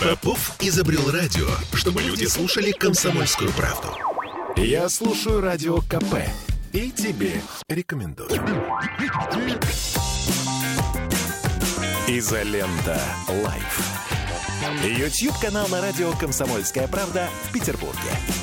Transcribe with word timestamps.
Попов 0.00 0.56
изобрел 0.60 1.10
радио, 1.10 1.46
чтобы 1.74 2.00
люди 2.00 2.24
слушали 2.24 2.70
комсомольскую 2.72 3.50
правду. 3.52 3.88
Я 4.56 4.88
слушаю 4.88 5.42
радио 5.42 5.82
КП 5.82 6.14
и 6.72 6.90
тебе 6.90 7.42
рекомендую. 7.68 8.30
Изолента. 12.08 12.98
Live. 13.28 13.80
Ютьюб-канал 14.84 15.68
на 15.68 15.82
радио 15.82 16.12
«Комсомольская 16.12 16.88
правда» 16.88 17.28
в 17.44 17.52
Петербурге. 17.52 17.98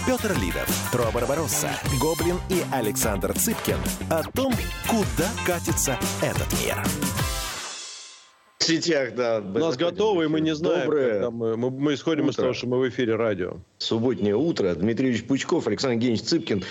Петр 0.05 0.37
Лидов, 0.39 0.67
Тро 0.91 1.11
Барбаросса, 1.11 1.69
Гоблин 1.99 2.39
и 2.49 2.63
Александр 2.71 3.33
Цыпкин 3.33 3.77
о 4.11 4.23
том, 4.23 4.53
куда 4.87 5.29
катится 5.45 5.97
этот 6.21 6.51
мир. 6.61 6.83
В 8.67 8.69
сетях, 8.69 9.15
да. 9.15 9.39
У 9.39 9.59
нас 9.59 9.77
готовы, 9.77 10.25
и 10.25 10.27
мы 10.27 10.41
не 10.41 10.53
знаем. 10.53 10.81
Доброе 10.81 11.29
мы, 11.29 11.55
мы, 11.55 11.69
мы 11.71 11.93
исходим 11.93 12.23
утро. 12.23 12.31
из 12.31 12.35
того, 12.35 12.53
что 12.53 12.67
мы 12.67 12.79
в 12.79 12.89
эфире 12.89 13.15
радио. 13.15 13.59
Субботнее 13.77 14.35
утро. 14.35 14.75
Дмитрий 14.75 15.07
Ильич 15.07 15.23
Пучков, 15.23 15.67
Александр 15.67 15.93
Евгеньевич 15.93 16.23
Цыпкин. 16.23 16.65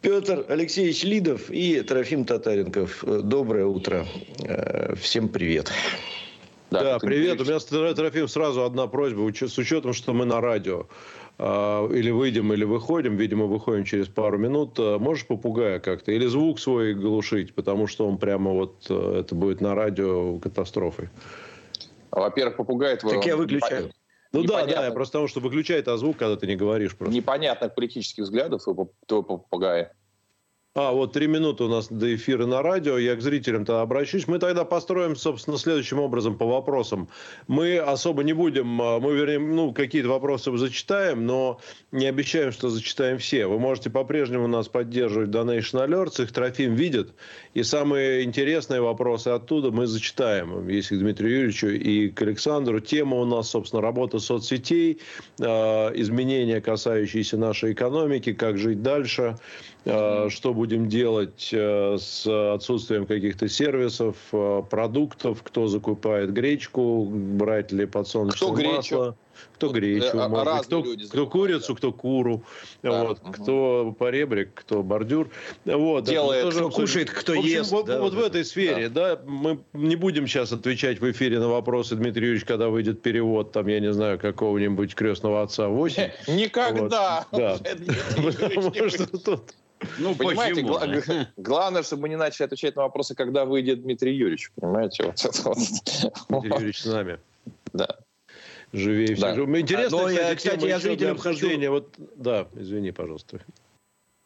Петр 0.00 0.46
Алексеевич 0.48 1.04
Лидов 1.04 1.50
и 1.50 1.82
Трофим 1.82 2.24
Татаренков. 2.24 3.04
Доброе 3.04 3.66
утро. 3.66 4.06
Э, 4.44 4.94
всем 4.94 5.28
привет. 5.28 5.70
Да, 6.70 6.84
да 6.84 6.98
привет. 6.98 7.38
У 7.42 7.44
меня, 7.44 7.94
Трофим, 7.94 8.26
сразу 8.26 8.64
одна 8.64 8.86
просьба. 8.86 9.30
С 9.30 9.58
учетом, 9.58 9.92
что 9.92 10.14
мы 10.14 10.24
на 10.24 10.40
радио. 10.40 10.86
А, 11.42 11.88
или 11.90 12.10
выйдем, 12.10 12.52
или 12.52 12.64
выходим. 12.64 13.16
Видимо, 13.16 13.46
выходим 13.46 13.84
через 13.84 14.08
пару 14.08 14.36
минут. 14.36 14.78
А, 14.78 14.98
можешь 14.98 15.26
попугая 15.26 15.80
как-то? 15.80 16.12
Или 16.12 16.26
звук 16.26 16.60
свой 16.60 16.92
глушить? 16.92 17.54
Потому 17.54 17.86
что 17.86 18.06
он 18.06 18.18
прямо 18.18 18.52
вот... 18.52 18.86
Э, 18.90 19.20
это 19.20 19.34
будет 19.34 19.62
на 19.62 19.74
радио 19.74 20.38
катастрофой. 20.38 21.08
Во-первых, 22.10 22.56
попугай 22.56 22.96
твой... 22.98 23.14
Так 23.14 23.24
я 23.24 23.36
выключаю. 23.36 23.90
Ну 24.32 24.44
да, 24.44 24.66
да, 24.66 24.84
я 24.84 24.90
просто 24.92 25.12
потому 25.12 25.28
что 25.28 25.40
выключает 25.40 25.88
а 25.88 25.96
звук, 25.96 26.18
когда 26.18 26.36
ты 26.36 26.46
не 26.46 26.56
говоришь 26.56 26.94
просто. 26.94 27.14
Непонятных 27.14 27.74
политических 27.74 28.24
взглядов 28.24 28.62
твоего 28.62 28.90
попугая. 29.22 29.94
А, 30.72 30.92
вот 30.92 31.12
три 31.12 31.26
минуты 31.26 31.64
у 31.64 31.68
нас 31.68 31.88
до 31.88 32.14
эфира 32.14 32.46
на 32.46 32.62
радио. 32.62 32.96
Я 32.96 33.16
к 33.16 33.22
зрителям 33.22 33.64
тогда 33.64 33.82
обращусь. 33.82 34.28
Мы 34.28 34.38
тогда 34.38 34.64
построим, 34.64 35.16
собственно, 35.16 35.58
следующим 35.58 35.98
образом 35.98 36.38
по 36.38 36.46
вопросам. 36.46 37.08
Мы 37.48 37.78
особо 37.78 38.22
не 38.22 38.34
будем, 38.34 38.80
а, 38.80 39.00
мы, 39.00 39.16
вернее, 39.16 39.40
ну, 39.40 39.72
какие-то 39.72 40.08
вопросы 40.08 40.56
зачитаем, 40.56 41.26
но 41.26 41.58
не 41.90 42.06
обещаем, 42.06 42.52
что 42.52 42.68
зачитаем 42.68 43.18
все. 43.18 43.48
Вы 43.48 43.58
можете 43.58 43.90
по-прежнему 43.90 44.46
нас 44.46 44.68
поддерживать 44.68 45.30
Donation 45.30 45.84
Alerts, 45.84 46.22
их 46.22 46.30
Трофим 46.30 46.76
видит. 46.76 47.14
И 47.52 47.64
самые 47.64 48.22
интересные 48.22 48.80
вопросы 48.80 49.26
оттуда 49.26 49.72
мы 49.72 49.88
зачитаем. 49.88 50.68
Если 50.68 50.94
к 50.94 51.00
Дмитрию 51.00 51.32
Юрьевичу 51.32 51.66
и 51.66 52.10
к 52.10 52.22
Александру. 52.22 52.78
Тема 52.78 53.16
у 53.16 53.24
нас, 53.24 53.50
собственно, 53.50 53.82
работа 53.82 54.20
соцсетей, 54.20 55.00
а, 55.40 55.90
изменения, 55.96 56.60
касающиеся 56.60 57.38
нашей 57.38 57.72
экономики, 57.72 58.32
как 58.32 58.56
жить 58.56 58.82
дальше, 58.82 59.36
что 59.84 60.52
будем 60.54 60.88
делать 60.88 61.50
э, 61.52 61.96
с 61.98 62.26
отсутствием 62.54 63.06
каких-то 63.06 63.48
сервисов, 63.48 64.16
э, 64.32 64.62
продуктов, 64.68 65.42
кто 65.42 65.68
закупает 65.68 66.32
гречку, 66.32 67.04
брать 67.04 67.72
ли 67.72 67.86
подсолнечное 67.86 68.52
кто 68.52 68.62
масло. 68.62 69.04
Гречу? 69.04 69.16
Кто 69.54 69.68
гречу, 69.70 70.18
а, 70.18 70.28
может 70.28 70.56
быть, 70.56 70.66
кто, 70.66 71.08
кто 71.08 71.26
курицу, 71.26 71.72
да. 71.72 71.76
кто 71.76 71.92
куру, 71.92 72.44
да. 72.82 73.04
вот, 73.04 73.20
угу. 73.22 73.32
кто 73.32 73.96
поребрик, 73.98 74.54
кто 74.54 74.82
бордюр. 74.82 75.30
Вот, 75.64 76.04
Делает, 76.04 76.54
кто 76.54 76.70
кушает, 76.70 77.10
кто 77.10 77.34
в 77.34 77.38
общем, 77.38 77.50
ест. 77.50 77.70
Вот, 77.70 77.86
да, 77.86 78.00
вот, 78.00 78.14
вот 78.14 78.22
в 78.22 78.26
этой 78.26 78.44
сфере, 78.44 78.88
да. 78.88 79.16
да, 79.16 79.22
мы 79.24 79.60
не 79.72 79.96
будем 79.96 80.26
сейчас 80.26 80.52
отвечать 80.52 81.00
в 81.00 81.10
эфире 81.10 81.38
на 81.38 81.48
вопросы 81.48 81.96
Дмитрия 81.96 82.28
Юрьевича, 82.28 82.46
когда 82.46 82.68
выйдет 82.68 83.02
перевод, 83.02 83.52
там, 83.52 83.66
я 83.66 83.80
не 83.80 83.92
знаю, 83.92 84.18
какого-нибудь 84.18 84.94
крестного 84.94 85.42
отца 85.42 85.68
8. 85.68 86.10
Никогда! 86.28 87.26
Да, 87.32 87.58
потому 88.16 88.88
что 88.88 89.06
тут 89.06 89.54
ну, 89.98 90.14
понимаете, 90.18 90.62
гла- 90.62 90.86
г- 90.86 91.28
главное, 91.36 91.82
чтобы 91.82 92.02
мы 92.02 92.08
не 92.08 92.16
начали 92.16 92.46
отвечать 92.46 92.76
на 92.76 92.82
вопросы, 92.82 93.14
когда 93.14 93.44
выйдет 93.44 93.82
Дмитрий 93.82 94.14
Юрьевич. 94.14 94.50
Понимаете? 94.56 95.04
Вот 95.04 95.24
это 95.24 95.42
вот. 95.42 95.58
Дмитрий 96.28 96.50
Юрьевич 96.50 96.82
с 96.82 96.86
нами. 96.86 97.18
Да. 97.72 97.96
Живее 98.72 99.16
да. 99.16 99.32
всех. 99.34 99.48
Интересно, 99.48 99.98
Но, 99.98 100.06
кстати, 100.06 100.28
я, 100.28 100.34
кстати, 100.34 100.66
я 100.66 100.78
зрителям 100.78 101.18
хочу... 101.18 101.70
Вот, 101.70 101.94
да, 102.16 102.46
извини, 102.54 102.92
пожалуйста. 102.92 103.40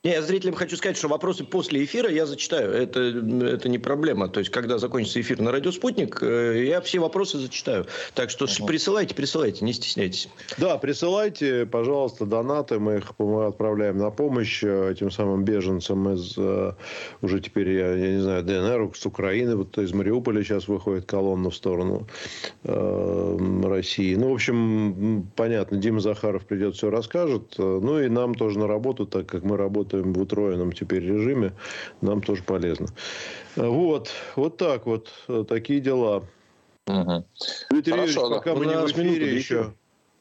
Я 0.05 0.21
зрителям 0.21 0.55
хочу 0.55 0.77
сказать, 0.77 0.99
что 0.99 1.09
вопросы 1.09 1.45
после 1.45 1.83
эфира 1.83 2.11
я 2.11 2.27
зачитаю. 2.27 2.71
Это, 2.75 3.01
это 3.01 3.71
не 3.71 3.79
проблема. 3.79 4.29
То 4.29 4.41
есть, 4.41 4.51
когда 4.51 4.77
закончится 4.77 5.19
эфир 5.19 5.41
на 5.41 5.51
радио 5.51 5.73
«Спутник», 5.73 6.23
э, 6.23 6.67
я 6.67 6.83
все 6.83 6.99
вопросы 6.99 7.39
зачитаю. 7.39 7.87
Так 8.13 8.29
что 8.29 8.45
uh-huh. 8.45 8.67
присылайте, 8.67 9.15
присылайте, 9.15 9.65
не 9.65 9.73
стесняйтесь. 9.73 10.29
Да, 10.59 10.77
присылайте, 10.77 11.65
пожалуйста, 11.65 12.27
донаты. 12.27 12.79
Мы 12.79 12.97
их 12.97 13.15
мы 13.19 13.47
отправляем 13.47 13.97
на 13.97 14.11
помощь 14.11 14.63
э, 14.63 14.93
этим 14.93 15.11
самым 15.11 15.43
беженцам 15.43 16.13
из, 16.13 16.35
э, 16.37 16.73
уже 17.23 17.41
теперь, 17.41 17.71
я, 17.71 17.95
я 17.95 18.13
не 18.13 18.21
знаю, 18.21 18.43
ДНР, 18.43 18.91
с 18.95 19.07
Украины. 19.07 19.57
Вот 19.57 19.79
из 19.79 19.95
Мариуполя 19.95 20.45
сейчас 20.45 20.69
выходит 20.69 21.07
колонна 21.07 21.49
в 21.49 21.57
сторону 21.57 22.07
э, 22.65 23.39
России. 23.65 24.15
Ну, 24.17 24.33
в 24.33 24.35
общем, 24.35 25.31
понятно, 25.35 25.79
Дима 25.79 26.01
Захаров 26.01 26.45
придет, 26.45 26.75
все 26.75 26.91
расскажет. 26.91 27.55
Ну, 27.57 28.01
и 28.01 28.11
нам 28.11 28.35
тоже 28.35 28.59
на 28.59 28.67
работу, 28.67 29.07
так 29.07 29.25
как 29.25 29.45
мы 29.45 29.57
работаем 29.57 29.94
работаем 29.95 30.13
в 30.13 30.21
утроенном 30.21 30.73
теперь 30.73 31.05
режиме, 31.05 31.53
нам 32.01 32.21
тоже 32.23 32.43
полезно. 32.43 32.89
Вот, 33.57 34.11
вот 34.37 34.57
так 34.57 34.87
вот, 34.87 35.13
такие 35.49 35.81
дела. 35.81 36.25
Угу. 36.87 37.25
Дмитрий 37.71 37.93
Юрьевич, 37.93 38.15
пока 38.17 38.55
мы 38.55 38.67
не 38.67 38.75
в 38.75 38.91
эфире 38.91 39.35
еще, 39.35 39.73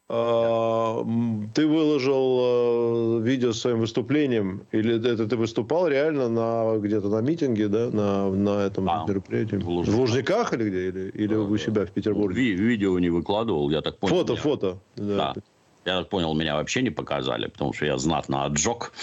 а, 0.09 1.06
ты 1.53 1.67
выложил 1.67 2.39
а, 2.39 3.19
видео 3.19 3.51
с 3.51 3.61
своим 3.61 3.79
выступлением, 3.79 4.66
или 4.72 4.95
это 4.95 5.28
ты 5.28 5.35
выступал 5.35 5.88
реально 5.88 6.29
на 6.29 6.78
где-то 6.78 7.09
на 7.09 7.22
митинге, 7.22 7.67
да, 7.67 7.90
на, 7.90 8.29
на 8.29 8.66
этом 8.66 8.90
а, 8.90 9.05
мероприятии? 9.07 9.55
В 9.55 9.67
Лужниках. 9.67 9.95
в 9.95 10.00
Лужниках 10.00 10.53
или 10.53 10.69
где? 10.69 10.88
Или, 10.88 11.09
или 11.09 11.34
да, 11.34 11.40
у 11.41 11.57
себя 11.57 11.85
в 11.85 11.91
Петербурге? 11.91 12.41
Ви- 12.41 12.53
видео 12.53 12.97
не 13.00 13.09
выкладывал, 13.09 13.69
я 13.69 13.81
так 13.81 13.97
понял. 13.97 14.16
Фото, 14.16 14.34
меня... 14.34 14.41
фото. 14.41 14.78
Да. 14.95 15.34
да. 15.34 15.41
Я 15.85 16.00
так 16.00 16.09
понял, 16.09 16.34
меня 16.34 16.55
вообще 16.55 16.81
не 16.81 16.91
показали, 16.91 17.47
потому 17.47 17.73
что 17.73 17.85
я 17.85 17.97
знатно 17.97 18.45
отжег. 18.45 18.94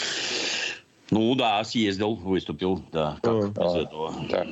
Ну 1.10 1.34
да, 1.34 1.62
съездил, 1.64 2.14
выступил, 2.14 2.82
да, 2.92 3.18
как 3.22 3.34
а, 3.34 3.46
без 3.48 3.74
а, 3.74 3.78
этого. 3.78 4.14
Да. 4.30 4.46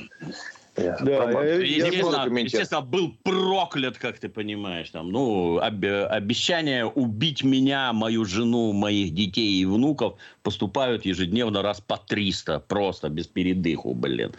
Да, 0.78 1.30
я, 1.44 1.54
естественно, 1.54 2.28
я 2.28 2.40
естественно, 2.40 2.80
был 2.80 3.12
проклят, 3.24 3.98
как 3.98 4.18
ты 4.18 4.28
понимаешь. 4.28 4.90
Там, 4.90 5.10
ну, 5.10 5.58
об, 5.58 5.84
обещания 5.84 6.84
убить 6.84 7.42
меня, 7.42 7.92
мою 7.92 8.24
жену, 8.24 8.72
моих 8.72 9.12
детей 9.12 9.60
и 9.60 9.64
внуков 9.64 10.14
поступают 10.42 11.04
ежедневно 11.04 11.62
раз 11.62 11.80
по 11.80 11.96
300. 11.96 12.60
Просто, 12.60 13.08
без 13.08 13.26
передыху, 13.26 13.92
блин. 13.94 14.32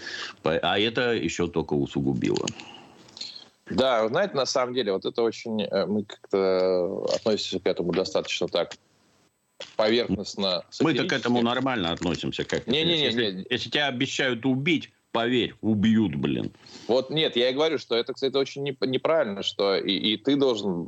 А 0.43 0.79
это 0.79 1.13
еще 1.13 1.47
только 1.47 1.73
усугубило. 1.73 2.45
Да, 3.69 4.07
знаете, 4.07 4.35
на 4.35 4.45
самом 4.45 4.73
деле, 4.73 4.93
вот 4.93 5.05
это 5.05 5.21
очень... 5.21 5.61
Э, 5.61 5.85
мы 5.85 6.03
как-то 6.03 7.05
относимся 7.13 7.59
к 7.59 7.67
этому 7.67 7.91
достаточно 7.91 8.47
так 8.47 8.75
поверхностно. 9.75 10.63
Мы-то 10.81 11.05
к 11.05 11.13
этому 11.13 11.41
нормально 11.41 11.91
относимся. 11.91 12.43
Как 12.43 12.67
не, 12.67 12.83
не, 12.83 12.93
не, 12.93 13.03
если, 13.03 13.31
не. 13.31 13.45
если 13.49 13.69
тебя 13.69 13.87
обещают 13.87 14.45
убить, 14.45 14.91
поверь, 15.11 15.55
убьют, 15.61 16.15
блин. 16.15 16.51
Вот 16.87 17.09
нет, 17.09 17.35
я 17.35 17.49
и 17.49 17.53
говорю, 17.53 17.77
что 17.77 17.95
это, 17.95 18.13
кстати, 18.13 18.35
очень 18.35 18.63
неправильно, 18.63 19.43
что 19.43 19.75
и, 19.75 19.91
и 19.91 20.17
ты 20.17 20.35
должен 20.35 20.87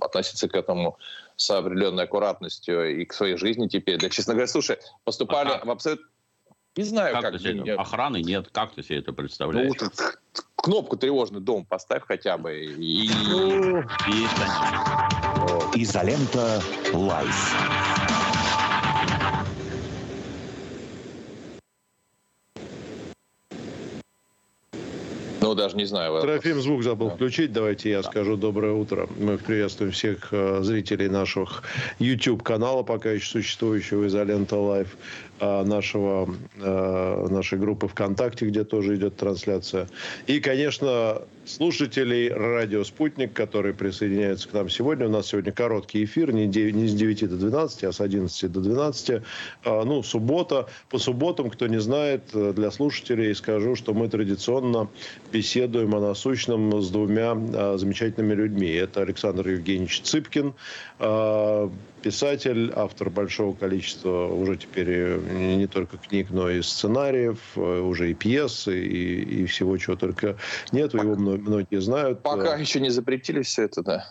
относиться 0.00 0.48
к 0.48 0.54
этому 0.54 0.98
с 1.36 1.50
определенной 1.50 2.04
аккуратностью 2.04 3.00
и 3.00 3.04
к 3.04 3.12
своей 3.12 3.36
жизни 3.36 3.68
теперь. 3.68 3.98
Да, 3.98 4.10
честно 4.10 4.34
говоря, 4.34 4.48
слушай, 4.48 4.78
поступали 5.04 5.50
а 5.50 5.64
в 5.64 5.70
абсолютно... 5.70 6.06
Не 6.76 6.84
знаю, 6.84 7.14
как... 7.14 7.32
как 7.32 7.40
себе... 7.40 7.74
Охраны 7.74 8.22
нет, 8.22 8.48
как 8.52 8.74
ты 8.74 8.82
себе 8.82 8.98
это 8.98 9.12
представляешь? 9.12 9.72
Ну, 9.80 9.88
кнопку 10.56 10.96
тревожный 10.96 11.40
дом 11.40 11.64
поставь 11.64 12.02
хотя 12.06 12.38
бы. 12.38 12.52
И... 12.54 13.08
Изолента 15.74 16.62
Live. 16.92 17.99
Ну, 25.50 25.56
даже 25.56 25.76
не 25.76 25.84
знаю. 25.84 26.20
Трофим 26.20 26.60
звук 26.60 26.84
забыл 26.84 27.08
да. 27.08 27.16
включить. 27.16 27.52
Давайте 27.52 27.90
я 27.90 28.02
да. 28.02 28.08
скажу 28.08 28.36
доброе 28.36 28.72
утро. 28.72 29.08
Мы 29.18 29.36
приветствуем 29.36 29.90
всех 29.90 30.28
э, 30.30 30.60
зрителей 30.62 31.08
наших 31.08 31.64
YouTube-канала, 31.98 32.84
пока 32.84 33.10
еще 33.10 33.26
существующего 33.26 34.06
«Изолента 34.06 34.54
Live». 34.54 34.96
А, 35.40 35.64
нашего, 35.64 36.28
а, 36.58 37.26
нашей 37.28 37.58
группы 37.58 37.88
ВКонтакте, 37.88 38.46
где 38.46 38.62
тоже 38.62 38.96
идет 38.96 39.16
трансляция. 39.16 39.88
И, 40.26 40.38
конечно, 40.38 41.22
слушателей 41.46 42.28
радио 42.30 42.84
«Спутник», 42.84 43.32
которые 43.32 43.72
присоединяются 43.72 44.50
к 44.50 44.52
нам 44.52 44.68
сегодня. 44.68 45.06
У 45.06 45.10
нас 45.10 45.28
сегодня 45.28 45.50
короткий 45.50 46.04
эфир, 46.04 46.32
не, 46.32 46.46
9, 46.46 46.74
не 46.74 46.88
с 46.88 46.94
9 46.94 47.30
до 47.30 47.36
12, 47.36 47.84
а 47.84 47.92
с 47.92 48.02
11 48.02 48.52
до 48.52 48.60
12. 48.60 49.22
А, 49.64 49.84
ну, 49.84 50.02
суббота. 50.02 50.68
По 50.90 50.98
субботам, 50.98 51.48
кто 51.48 51.66
не 51.68 51.80
знает, 51.80 52.24
для 52.34 52.70
слушателей 52.70 53.34
скажу, 53.34 53.76
что 53.76 53.94
мы 53.94 54.08
традиционно 54.10 54.88
беседуем 55.32 55.94
о 55.94 56.00
насущном 56.00 56.82
с 56.82 56.90
двумя 56.90 57.34
замечательными 57.78 58.34
людьми. 58.34 58.70
Это 58.72 59.00
Александр 59.00 59.48
Евгеньевич 59.48 60.02
Цыпкин, 60.02 60.52
писатель, 62.02 62.72
автор 62.74 63.10
большого 63.10 63.54
количества 63.54 64.26
уже 64.26 64.56
теперь 64.56 65.18
не 65.18 65.66
только 65.66 65.96
книг, 65.96 66.28
но 66.30 66.50
и 66.50 66.62
сценариев, 66.62 67.38
уже 67.56 68.10
и 68.10 68.14
пьес, 68.14 68.68
и, 68.68 68.72
и 68.72 69.46
всего, 69.46 69.76
чего 69.76 69.96
только 69.96 70.36
нет. 70.72 70.94
Его 70.94 71.14
многие 71.14 71.80
знают. 71.80 72.22
Пока 72.22 72.56
еще 72.56 72.80
не 72.80 72.90
запретили 72.90 73.42
все 73.42 73.64
это, 73.64 73.82
да. 73.82 74.06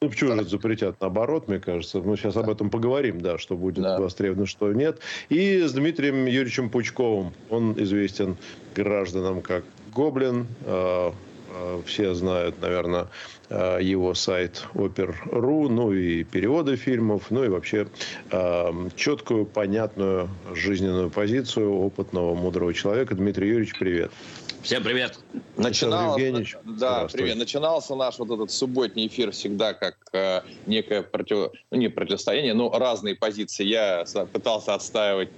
Ну, 0.00 0.08
почему 0.08 0.34
же 0.34 0.44
запретят? 0.44 1.00
Наоборот, 1.00 1.48
мне 1.48 1.58
кажется. 1.58 1.98
Мы 2.00 2.16
сейчас 2.16 2.36
об 2.36 2.50
этом 2.50 2.70
поговорим, 2.70 3.20
да, 3.20 3.38
что 3.38 3.56
будет 3.56 3.82
да. 3.82 3.98
востребовано, 3.98 4.46
что 4.46 4.72
нет. 4.72 4.98
И 5.28 5.60
с 5.60 5.72
Дмитрием 5.72 6.26
Юрьевичем 6.26 6.70
Пучковым. 6.70 7.32
Он 7.50 7.74
известен 7.82 8.36
гражданам 8.74 9.40
как 9.42 9.64
Гоблин, 9.94 10.46
все 11.86 12.14
знают, 12.14 12.60
наверное, 12.60 13.08
а, 13.50 13.78
его 13.78 14.14
сайт 14.14 14.64
Опер.ру, 14.74 15.68
ну 15.68 15.92
и 15.92 16.24
переводы 16.24 16.76
фильмов, 16.76 17.24
ну 17.30 17.44
и 17.44 17.48
вообще 17.48 17.86
четкую, 18.96 19.46
понятную 19.46 20.28
жизненную 20.54 21.10
позицию 21.10 21.74
опытного, 21.74 22.34
мудрого 22.34 22.74
человека. 22.74 23.14
Дмитрий 23.14 23.48
Юрьевич, 23.48 23.78
привет. 23.78 24.10
Всем 24.64 24.82
привет. 24.82 25.18
Начинал, 25.58 26.16
да, 26.64 27.06
привет. 27.12 27.36
Начинался 27.36 27.94
наш 27.94 28.18
вот 28.18 28.30
этот 28.30 28.50
субботний 28.50 29.08
эфир 29.08 29.30
всегда 29.30 29.74
как 29.74 29.98
э, 30.14 30.40
некое 30.64 31.02
против, 31.02 31.52
ну, 31.70 31.76
не 31.76 31.88
противостояние, 31.88 32.54
но 32.54 32.70
разные 32.70 33.14
позиции. 33.14 33.62
Я 33.62 34.06
пытался 34.32 34.72
отстаивать, 34.72 35.28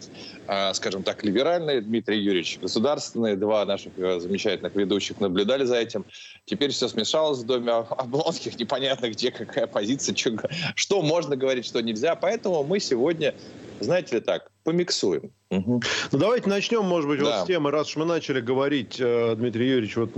э, 0.47 0.73
скажем 0.75 1.03
так, 1.03 1.25
либеральные, 1.25 1.81
Дмитрий 1.81 2.21
Юрьевич 2.21 2.61
государственные, 2.63 3.35
два 3.35 3.65
наших 3.65 3.99
э, 3.99 4.21
замечательных 4.21 4.77
ведущих 4.77 5.19
наблюдали 5.19 5.65
за 5.65 5.79
этим. 5.79 6.05
Теперь 6.45 6.71
все 6.71 6.87
смешалось 6.87 7.41
в 7.41 7.47
доме 7.47 7.73
Облонских, 7.73 8.57
непонятно 8.61 9.11
где 9.11 9.33
какая 9.33 9.67
позиция, 9.67 10.15
что, 10.15 10.37
что 10.77 11.03
можно 11.03 11.35
говорить, 11.35 11.67
что 11.67 11.81
нельзя. 11.83 12.15
Поэтому 12.15 12.63
мы 12.63 12.79
сегодня, 12.79 13.35
знаете 13.81 14.15
ли 14.15 14.21
так, 14.21 14.53
помиксуем. 14.67 15.31
Угу. 15.51 15.81
Ну 16.11 16.19
давайте 16.19 16.49
начнем, 16.49 16.83
может 16.83 17.09
быть, 17.09 17.21
да. 17.21 17.25
вот 17.25 17.45
с 17.45 17.47
темы, 17.47 17.71
раз 17.71 17.91
уж 17.91 17.97
мы 17.97 18.05
начали 18.05 18.41
говорить, 18.41 18.97
э, 18.99 19.37
Дмитрий 19.37 19.69
Юрьевич, 19.69 19.97
вот 19.97 20.11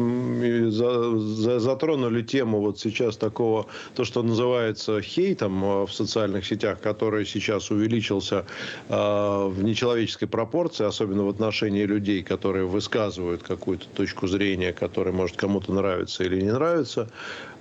за, 0.73 1.19
за, 1.19 1.61
затронули 1.61 2.23
тему 2.23 2.61
вот 2.61 2.81
сейчас 2.81 3.19
такого, 3.19 3.67
то, 3.95 4.07
что 4.07 4.23
называется 4.23 5.03
хейтом 5.03 5.63
э, 5.63 5.87
в 5.87 5.93
социальных 5.93 6.47
сетях, 6.47 6.81
который 6.81 7.27
сейчас 7.27 7.71
увеличился 7.71 8.47
э, 8.89 8.95
в 8.95 9.63
нечеловеческой 9.63 10.29
пропорции, 10.29 10.87
особенно 10.87 11.25
в 11.25 11.29
отношении 11.29 11.85
людей, 11.85 12.23
которые 12.23 12.65
высказывают 12.65 13.43
какую-то 13.43 13.87
точку 13.95 14.29
зрения, 14.29 14.73
которая 14.73 15.13
может 15.13 15.37
кому-то 15.37 15.75
нравиться 15.75 16.25
или 16.25 16.41
не 16.41 16.53
нравится. 16.53 17.11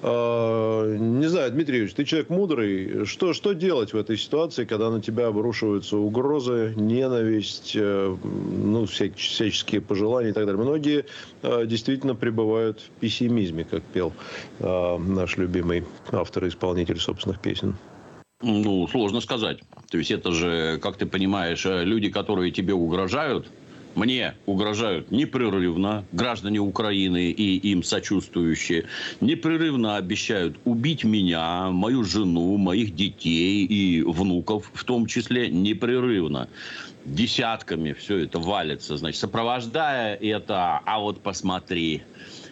Э, 0.01 0.95
не 0.99 1.27
знаю, 1.27 1.51
Дмитрий 1.51 1.77
Юрьевич, 1.77 1.95
ты 1.95 2.05
человек 2.05 2.29
мудрый. 2.29 3.05
Что, 3.05 3.33
что 3.33 3.53
делать 3.53 3.93
в 3.93 3.97
этой 3.97 4.17
ситуации, 4.17 4.65
когда 4.65 4.91
на 4.91 5.01
тебя 5.01 5.27
обрушиваются 5.27 5.97
угрозы, 5.97 6.73
ненависть, 6.75 7.73
э, 7.75 8.15
ну, 8.23 8.85
всяческие 8.85 9.81
пожелания 9.81 10.29
и 10.29 10.33
так 10.33 10.45
далее? 10.45 10.61
Многие 10.61 11.05
э, 11.41 11.65
действительно 11.65 12.15
пребывают 12.15 12.81
в 12.81 12.99
пессимизме, 12.99 13.63
как 13.63 13.83
пел 13.83 14.13
наш 14.59 15.37
любимый 15.37 15.85
автор 16.11 16.45
и 16.45 16.49
исполнитель 16.49 16.99
собственных 16.99 17.39
песен. 17.39 17.75
Ну, 18.41 18.87
сложно 18.87 19.21
сказать. 19.21 19.59
То 19.89 19.97
есть 19.97 20.11
это 20.11 20.31
же, 20.31 20.79
как 20.81 20.97
ты 20.97 21.05
понимаешь, 21.05 21.65
люди, 21.65 22.09
которые 22.09 22.51
тебе 22.51 22.73
угрожают, 22.73 23.47
мне 23.97 24.35
угрожают 24.45 25.11
непрерывно 25.11 26.05
граждане 26.11 26.59
Украины 26.59 27.31
и 27.31 27.57
им 27.71 27.81
сочувствующие, 27.81 28.85
непрерывно 29.21 29.97
обещают 29.97 30.57
убить 30.65 31.03
меня, 31.03 31.71
мою 31.71 32.03
жену, 32.03 32.55
моих 32.57 32.95
детей 32.95 33.65
и 33.65 34.03
внуков, 34.03 34.69
в 34.73 34.83
том 34.83 35.07
числе 35.07 35.49
непрерывно. 35.49 36.47
Десятками 37.05 37.93
все 37.93 38.19
это 38.19 38.37
валится, 38.37 38.97
значит, 38.97 39.19
сопровождая 39.19 40.15
это, 40.15 40.79
а 40.85 40.99
вот 40.99 41.21
посмотри, 41.21 42.03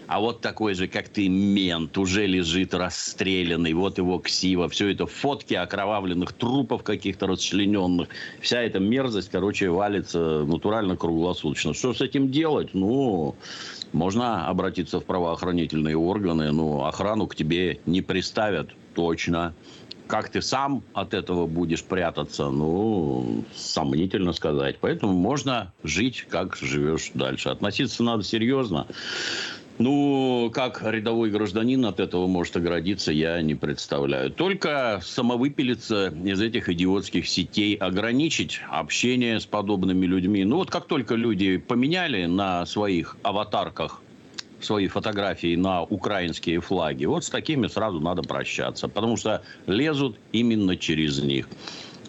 а 0.08 0.20
вот 0.20 0.42
такой 0.42 0.76
же, 0.76 0.88
как 0.88 1.10
ты, 1.10 1.28
мент, 1.28 1.98
уже 1.98 2.28
лежит 2.28 2.74
расстрелянный, 2.74 3.74
вот 3.74 3.98
его 3.98 4.20
ксива, 4.20 4.70
все 4.70 4.90
это 4.90 5.08
фотки 5.08 5.54
окровавленных 5.56 6.34
трупов 6.34 6.84
каких-то 6.84 7.28
расчлененных, 7.28 8.10
вся 8.40 8.62
эта 8.62 8.80
мерзость, 8.80 9.30
короче, 9.30 9.70
валится 9.70 10.46
натурально 10.46 10.96
круглосуточно. 10.96 11.74
Что 11.74 11.94
с 11.94 12.02
этим 12.02 12.32
делать? 12.32 12.70
Ну, 12.74 13.36
можно 13.94 14.48
обратиться 14.48 15.00
в 15.00 15.06
правоохранительные 15.06 15.98
органы, 15.98 16.52
но 16.52 16.86
охрану 16.86 17.28
к 17.28 17.36
тебе 17.36 17.80
не 17.86 18.02
приставят, 18.02 18.70
точно. 18.94 19.56
Как 20.08 20.30
ты 20.30 20.44
сам 20.44 20.84
от 20.94 21.16
этого 21.16 21.48
будешь 21.48 21.84
прятаться, 21.84 22.52
ну, 22.52 23.44
сомнительно 23.56 24.34
сказать. 24.34 24.78
Поэтому 24.80 25.14
можно 25.14 25.74
жить, 25.84 26.28
как 26.30 26.56
живешь 26.58 27.10
дальше. 27.16 27.50
Относиться 27.50 28.04
надо 28.04 28.24
серьезно. 28.24 28.86
Ну, 29.78 30.52
как 30.54 30.82
рядовой 30.84 31.30
гражданин 31.30 31.86
от 31.86 32.00
этого 32.00 32.28
может 32.28 32.56
оградиться, 32.56 33.12
я 33.12 33.42
не 33.42 33.56
представляю. 33.56 34.32
Только 34.32 35.02
самовыпилиться 35.04 36.14
из 36.24 36.42
этих 36.42 36.70
идиотских 36.70 37.28
сетей, 37.28 37.76
ограничить 37.76 38.62
общение 38.70 39.38
с 39.38 39.46
подобными 39.46 40.06
людьми. 40.06 40.46
Ну, 40.46 40.58
вот 40.58 40.72
как 40.72 40.86
только 40.88 41.16
люди 41.16 41.58
поменяли 41.58 42.26
на 42.26 42.66
своих 42.66 43.18
аватарках 43.24 44.02
свои 44.62 44.88
фотографии 44.88 45.58
на 45.58 45.84
украинские 45.84 46.62
флаги, 46.62 47.06
вот 47.06 47.26
с 47.26 47.30
такими 47.30 47.68
сразу 47.68 48.00
надо 48.00 48.24
прощаться, 48.24 48.88
потому 48.88 49.18
что 49.18 49.44
лезут 49.68 50.18
именно 50.32 50.78
через 50.78 51.20
них. 51.20 51.50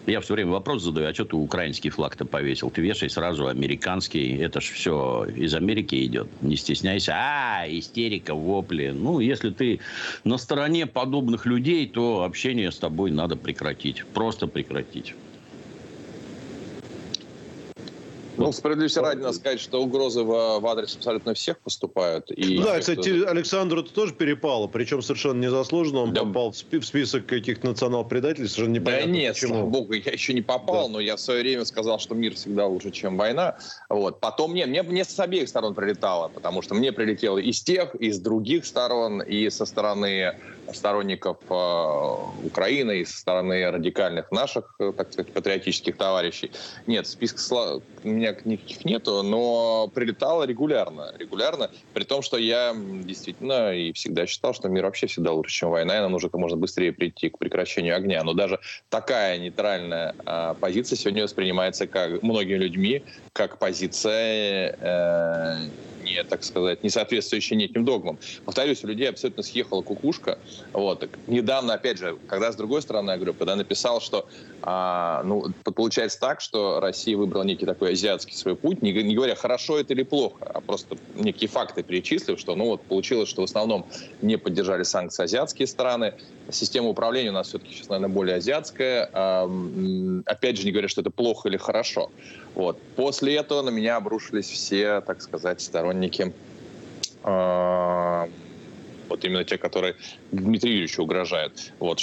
Я 0.07 0.21
все 0.21 0.35
время 0.35 0.51
вопрос 0.51 0.83
задаю, 0.83 1.09
а 1.09 1.13
что 1.13 1.25
ты 1.25 1.35
украинский 1.35 1.89
флаг-то 1.89 2.23
повесил? 2.23 2.71
Ты 2.71 2.81
вешай 2.81 3.09
сразу 3.09 3.47
американский. 3.47 4.37
Это 4.37 4.61
ж 4.61 4.63
все 4.63 5.25
из 5.25 5.53
Америки 5.53 6.05
идет. 6.05 6.29
Не 6.41 6.55
стесняйся. 6.55 7.13
А, 7.13 7.65
истерика, 7.67 8.33
вопли. 8.33 8.93
Ну, 8.95 9.19
если 9.19 9.49
ты 9.49 9.81
на 10.23 10.37
стороне 10.37 10.85
подобных 10.85 11.45
людей, 11.45 11.89
то 11.89 12.23
общение 12.23 12.71
с 12.71 12.79
тобой 12.79 13.11
надо 13.11 13.35
прекратить. 13.35 14.05
Просто 14.13 14.47
прекратить. 14.47 15.13
Ну, 18.37 18.51
справедливости 18.51 18.99
ради 18.99 19.19
надо 19.19 19.33
сказать, 19.33 19.59
что 19.59 19.81
угрозы 19.81 20.21
в, 20.23 20.59
в 20.59 20.67
адрес 20.67 20.95
абсолютно 20.95 21.33
всех 21.33 21.59
поступают. 21.59 22.29
И 22.31 22.59
да, 22.59 22.79
кстати. 22.79 23.25
Александру 23.25 23.81
это 23.81 23.91
тоже 23.91 24.13
перепало, 24.13 24.67
причем 24.67 25.01
совершенно 25.01 25.43
незаслуженно. 25.43 26.01
Он 26.01 26.13
да. 26.13 26.23
попал 26.23 26.51
в, 26.51 26.55
список 26.55 27.25
каких-то 27.25 27.67
национал-предателей, 27.67 28.47
совершенно 28.47 28.75
непонятно 28.75 29.05
Да 29.07 29.11
нет, 29.11 29.33
почему. 29.33 29.53
слава 29.53 29.65
богу, 29.67 29.93
я 29.93 30.11
еще 30.11 30.33
не 30.33 30.41
попал, 30.41 30.87
да. 30.87 30.93
но 30.93 30.99
я 30.99 31.15
в 31.15 31.19
свое 31.19 31.41
время 31.41 31.65
сказал, 31.65 31.99
что 31.99 32.15
мир 32.15 32.35
всегда 32.35 32.67
лучше, 32.67 32.91
чем 32.91 33.17
война. 33.17 33.57
Вот. 33.89 34.19
Потом 34.19 34.51
мне, 34.51 34.65
мне, 34.65 34.83
мне 34.83 35.03
с 35.03 35.19
обеих 35.19 35.49
сторон 35.49 35.73
прилетало, 35.73 36.27
потому 36.27 36.61
что 36.61 36.75
мне 36.75 36.91
прилетело 36.91 37.39
и 37.39 37.51
с 37.51 37.63
тех, 37.63 37.95
и 37.95 38.11
с 38.11 38.19
других 38.19 38.65
сторон, 38.65 39.21
и 39.21 39.49
со 39.49 39.65
стороны 39.65 40.35
сторонников 40.73 41.37
э, 41.49 42.45
Украины, 42.45 42.99
и 42.99 43.05
со 43.05 43.17
стороны 43.17 43.69
радикальных 43.69 44.31
наших, 44.31 44.75
э, 44.79 44.91
так 44.95 45.11
сказать, 45.11 45.31
патриотических 45.33 45.97
товарищей. 45.97 46.51
Нет, 46.85 47.07
сла... 47.07 47.79
у 48.03 48.07
меня 48.31 48.41
никаких 48.43 48.85
нету, 48.85 49.23
но 49.23 49.87
прилетало 49.93 50.43
регулярно. 50.43 51.13
Регулярно, 51.17 51.69
при 51.93 52.03
том, 52.03 52.21
что 52.21 52.37
я 52.37 52.73
действительно 52.75 53.73
и 53.73 53.91
всегда 53.93 54.25
считал, 54.25 54.53
что 54.53 54.69
мир 54.69 54.85
вообще 54.85 55.07
всегда 55.07 55.31
лучше, 55.31 55.53
чем 55.53 55.69
война, 55.69 55.97
и 55.97 56.01
нам 56.01 56.11
нужно 56.11 56.29
как 56.29 56.39
можно 56.39 56.57
быстрее 56.57 56.93
прийти 56.93 57.29
к 57.29 57.37
прекращению 57.37 57.95
огня. 57.95 58.23
Но 58.23 58.33
даже 58.33 58.59
такая 58.89 59.37
нейтральная 59.37 60.15
э, 60.25 60.55
позиция 60.59 60.97
сегодня 60.97 61.23
воспринимается 61.23 61.87
как 61.87 62.21
многими 62.21 62.57
людьми 62.57 63.05
как 63.33 63.59
позиция 63.59 64.75
э, 64.79 65.71
не, 66.07 66.23
так 66.23 66.43
сказать, 66.43 66.83
не 66.83 66.89
соответствующие 66.89 67.57
неким 67.57 67.85
догмам. 67.85 68.19
Повторюсь, 68.45 68.83
у 68.83 68.87
людей 68.87 69.09
абсолютно 69.09 69.43
съехала 69.43 69.81
кукушка. 69.81 70.39
Вот. 70.73 71.09
Недавно, 71.27 71.73
опять 71.73 71.97
же, 71.97 72.17
когда 72.27 72.51
с 72.51 72.55
другой 72.55 72.81
стороны, 72.81 73.11
я 73.11 73.17
говорю, 73.17 73.33
когда 73.33 73.55
написал, 73.55 74.01
что 74.01 74.27
а, 74.61 75.23
ну, 75.23 75.53
получается 75.75 76.19
так, 76.19 76.41
что 76.41 76.79
Россия 76.79 77.15
выбрала 77.17 77.43
некий 77.43 77.65
такой 77.65 77.91
азиатский 77.93 78.35
свой 78.35 78.55
путь, 78.55 78.81
не, 78.81 78.91
не 78.91 79.15
говоря, 79.15 79.35
хорошо 79.35 79.79
это 79.79 79.93
или 79.93 80.03
плохо, 80.03 80.45
а 80.45 80.61
просто 80.61 80.95
некие 81.13 81.47
факты 81.47 81.83
перечислив, 81.83 82.39
что 82.39 82.55
ну 82.55 82.65
вот 82.65 82.87
получилось, 82.87 83.29
что 83.29 83.41
в 83.41 83.45
основном 83.45 83.87
не 84.21 84.37
поддержали 84.37 84.83
санкции 84.83 85.23
азиатские 85.23 85.67
страны, 85.67 86.13
система 86.51 86.89
управления 86.89 87.29
у 87.29 87.33
нас 87.33 87.47
все-таки 87.49 87.73
сейчас, 87.73 87.89
наверное, 87.89 88.13
более 88.13 88.35
азиатская. 88.37 89.09
А, 89.13 89.49
опять 90.25 90.57
же, 90.57 90.65
не 90.65 90.71
говоря, 90.71 90.87
что 90.87 91.01
это 91.01 91.11
плохо 91.11 91.49
или 91.49 91.57
хорошо. 91.57 92.11
Вот. 92.57 92.81
После 92.95 93.35
этого 93.35 93.61
на 93.61 93.69
меня 93.69 93.97
обрушились 93.97 94.49
все, 94.49 95.01
так 95.01 95.21
сказать, 95.21 95.61
сторонники 95.61 96.33
э, 97.23 98.27
вот 99.09 99.23
именно 99.25 99.43
те, 99.43 99.57
которые 99.57 99.95
Дмитрию 100.31 100.75
Юрьевичу 100.75 101.03
угрожают. 101.03 101.73
Вот. 101.79 102.01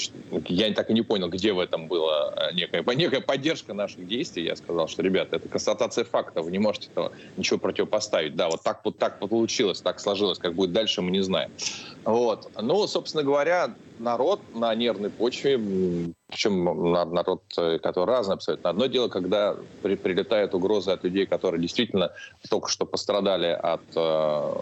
Я 0.49 0.73
так 0.73 0.91
и 0.91 0.95
не 0.95 1.03
понял, 1.03 1.29
где 1.29 1.53
в 1.53 1.59
этом 1.59 1.89
была 1.89 2.33
э, 2.37 2.55
некая, 2.55 2.85
некая 2.95 3.21
поддержка 3.21 3.75
наших 3.75 4.07
действий. 4.07 4.45
Я 4.45 4.57
сказал, 4.57 4.89
что, 4.89 5.03
ребята, 5.03 5.37
это 5.37 5.49
констатация 5.49 6.05
факта, 6.05 6.43
вы 6.43 6.51
не 6.51 6.59
можете 6.59 6.89
этого 6.91 7.13
ничего 7.37 7.59
противопоставить. 7.59 8.37
Да, 8.37 8.49
вот 8.49 8.63
так 8.63 8.81
вот 8.85 8.99
так 8.99 9.19
получилось, 9.19 9.81
так 9.81 10.01
сложилось, 10.01 10.39
как 10.39 10.55
будет 10.55 10.73
дальше, 10.73 11.03
мы 11.03 11.11
не 11.11 11.23
знаем. 11.23 11.51
Вот. 12.05 12.51
Ну, 12.61 12.87
собственно 12.87 13.23
говоря, 13.23 13.75
народ 13.99 14.41
на 14.55 14.75
нервной 14.75 15.11
почве, 15.11 15.59
причем 16.29 16.93
народ, 16.93 17.43
э, 17.57 17.79
который 17.79 18.11
разный 18.11 18.35
абсолютно. 18.35 18.71
Одно 18.71 18.87
дело, 18.87 19.09
когда 19.09 19.57
при, 19.83 19.95
прилетает 19.95 20.55
угроза 20.55 20.93
от 20.93 21.05
людей, 21.05 21.27
которые 21.27 21.61
действительно 21.61 22.13
только 22.49 22.69
что 22.69 22.87
пострадали 22.87 23.47
от 23.47 23.83
э, 23.95 24.53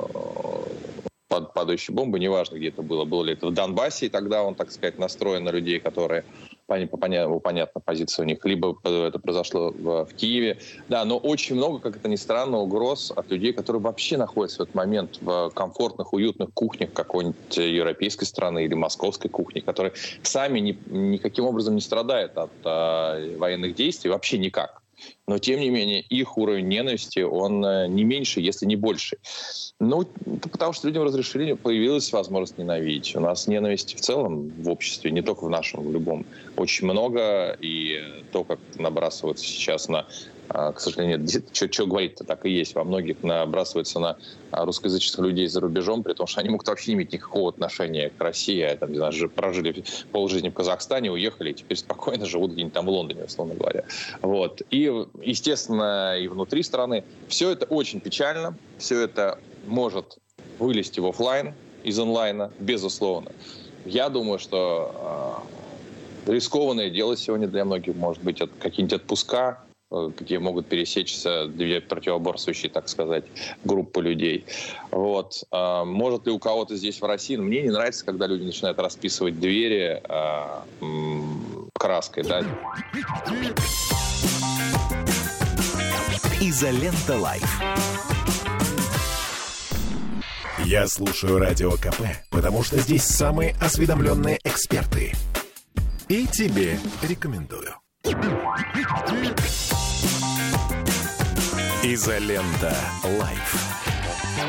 пад, 1.32 1.54
падающей 1.54 1.94
бомбы, 1.94 2.18
неважно, 2.18 2.56
где 2.56 2.68
это 2.68 2.82
было. 2.82 3.06
Было 3.06 3.24
ли 3.24 3.32
это 3.32 3.46
в 3.46 3.54
Донбассе, 3.54 4.06
и 4.06 4.08
тогда 4.10 4.42
он, 4.42 4.54
так 4.54 4.70
сказать, 4.70 4.98
настроен 4.98 5.44
на 5.44 5.50
людей, 5.50 5.80
которые 5.80 6.24
понятно, 6.66 7.38
понятно 7.38 7.80
позиция 7.80 8.24
у 8.24 8.26
них, 8.26 8.44
либо 8.44 8.76
это 8.84 9.18
произошло 9.18 9.70
в, 9.70 10.04
в 10.04 10.14
Киеве. 10.14 10.58
Да, 10.88 11.04
но 11.06 11.16
очень 11.16 11.56
много, 11.56 11.78
как 11.78 11.96
это 11.96 12.08
ни 12.08 12.16
странно, 12.16 12.58
угроз 12.58 13.12
от 13.16 13.30
людей, 13.30 13.54
которые 13.54 13.80
вообще 13.80 14.18
находятся 14.18 14.58
в 14.58 14.62
этот 14.64 14.74
момент 14.74 15.18
в 15.22 15.50
комфортных, 15.54 16.12
уютных 16.12 16.52
кухнях 16.52 16.92
какой-нибудь 16.92 17.56
европейской 17.56 18.24
страны 18.24 18.64
или 18.64 18.74
московской 18.74 19.30
кухни, 19.30 19.60
которые 19.60 19.94
сами 20.22 20.60
ни, 20.60 20.78
никаким 20.86 21.46
образом 21.46 21.74
не 21.74 21.80
страдают 21.80 22.36
от 22.36 22.50
а, 22.64 23.18
военных 23.38 23.74
действий, 23.74 24.10
вообще 24.10 24.36
никак 24.36 24.81
но 25.26 25.38
тем 25.38 25.60
не 25.60 25.70
менее 25.70 26.00
их 26.00 26.36
уровень 26.36 26.68
ненависти, 26.68 27.20
он 27.20 27.64
э, 27.64 27.86
не 27.88 28.04
меньше, 28.04 28.40
если 28.40 28.66
не 28.66 28.76
больше. 28.76 29.18
Ну, 29.80 30.04
потому 30.50 30.72
что 30.72 30.88
людям 30.88 31.04
разрешили, 31.04 31.52
появилась 31.54 32.12
возможность 32.12 32.58
ненавидеть. 32.58 33.14
У 33.16 33.20
нас 33.20 33.46
ненависти 33.46 33.96
в 33.96 34.00
целом 34.00 34.50
в 34.50 34.68
обществе, 34.68 35.10
не 35.10 35.22
только 35.22 35.44
в 35.44 35.50
нашем, 35.50 35.84
в 35.84 35.92
любом, 35.92 36.24
очень 36.56 36.86
много, 36.86 37.56
и 37.60 38.02
то, 38.32 38.44
как 38.44 38.58
набрасываются 38.76 39.44
сейчас 39.44 39.88
на 39.88 40.06
к 40.52 40.80
сожалению, 40.80 41.26
что 41.52 41.86
говорить-то 41.86 42.24
так 42.24 42.44
и 42.44 42.50
есть. 42.50 42.74
Во 42.74 42.84
многих 42.84 43.22
набрасывается 43.22 43.98
на 43.98 44.16
а, 44.50 44.64
русскоязычных 44.64 45.18
людей 45.20 45.46
за 45.46 45.60
рубежом, 45.60 46.02
при 46.02 46.12
том, 46.12 46.26
что 46.26 46.40
они 46.40 46.50
могут 46.50 46.68
вообще 46.68 46.90
не 46.90 46.96
иметь 46.96 47.12
никакого 47.12 47.48
отношения 47.48 48.10
к 48.10 48.20
России. 48.22 48.60
А, 48.60 48.76
там, 48.76 48.90
не 48.90 48.98
знаю, 48.98 49.30
прожили 49.30 49.84
полжизни 50.12 50.50
в 50.50 50.54
Казахстане, 50.54 51.10
уехали, 51.10 51.50
и 51.50 51.54
теперь 51.54 51.78
спокойно 51.78 52.26
живут 52.26 52.52
где-нибудь 52.52 52.74
там 52.74 52.86
в 52.86 52.90
Лондоне, 52.90 53.24
условно 53.24 53.54
говоря. 53.54 53.84
Вот. 54.20 54.62
И, 54.70 54.92
естественно, 55.22 56.18
и 56.18 56.28
внутри 56.28 56.62
страны. 56.62 57.04
Все 57.28 57.50
это 57.50 57.64
очень 57.66 58.00
печально. 58.00 58.56
Все 58.78 59.00
это 59.00 59.38
может 59.66 60.18
вылезти 60.58 61.00
в 61.00 61.06
офлайн 61.06 61.54
из 61.82 61.98
онлайна, 61.98 62.50
безусловно. 62.58 63.32
Я 63.84 64.08
думаю, 64.10 64.38
что 64.38 65.42
рискованное 66.26 66.90
дело 66.90 67.16
сегодня 67.16 67.48
для 67.48 67.64
многих 67.64 67.96
может 67.96 68.22
быть 68.22 68.40
от, 68.40 68.50
какие-нибудь 68.60 69.00
отпуска, 69.00 69.58
где 70.18 70.38
могут 70.38 70.66
пересечься 70.66 71.46
две 71.46 71.80
противоборствующие, 71.80 72.70
так 72.70 72.88
сказать, 72.88 73.24
группы 73.64 74.02
людей. 74.02 74.44
Вот. 74.90 75.44
А, 75.50 75.84
может 75.84 76.26
ли 76.26 76.32
у 76.32 76.38
кого-то 76.38 76.76
здесь 76.76 77.00
в 77.00 77.04
России? 77.04 77.36
Мне 77.36 77.62
не 77.62 77.70
нравится, 77.70 78.04
когда 78.04 78.26
люди 78.26 78.44
начинают 78.44 78.78
расписывать 78.78 79.38
двери 79.38 80.02
а, 80.08 80.64
краской. 81.74 82.24
Да? 82.24 82.42
Изолента 86.40 87.18
Live. 87.18 87.60
Я 90.64 90.86
слушаю 90.86 91.38
Радио 91.38 91.72
КП, 91.72 92.02
потому 92.30 92.62
что 92.62 92.78
здесь 92.78 93.02
самые 93.02 93.54
осведомленные 93.60 94.38
эксперты. 94.44 95.12
И 96.08 96.26
тебе 96.26 96.78
рекомендую. 97.02 97.74
Изолента. 101.94 102.74
Live. 103.18 103.54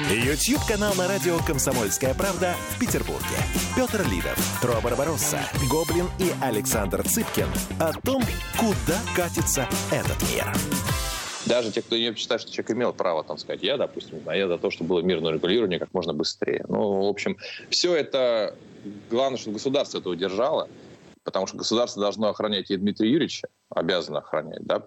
Ютьюб 0.09 0.61
канал 0.65 0.93
на 0.95 1.09
радио 1.09 1.37
«Комсомольская 1.39 2.13
правда» 2.13 2.55
в 2.69 2.79
Петербурге. 2.79 3.35
Петр 3.75 4.01
Лидов, 4.09 4.37
Тро 4.61 4.79
Барбаросса, 4.81 5.41
Гоблин 5.69 6.05
и 6.19 6.31
Александр 6.41 7.03
Цыпкин 7.03 7.47
о 7.81 7.91
том, 7.99 8.23
куда 8.57 8.97
катится 9.13 9.67
этот 9.91 10.21
мир. 10.31 10.45
Даже 11.45 11.73
те, 11.73 11.81
кто 11.81 11.97
не 11.97 12.15
считает, 12.15 12.39
что 12.39 12.49
человек 12.49 12.71
имел 12.71 12.93
право 12.93 13.25
там 13.25 13.37
сказать, 13.37 13.61
я, 13.61 13.75
допустим, 13.75 14.21
а 14.25 14.35
я 14.37 14.47
за 14.47 14.57
то, 14.57 14.71
что 14.71 14.85
было 14.85 15.01
мирное 15.01 15.33
регулирование 15.33 15.79
как 15.79 15.93
можно 15.93 16.13
быстрее. 16.13 16.63
Ну, 16.69 17.07
в 17.07 17.09
общем, 17.09 17.35
все 17.69 17.93
это, 17.93 18.55
главное, 19.09 19.37
чтобы 19.37 19.55
государство 19.55 19.97
это 19.97 20.07
удержало, 20.07 20.69
потому 21.23 21.47
что 21.47 21.57
государство 21.57 22.01
должно 22.01 22.29
охранять 22.29 22.69
и 22.71 22.77
Дмитрия 22.77 23.11
Юрьевича, 23.11 23.47
обязано 23.69 24.19
охранять, 24.19 24.63
да, 24.63 24.79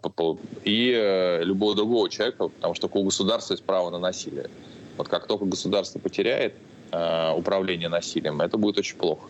и 0.64 0.92
э, 0.94 1.42
любого 1.42 1.74
другого 1.74 2.08
человека, 2.10 2.48
потому 2.48 2.74
что 2.74 2.88
у 2.92 3.04
государства 3.04 3.54
есть 3.54 3.64
право 3.64 3.90
на 3.90 3.98
насилие. 3.98 4.50
Вот 4.96 5.08
как 5.08 5.26
только 5.26 5.44
государство 5.44 5.98
потеряет 5.98 6.54
э, 6.92 7.32
управление 7.32 7.88
насилием, 7.88 8.40
это 8.40 8.56
будет 8.58 8.78
очень 8.78 8.96
плохо. 8.96 9.28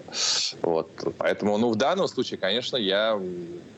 Вот. 0.62 0.90
Поэтому, 1.18 1.58
ну, 1.58 1.70
в 1.70 1.76
данном 1.76 2.08
случае, 2.08 2.38
конечно, 2.38 2.76
я, 2.76 3.18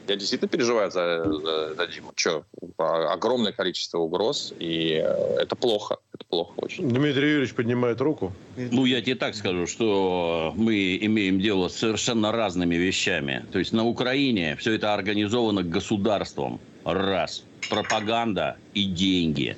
я 0.08 0.16
действительно 0.16 0.49
переживаю 0.49 0.90
за, 0.90 1.25
за, 1.25 1.75
за 1.75 1.87
Диму. 1.87 2.12
Че, 2.14 2.44
огромное 2.76 3.52
количество 3.52 3.99
угроз, 3.99 4.52
и 4.58 5.02
э, 5.04 5.37
это 5.40 5.56
плохо. 5.56 5.97
Это 6.14 6.25
плохо 6.25 6.52
очень. 6.58 6.88
Дмитрий 6.88 7.28
Юрьевич 7.28 7.54
поднимает 7.54 8.00
руку. 8.00 8.32
Ну, 8.56 8.85
я 8.85 9.00
тебе 9.00 9.14
так 9.14 9.35
скажу, 9.35 9.66
что 9.66 10.52
мы 10.56 10.99
имеем 11.00 11.40
дело 11.40 11.68
с 11.68 11.76
совершенно 11.76 12.32
разными 12.32 12.75
вещами. 12.75 13.44
То 13.52 13.58
есть 13.58 13.73
на 13.73 13.85
Украине 13.85 14.56
все 14.56 14.73
это 14.73 14.94
организовано 14.94 15.62
государством. 15.62 16.61
Раз. 16.85 17.44
Пропаганда 17.68 18.56
и 18.73 18.85
деньги. 18.85 19.56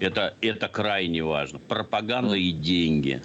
Это, 0.00 0.34
это 0.40 0.68
крайне 0.68 1.24
важно. 1.24 1.58
Пропаганда 1.58 2.36
и 2.36 2.52
деньги. 2.52 3.20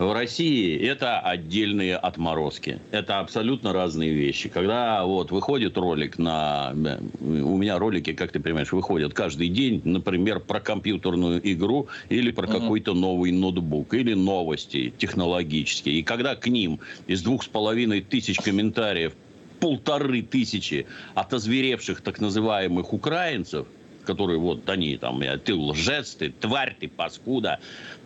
В 0.00 0.14
России 0.14 0.78
это 0.78 1.20
отдельные 1.20 1.94
отморозки. 1.94 2.80
Это 2.90 3.18
абсолютно 3.18 3.74
разные 3.74 4.14
вещи. 4.14 4.48
Когда 4.48 5.04
вот 5.04 5.30
выходит 5.30 5.76
ролик 5.76 6.16
на... 6.16 6.74
У 7.20 7.58
меня 7.58 7.78
ролики, 7.78 8.14
как 8.14 8.32
ты 8.32 8.40
понимаешь, 8.40 8.72
выходят 8.72 9.12
каждый 9.12 9.48
день, 9.48 9.82
например, 9.84 10.40
про 10.40 10.58
компьютерную 10.58 11.38
игру 11.52 11.88
или 12.08 12.30
про 12.30 12.46
uh-huh. 12.46 12.60
какой-то 12.60 12.94
новый 12.94 13.30
ноутбук, 13.30 13.92
или 13.92 14.14
новости 14.14 14.90
технологические. 14.96 15.96
И 15.96 16.02
когда 16.02 16.34
к 16.34 16.46
ним 16.46 16.80
из 17.06 17.22
двух 17.22 17.42
с 17.42 17.48
половиной 17.48 18.00
тысяч 18.00 18.38
комментариев 18.38 19.12
полторы 19.60 20.22
тысячи 20.22 20.86
отозверевших 21.14 22.00
так 22.00 22.20
называемых 22.20 22.94
украинцев, 22.94 23.66
которые 24.10 24.38
вот 24.38 24.68
они 24.68 24.96
там, 24.96 25.22
ты 25.44 25.54
лжец, 25.54 26.14
ты 26.16 26.30
тварь, 26.30 26.76
ты 26.78 26.88
паскуда, 26.88 27.60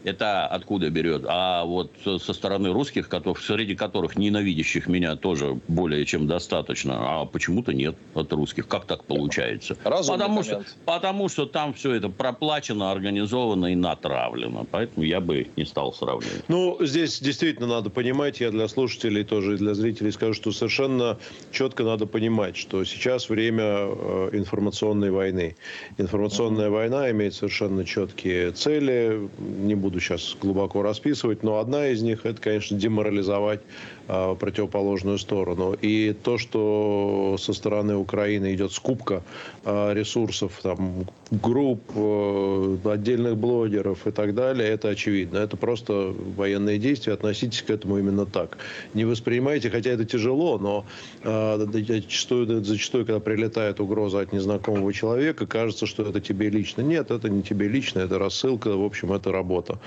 это 0.05 0.47
откуда 0.47 0.91
берет? 0.91 1.25
А 1.27 1.65
вот 1.65 1.93
со 2.05 2.33
стороны 2.35 2.73
русских, 2.73 3.09
которых, 3.09 3.41
среди 3.41 3.75
которых 3.75 4.17
ненавидящих 4.17 4.87
меня 4.87 5.17
тоже 5.17 5.59
более 5.67 6.05
чем 6.05 6.27
достаточно, 6.27 6.97
а 6.99 7.25
почему-то 7.25 7.73
нет 7.73 7.97
от 8.15 8.33
русских. 8.33 8.69
Как 8.69 8.85
так 8.85 9.05
получается? 9.05 9.77
потому 10.13 10.43
что, 10.43 10.65
потому 10.85 11.29
что 11.29 11.47
там 11.47 11.73
все 11.73 11.95
это 11.95 12.11
проплачено, 12.11 12.91
организовано 12.91 13.73
и 13.73 13.75
натравлено. 13.75 14.67
Поэтому 14.71 15.07
я 15.07 15.21
бы 15.21 15.49
не 15.57 15.65
стал 15.65 15.95
сравнивать. 15.95 16.45
Ну, 16.49 16.77
здесь 16.81 17.21
действительно 17.21 17.67
надо 17.67 17.89
понимать, 17.89 18.41
я 18.41 18.51
для 18.51 18.69
слушателей 18.69 19.25
тоже 19.25 19.55
и 19.55 19.57
для 19.57 19.75
зрителей 19.75 20.13
скажу, 20.13 20.35
что 20.35 20.53
совершенно 20.53 21.19
четко 21.51 21.83
надо 21.83 22.07
понимать, 22.07 22.57
что 22.57 22.85
сейчас 22.85 23.31
время 23.31 23.63
э, 23.65 24.31
информационной 24.35 25.11
войны. 25.11 25.57
Информационная 25.97 26.71
война 26.71 27.09
имеет 27.13 27.35
совершенно 27.35 27.85
четкие 27.85 28.51
цели. 28.51 29.29
Не 29.39 29.77
буду 29.77 30.01
сейчас 30.01 30.37
глубоко 30.41 30.83
расписывать, 30.83 31.45
но 31.45 31.59
одна 31.59 31.89
из 31.89 32.03
них 32.03 32.27
это, 32.27 32.41
конечно, 32.41 32.77
деморализовать 32.77 33.61
противоположную 34.07 35.19
сторону. 35.19 35.75
И 35.81 36.13
то, 36.13 36.39
что 36.39 37.37
со 37.39 37.53
стороны 37.53 37.97
Украины 37.97 38.55
идет 38.55 38.73
скупка 38.73 39.23
э, 39.65 39.95
ресурсов, 39.95 40.61
там, 40.63 41.07
групп, 41.31 41.83
э, 41.95 42.77
отдельных 42.85 43.37
блогеров 43.37 44.07
и 44.07 44.11
так 44.11 44.35
далее, 44.35 44.69
это 44.69 44.89
очевидно. 44.89 45.39
Это 45.39 45.57
просто 45.57 46.15
военные 46.37 46.79
действия. 46.79 47.15
Относитесь 47.15 47.63
к 47.63 47.71
этому 47.71 47.99
именно 47.99 48.27
так. 48.27 48.59
Не 48.95 49.05
воспринимайте, 49.05 49.71
хотя 49.71 49.91
это 49.91 50.05
тяжело, 50.05 50.59
но 50.59 50.85
зачастую, 51.23 52.65
зачастую, 52.65 53.07
когда 53.07 53.21
прилетает 53.21 53.81
угроза 53.81 54.21
от 54.21 54.33
незнакомого 54.33 54.93
человека, 54.93 55.47
кажется, 55.47 55.87
что 55.87 56.03
это 56.03 56.21
тебе 56.21 56.51
лично. 56.51 56.83
Нет, 56.83 57.11
это 57.11 57.29
не 57.29 57.43
тебе 57.43 57.69
лично, 57.69 58.01
это 58.01 58.19
рассылка, 58.19 58.77
в 58.77 58.85
общем, 58.85 59.13
это 59.13 59.33
работа. 59.33 59.79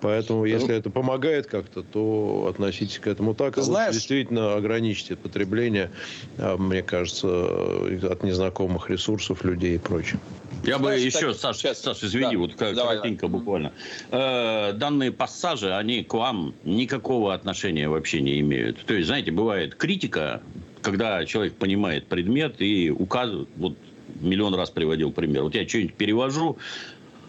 Поэтому, 0.00 0.44
если 0.44 0.74
это 0.76 0.90
помогает 0.90 1.46
как-то, 1.46 1.82
то 1.82 2.46
относитесь 2.48 2.98
к 2.98 3.06
этому 3.06 3.34
так. 3.34 3.58
Знаешь... 3.64 3.94
Действительно, 3.94 4.54
ограничьте 4.54 5.16
потребление, 5.16 5.90
а, 6.38 6.56
мне 6.56 6.82
кажется, 6.82 7.28
от 7.28 8.22
незнакомых 8.22 8.90
ресурсов, 8.90 9.44
людей 9.44 9.76
и 9.76 9.78
прочее. 9.78 10.20
Я 10.64 10.78
Знаешь, 10.78 11.00
бы 11.00 11.06
еще, 11.06 11.32
так, 11.32 11.36
Саш, 11.36 11.56
сейчас, 11.56 11.80
Саш, 11.80 12.02
извини, 12.02 12.32
да, 12.32 12.38
вот 12.38 12.54
коротенько 12.54 13.26
давай. 13.26 13.38
буквально. 13.38 13.72
Э, 14.10 14.72
данные 14.72 15.12
пассажи, 15.12 15.74
они 15.74 16.02
к 16.04 16.14
вам 16.14 16.54
никакого 16.64 17.34
отношения 17.34 17.88
вообще 17.88 18.22
не 18.22 18.40
имеют. 18.40 18.84
То 18.86 18.94
есть, 18.94 19.08
знаете, 19.08 19.30
бывает 19.30 19.74
критика, 19.74 20.42
когда 20.80 21.24
человек 21.26 21.54
понимает 21.54 22.06
предмет 22.06 22.60
и 22.60 22.90
указывает, 22.90 23.48
вот 23.56 23.76
миллион 24.20 24.54
раз 24.54 24.70
приводил 24.70 25.12
пример. 25.12 25.42
Вот 25.42 25.54
я 25.54 25.68
что-нибудь 25.68 25.94
перевожу, 25.94 26.58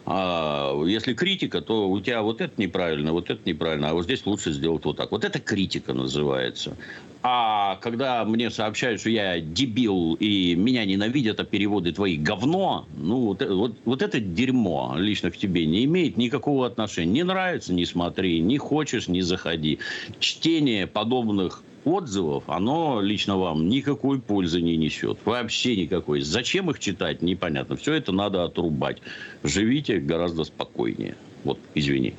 а 0.05 0.83
если 0.85 1.13
критика, 1.13 1.61
то 1.61 1.89
у 1.89 1.99
тебя 1.99 2.21
вот 2.21 2.39
это 2.41 2.53
неправильно, 2.57 3.11
вот 3.11 3.29
это 3.29 3.41
неправильно, 3.45 3.89
а 3.89 3.93
вот 3.93 4.03
здесь 4.03 4.25
лучше 4.25 4.51
сделать 4.51 4.85
вот 4.85 4.97
так. 4.97 5.11
Вот 5.11 5.23
это 5.23 5.39
критика 5.39 5.93
называется. 5.93 6.77
А 7.23 7.77
когда 7.77 8.23
мне 8.23 8.51
сообщают, 8.51 9.01
что 9.01 9.09
я 9.09 9.39
дебил 9.39 10.13
и 10.19 10.53
меня 10.53 10.85
ненавидят, 10.85 11.39
а 11.39 11.43
переводы 11.43 11.91
твои 11.91 12.17
говно, 12.17 12.87
ну 12.95 13.21
вот, 13.21 13.43
вот, 13.43 13.77
вот 13.83 14.01
это 14.03 14.19
дерьмо 14.19 14.93
лично 14.95 15.31
к 15.31 15.37
тебе 15.37 15.65
не 15.65 15.85
имеет 15.85 16.17
никакого 16.17 16.67
отношения. 16.67 17.11
Не 17.11 17.23
нравится, 17.23 17.73
не 17.73 17.85
смотри, 17.85 18.41
не 18.41 18.59
хочешь, 18.59 19.07
не 19.07 19.23
заходи. 19.23 19.79
Чтение 20.19 20.85
подобных 20.85 21.63
отзывов, 21.85 22.43
оно 22.47 22.99
лично 23.01 23.37
вам 23.37 23.69
никакой 23.69 24.19
пользы 24.19 24.61
не 24.61 24.75
несет. 24.75 25.19
Вообще 25.25 25.75
никакой. 25.75 26.21
Зачем 26.21 26.69
их 26.69 26.79
читать, 26.79 27.21
непонятно. 27.21 27.75
Все 27.75 27.93
это 27.93 28.11
надо 28.11 28.43
отрубать. 28.43 29.01
Живите 29.43 29.99
гораздо 29.99 30.43
спокойнее. 30.43 31.15
Вот, 31.43 31.59
извини. 31.75 32.15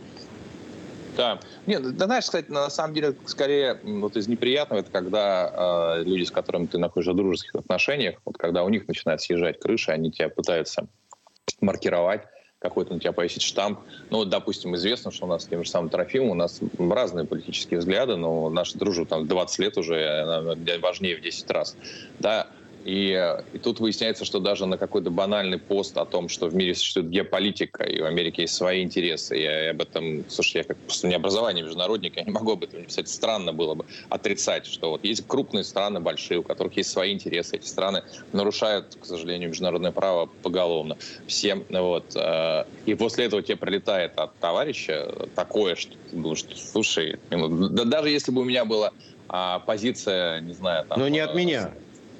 Да. 1.16 1.40
Нет, 1.66 1.96
да 1.96 2.04
знаешь, 2.04 2.24
кстати, 2.24 2.50
на 2.50 2.68
самом 2.70 2.94
деле, 2.94 3.16
скорее, 3.24 3.80
вот 3.82 4.16
из 4.16 4.28
неприятного, 4.28 4.80
это 4.80 4.90
когда 4.90 5.96
э, 5.98 6.04
люди, 6.04 6.24
с 6.24 6.30
которыми 6.30 6.66
ты 6.66 6.78
находишься 6.78 7.12
в 7.12 7.16
дружеских 7.16 7.54
отношениях, 7.54 8.20
вот 8.24 8.36
когда 8.36 8.62
у 8.64 8.68
них 8.68 8.86
начинает 8.86 9.20
съезжать 9.22 9.58
крыша, 9.58 9.92
они 9.92 10.12
тебя 10.12 10.28
пытаются 10.28 10.86
маркировать, 11.60 12.22
какой-то 12.58 12.94
на 12.94 13.00
тебя 13.00 13.12
повесить 13.12 13.42
штамп. 13.42 13.80
Ну, 14.10 14.18
вот, 14.18 14.28
допустим, 14.28 14.74
известно, 14.76 15.10
что 15.10 15.26
у 15.26 15.28
нас 15.28 15.44
с 15.44 15.46
тем 15.46 15.62
же 15.64 15.70
самым 15.70 15.90
Трофимом 15.90 16.30
у 16.30 16.34
нас 16.34 16.60
разные 16.78 17.26
политические 17.26 17.80
взгляды, 17.80 18.16
но 18.16 18.48
наша 18.50 18.78
дружба 18.78 19.06
там 19.06 19.26
20 19.26 19.58
лет 19.58 19.76
уже, 19.76 20.22
она 20.22 20.54
важнее 20.80 21.16
в 21.16 21.20
10 21.20 21.50
раз. 21.50 21.76
Да, 22.18 22.48
и, 22.86 23.36
и 23.52 23.58
тут 23.58 23.80
выясняется, 23.80 24.24
что 24.24 24.38
даже 24.38 24.64
на 24.66 24.78
какой-то 24.78 25.10
банальный 25.10 25.58
пост 25.58 25.98
о 25.98 26.04
том, 26.04 26.28
что 26.28 26.46
в 26.46 26.54
мире 26.54 26.72
существует 26.72 27.10
геополитика, 27.10 27.82
и 27.82 28.00
в 28.00 28.04
Америке 28.04 28.42
есть 28.42 28.54
свои 28.54 28.84
интересы, 28.84 29.36
я, 29.36 29.70
об 29.70 29.82
этом, 29.82 30.24
слушай, 30.28 30.58
я 30.58 30.64
как 30.64 30.78
просто 30.78 31.06
у 31.06 31.08
меня 31.08 31.16
образование 31.16 31.64
международник, 31.64 32.16
я 32.16 32.22
не 32.22 32.30
могу 32.30 32.52
об 32.52 32.62
этом 32.62 32.84
писать. 32.84 33.08
Странно 33.08 33.52
было 33.52 33.74
бы 33.74 33.84
отрицать, 34.08 34.66
что 34.66 34.90
вот 34.90 35.04
есть 35.04 35.26
крупные 35.26 35.64
страны, 35.64 35.98
большие, 35.98 36.38
у 36.38 36.42
которых 36.44 36.76
есть 36.76 36.90
свои 36.90 37.12
интересы. 37.12 37.56
Эти 37.56 37.66
страны 37.66 38.04
нарушают, 38.32 38.96
к 39.00 39.04
сожалению, 39.04 39.48
международное 39.48 39.90
право 39.90 40.30
поголовно. 40.42 40.96
Всем, 41.26 41.64
вот. 41.68 42.14
Э, 42.14 42.66
и 42.84 42.94
после 42.94 43.24
этого 43.24 43.42
тебе 43.42 43.56
прилетает 43.56 44.16
от 44.16 44.38
товарища 44.38 45.28
такое, 45.34 45.74
что 45.74 45.94
ты 46.08 46.16
думаешь, 46.16 46.44
слушай, 46.54 47.18
ну, 47.30 47.68
да, 47.68 47.84
даже 47.84 48.10
если 48.10 48.30
бы 48.30 48.42
у 48.42 48.44
меня 48.44 48.64
была 48.64 48.92
а, 49.28 49.58
позиция, 49.58 50.40
не 50.40 50.52
знаю, 50.52 50.86
там... 50.86 51.00
Но 51.00 51.08
не 51.08 51.18
от 51.18 51.34
меня. 51.34 51.72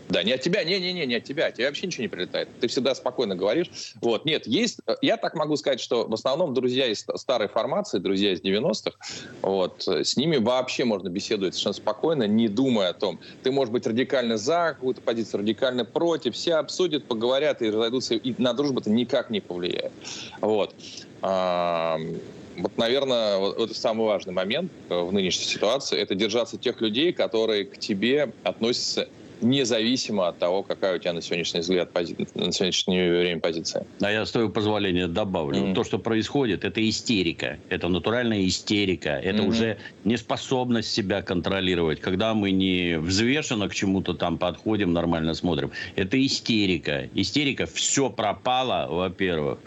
Да, 0.09 0.23
не 0.23 0.33
от 0.33 0.41
тебя, 0.41 0.63
не-не-не, 0.63 1.05
не 1.07 1.17
от 1.17 1.25
тебя. 1.25 1.51
Тебе 1.51 1.67
вообще 1.67 1.87
ничего 1.87 2.03
не 2.03 2.09
прилетает. 2.09 2.49
Ты 2.61 2.69
всегда 2.69 2.95
спокойно 2.95 3.35
говоришь. 3.35 3.71
Вот, 4.01 4.25
нет, 4.25 4.47
есть... 4.47 4.79
Я 5.03 5.17
так 5.17 5.35
могу 5.35 5.57
сказать, 5.57 5.81
что 5.81 6.07
в 6.07 6.15
основном 6.15 6.55
друзья 6.55 6.87
из 6.87 7.05
старой 7.17 7.49
формации, 7.49 7.99
друзья 7.99 8.33
из 8.33 8.41
90-х, 8.41 8.97
вот, 9.43 9.87
с 9.87 10.17
ними 10.17 10.37
вообще 10.37 10.85
можно 10.85 11.09
беседовать 11.09 11.55
совершенно 11.55 11.75
спокойно, 11.75 12.25
не 12.25 12.49
думая 12.49 12.91
о 12.91 12.93
том. 12.93 13.19
Ты, 13.43 13.51
может 13.51 13.73
быть, 13.73 13.87
радикально 13.87 14.37
за 14.37 14.75
какую-то 14.75 15.01
позицию, 15.01 15.41
радикально 15.41 15.85
против. 15.85 16.35
Все 16.35 16.55
обсудят, 16.55 17.05
поговорят 17.05 17.61
и 17.63 17.71
разойдутся. 17.71 18.15
И 18.15 18.35
на 18.41 18.53
дружбу 18.53 18.81
это 18.81 18.91
никак 18.91 19.31
не 19.31 19.41
повлияет. 19.41 19.93
Вот. 20.41 20.75
Вот, 21.21 22.79
наверное, 22.79 23.39
вот 23.39 23.71
это 23.71 23.75
самый 23.79 24.07
важный 24.07 24.33
момент 24.33 24.73
в 24.89 25.13
нынешней 25.13 25.45
ситуации. 25.45 25.99
Это 25.99 26.15
держаться 26.15 26.57
тех 26.57 26.81
людей, 26.81 27.13
которые 27.13 27.65
к 27.65 27.77
тебе 27.79 28.33
относятся 28.45 29.09
независимо 29.41 30.29
от 30.29 30.39
того, 30.39 30.63
какая 30.63 30.97
у 30.97 30.99
тебя 30.99 31.13
на 31.13 31.23
сегодняшний 31.23 31.61
взгляд 31.61 31.93
пози... 31.93 32.17
на 32.35 32.53
сегодняшнее 32.53 33.21
время 33.21 33.41
позиция. 33.41 33.87
А 34.01 34.11
я 34.11 34.25
с 34.25 34.31
твоего 34.31 34.51
позволения 34.51 35.07
добавлю. 35.07 35.59
Mm-hmm. 35.59 35.75
То, 35.75 35.85
что 35.85 35.99
происходит, 35.99 36.65
это 36.65 36.89
истерика. 36.89 37.59
Это 37.69 37.89
натуральная 37.89 38.47
истерика. 38.47 39.11
Это 39.11 39.43
mm-hmm. 39.43 39.49
уже 39.49 39.79
неспособность 40.05 40.93
себя 40.93 41.23
контролировать. 41.23 42.01
Когда 42.01 42.35
мы 42.35 42.51
не 42.51 42.99
взвешенно 42.99 43.69
к 43.69 43.75
чему-то 43.75 44.15
там 44.15 44.39
подходим, 44.39 44.93
нормально 44.93 45.35
смотрим. 45.35 45.71
Это 45.97 46.25
истерика. 46.25 47.09
Истерика. 47.15 47.67
Все 47.67 48.11
пропало, 48.11 48.89
во-первых 48.91 49.59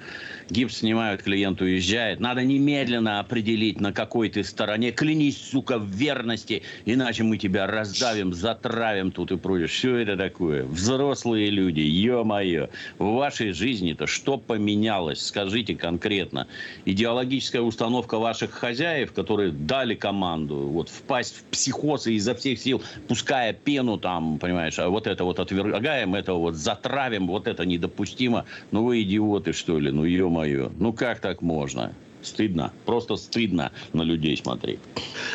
гипс 0.50 0.78
снимают, 0.78 1.22
клиент 1.24 1.62
уезжает. 1.62 2.20
Надо 2.20 2.44
немедленно 2.44 3.20
определить, 3.20 3.80
на 3.80 3.94
какой 3.94 4.30
ты 4.30 4.44
стороне. 4.44 4.92
Клянись, 4.92 5.38
сука, 5.38 5.78
в 5.78 5.90
верности, 5.90 6.64
иначе 6.86 7.24
мы 7.24 7.38
тебя 7.38 7.68
раздавим, 7.68 8.34
затравим 8.34 9.12
тут 9.12 9.32
и 9.32 9.38
прочее. 9.38 9.59
Все 9.68 9.98
это 9.98 10.18
такое. 10.18 10.64
Взрослые 10.66 11.50
люди, 11.50 11.82
ё-моё. 11.82 12.70
В 12.98 13.14
вашей 13.16 13.52
жизни-то 13.52 14.08
что 14.08 14.38
поменялось? 14.38 15.22
Скажите 15.22 15.76
конкретно. 15.76 16.48
Идеологическая 16.86 17.62
установка 17.62 18.18
ваших 18.20 18.52
хозяев, 18.52 19.12
которые 19.14 19.52
дали 19.52 19.96
команду 19.96 20.56
вот 20.70 20.90
впасть 20.90 21.36
в 21.38 21.44
психоз 21.46 22.08
и 22.08 22.14
изо 22.16 22.36
всех 22.36 22.60
сил, 22.60 22.82
пуская 23.08 23.54
пену 23.54 23.98
там, 23.98 24.40
понимаешь, 24.40 24.80
а 24.80 24.90
вот 24.90 25.08
это 25.08 25.24
вот 25.24 25.40
отвергаем, 25.40 26.16
это 26.16 26.34
вот 26.34 26.56
затравим, 26.56 27.28
вот 27.28 27.48
это 27.48 27.66
недопустимо. 27.66 28.46
Ну 28.72 28.84
вы 28.86 29.02
идиоты, 29.04 29.54
что 29.54 29.80
ли? 29.80 29.92
Ну 29.92 30.06
ё 30.06 30.30
ё 30.46 30.72
Ну 30.80 30.94
как 30.94 31.20
так 31.20 31.42
можно? 31.42 31.94
Стыдно. 32.22 32.74
Просто 32.86 33.16
стыдно 33.16 33.72
на 33.94 34.04
людей 34.04 34.36
смотреть. 34.36 34.80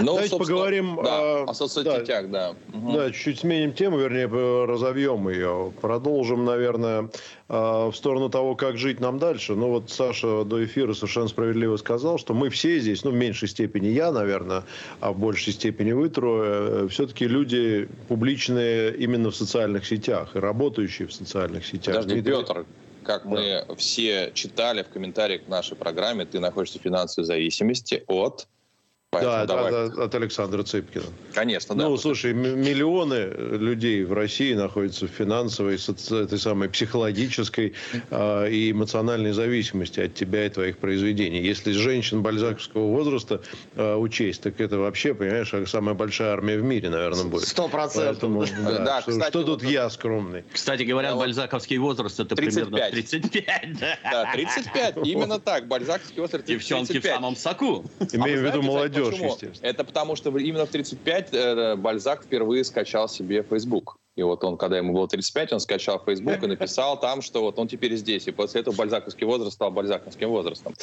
Ну, 0.01 0.07
Давайте 0.07 0.37
поговорим 0.37 0.97
да, 1.03 1.43
о, 1.43 1.45
о 1.45 1.55
соцсетях, 1.55 2.31
да. 2.31 2.45
Да, 2.45 2.55
угу. 2.73 2.93
да, 2.93 3.11
чуть-чуть 3.11 3.41
сменим 3.41 3.73
тему, 3.73 3.99
вернее, 3.99 4.27
разовьем 4.67 5.29
ее. 5.29 5.73
Продолжим, 5.81 6.45
наверное, 6.45 7.11
в 7.49 7.93
сторону 7.93 8.31
того, 8.31 8.55
как 8.55 8.79
жить 8.79 9.01
нам 9.01 9.19
дальше. 9.19 9.55
Ну 9.55 9.69
вот 9.69 9.91
Саша 9.91 10.45
до 10.45 10.65
эфира 10.65 10.95
совершенно 10.95 11.29
справедливо 11.29 11.77
сказал, 11.77 12.19
что 12.19 12.35
мы 12.35 12.49
все 12.49 12.79
здесь, 12.81 13.05
ну 13.05 13.11
в 13.11 13.15
меньшей 13.15 13.49
степени 13.49 13.89
я, 13.89 14.13
наверное, 14.13 14.65
а 15.01 15.13
в 15.13 15.19
большей 15.19 15.53
степени 15.53 15.93
вы 15.93 16.09
трое, 16.09 16.89
все-таки 16.89 17.27
люди 17.27 17.89
публичные 18.09 18.95
именно 18.97 19.31
в 19.31 19.37
социальных 19.37 19.87
сетях 19.87 20.35
и 20.35 20.39
работающие 20.39 21.07
в 21.07 21.13
социальных 21.13 21.67
сетях. 21.67 21.97
Подожди, 21.97 22.23
Петр, 22.23 22.65
как 23.05 23.25
мы 23.25 23.65
все 23.77 24.33
читали 24.35 24.83
в 24.83 24.89
комментариях 24.89 25.45
к 25.45 25.49
нашей 25.49 25.77
программе, 25.77 26.25
ты 26.25 26.41
находишься 26.41 26.79
в 26.79 26.83
финансовой 26.83 27.27
зависимости 27.27 28.03
от 28.07 28.49
Поэтому 29.15 29.33
да, 29.33 29.47
давай. 29.47 29.87
от, 29.87 29.99
от 29.99 30.15
Александра 30.15 30.63
Цыпкина. 30.63 31.05
Конечно, 31.33 31.75
да. 31.75 31.89
Ну, 31.89 31.97
слушай, 31.97 32.33
миллионы 32.33 33.31
людей 33.57 34.05
в 34.05 34.13
России 34.13 34.55
находятся 34.55 35.07
в 35.07 35.11
финансовой, 35.11 35.77
этой 35.77 36.39
самой 36.39 36.69
психологической 36.69 37.75
э, 38.11 38.51
и 38.51 38.73
эмоциональной 38.73 39.33
зависимости 39.33 40.01
от 40.01 40.15
тебя 40.15 40.47
и 40.47 40.49
твоих 40.49 40.79
произведений. 40.79 41.41
Если 41.41 41.73
женщин 41.73 42.23
бальзаковского 42.23 42.89
возраста 42.89 43.41
э, 43.77 43.95
учесть, 43.95 44.43
так 44.43 44.61
это 44.61 44.79
вообще, 44.79 45.15
понимаешь, 45.15 45.53
самая 45.69 45.95
большая 45.95 46.33
армия 46.33 46.59
в 46.59 46.63
мире, 46.63 46.91
наверное, 46.91 47.25
будет. 47.25 47.47
Сто 47.47 47.69
процентов. 47.69 48.51
Да, 48.65 48.79
да, 48.79 49.03
что, 49.03 49.13
кстати, 49.13 49.31
что 49.31 49.45
тут 49.45 49.63
вот, 49.63 49.71
я 49.71 49.89
скромный? 49.91 50.45
Кстати 50.53 50.83
говоря, 50.83 51.13
да, 51.13 51.17
бальзаковский 51.17 51.79
возраст 51.79 52.19
это 52.19 52.35
35. 52.35 52.69
примерно 52.69 52.91
35. 52.91 53.79
Да, 53.81 53.99
да 54.11 54.33
35. 54.33 54.97
Именно 55.05 55.39
так. 55.39 55.69
Бальзаковский 55.69 56.21
возраст 56.21 56.45
Девчонки 56.45 56.99
в 56.99 57.05
самом 57.05 57.37
соку. 57.37 57.85
Имеем 58.13 58.41
в 58.41 58.43
виду 58.43 58.63
молодежь 58.63 59.04
Почему? 59.11 59.33
естественно. 59.33 59.69
Это 59.69 59.85
потому, 59.85 60.17
что 60.17 60.37
именно 60.39 60.67
в 60.67 60.71
35 60.71 61.29
э, 61.33 61.77
Бальзак 61.77 62.25
впервые 62.25 62.65
скачал 62.65 63.09
себе 63.09 63.43
Facebook. 63.43 63.97
И 64.17 64.23
вот 64.23 64.45
он, 64.45 64.57
когда 64.57 64.77
ему 64.77 64.93
было 64.93 65.09
35, 65.09 65.55
он 65.55 65.61
скачал 65.61 66.01
Facebook 66.05 66.41
и 66.43 66.47
написал 66.47 66.99
там, 67.01 67.21
что 67.21 67.43
вот 67.43 67.59
он 67.59 67.67
теперь 67.67 67.97
здесь. 67.97 68.29
И 68.29 68.31
после 68.31 68.61
этого 68.61 68.75
бальзаковский 68.75 69.27
возраст 69.27 69.55
стал 69.55 69.73
бальзаковским 69.73 70.29
возрастом. 70.29 70.75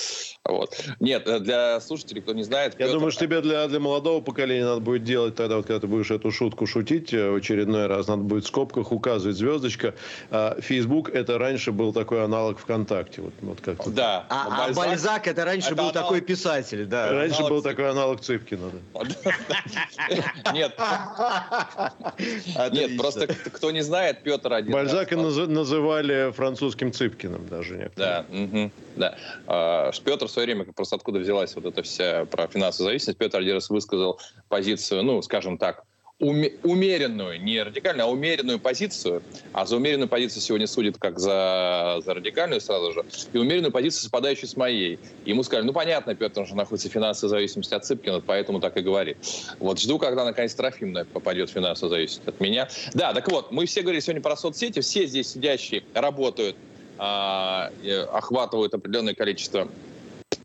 Вот. 0.43 0.77
Нет, 0.99 1.25
э, 1.27 1.39
для 1.39 1.79
слушателей, 1.79 2.21
кто 2.21 2.33
не 2.33 2.43
знает... 2.43 2.73
Я 2.73 2.87
Петр... 2.87 2.93
думаю, 2.93 3.11
что 3.11 3.25
тебе 3.25 3.39
для, 3.39 3.67
для 3.69 3.79
молодого 3.79 4.19
поколения 4.19 4.65
надо 4.65 4.81
будет 4.81 5.05
делать 5.05 5.35
тогда, 5.35 5.57
вот, 5.57 5.65
когда 5.65 5.79
ты 5.79 5.87
будешь 5.87 6.11
эту 6.11 6.29
шутку 6.31 6.67
шутить 6.67 7.13
э, 7.13 7.31
в 7.31 7.35
очередной 7.35 7.87
раз, 7.87 8.07
надо 8.07 8.23
будет 8.23 8.43
в 8.43 8.47
скобках 8.47 8.91
указывать 8.91 9.37
звездочка. 9.37 9.95
А 10.29 10.59
Facebook 10.59 11.09
это 11.09 11.37
раньше 11.37 11.71
был 11.71 11.93
такой 11.93 12.25
аналог 12.25 12.59
ВКонтакте. 12.59 13.21
Вот, 13.21 13.33
вот 13.41 13.61
как 13.61 13.77
да. 13.93 14.25
А, 14.29 14.47
а 14.47 14.57
Бальзак, 14.57 14.75
Бальзак 14.75 15.27
это 15.27 15.45
раньше 15.45 15.67
это 15.67 15.75
был 15.75 15.89
аналог... 15.89 16.03
такой 16.03 16.21
писатель, 16.21 16.85
да. 16.85 17.09
Раньше 17.11 17.37
аналог 17.37 17.51
был 17.51 17.61
такой 17.61 17.89
аналог 17.89 18.19
Цыпкина. 18.19 18.71
Нет. 20.53 20.77
Нет, 22.71 22.97
просто 22.97 23.20
Просто 23.27 23.49
кто 23.49 23.71
не 23.71 23.81
знает, 23.81 24.23
Петр 24.23 24.53
один. 24.53 24.71
Бальзака 24.71 25.15
раз, 25.15 25.35
называли 25.47 26.31
французским 26.31 26.91
Цыпкиным 26.91 27.47
даже 27.47 27.77
некоторые. 27.77 28.25
Да, 28.29 28.43
угу, 28.43 28.71
да. 28.95 29.15
А, 29.47 29.91
Петр 30.03 30.27
в 30.27 30.31
свое 30.31 30.47
время, 30.47 30.65
просто 30.73 30.95
откуда 30.95 31.19
взялась 31.19 31.55
вот 31.55 31.65
эта 31.65 31.83
вся 31.83 32.25
про 32.25 32.47
финансовую 32.47 32.89
зависимость, 32.89 33.17
Петр 33.17 33.39
один 33.39 33.55
раз 33.55 33.69
высказал 33.69 34.19
позицию, 34.47 35.03
ну, 35.03 35.21
скажем 35.21 35.57
так, 35.57 35.83
умеренную, 36.21 37.41
не 37.41 37.61
радикальную, 37.61 38.05
а 38.05 38.09
умеренную 38.09 38.59
позицию, 38.59 39.23
а 39.53 39.65
за 39.65 39.75
умеренную 39.75 40.07
позицию 40.07 40.41
сегодня 40.41 40.67
судят 40.67 40.97
как 40.99 41.19
за, 41.19 42.01
за 42.05 42.13
радикальную 42.13 42.61
сразу 42.61 42.93
же, 42.93 43.03
и 43.33 43.37
умеренную 43.37 43.71
позицию, 43.71 44.03
совпадающую 44.03 44.47
с 44.47 44.55
моей. 44.55 44.99
Ему 45.25 45.41
сказали, 45.43 45.65
ну 45.65 45.73
понятно, 45.73 46.13
Петр 46.13 46.41
уже 46.41 46.55
находится 46.55 46.89
в 46.89 46.91
финансовой 46.91 47.29
зависимости 47.29 47.73
от 47.73 47.85
Цыпкина, 47.85 48.21
поэтому 48.21 48.59
так 48.59 48.77
и 48.77 48.81
говорит. 48.81 49.17
Вот 49.59 49.79
жду, 49.79 49.97
когда 49.97 50.23
наконец 50.23 50.53
Трофим 50.53 50.95
попадет 51.11 51.49
в 51.49 51.53
финансовую 51.53 51.89
зависимость 51.89 52.27
от 52.27 52.39
меня. 52.39 52.69
Да, 52.93 53.13
так 53.13 53.27
вот, 53.31 53.51
мы 53.51 53.65
все 53.65 53.81
говорили 53.81 54.01
сегодня 54.01 54.21
про 54.21 54.35
соцсети, 54.35 54.81
все 54.81 55.07
здесь 55.07 55.29
сидящие 55.29 55.83
работают, 55.95 56.55
а, 56.99 57.71
охватывают 58.13 58.75
определенное 58.75 59.15
количество 59.15 59.67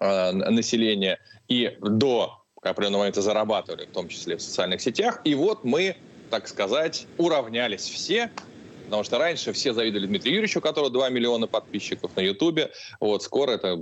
а, 0.01 0.33
населения 0.33 1.19
и 1.49 1.77
до 1.81 2.46
определенного 2.71 3.03
момента 3.03 3.23
зарабатывали, 3.23 3.87
в 3.87 3.91
том 3.91 4.09
числе 4.09 4.37
в 4.37 4.43
социальных 4.43 4.81
сетях. 4.81 5.21
И 5.25 5.35
вот 5.35 5.65
мы, 5.65 5.97
так 6.31 6.49
сказать, 6.49 7.07
уравнялись 7.19 7.83
все, 7.83 8.31
Потому 8.87 9.03
что 9.03 9.19
раньше 9.19 9.53
все 9.53 9.73
завидовали 9.73 10.07
Дмитрию 10.07 10.37
Юрьевичу, 10.37 10.61
у 10.61 10.63
которого 10.63 10.91
2 10.91 11.09
миллиона 11.09 11.49
подписчиков 11.49 12.15
на 12.15 12.21
Ютубе. 12.21 12.71
Вот 13.01 13.25
скоро 13.25 13.53
это, 13.53 13.77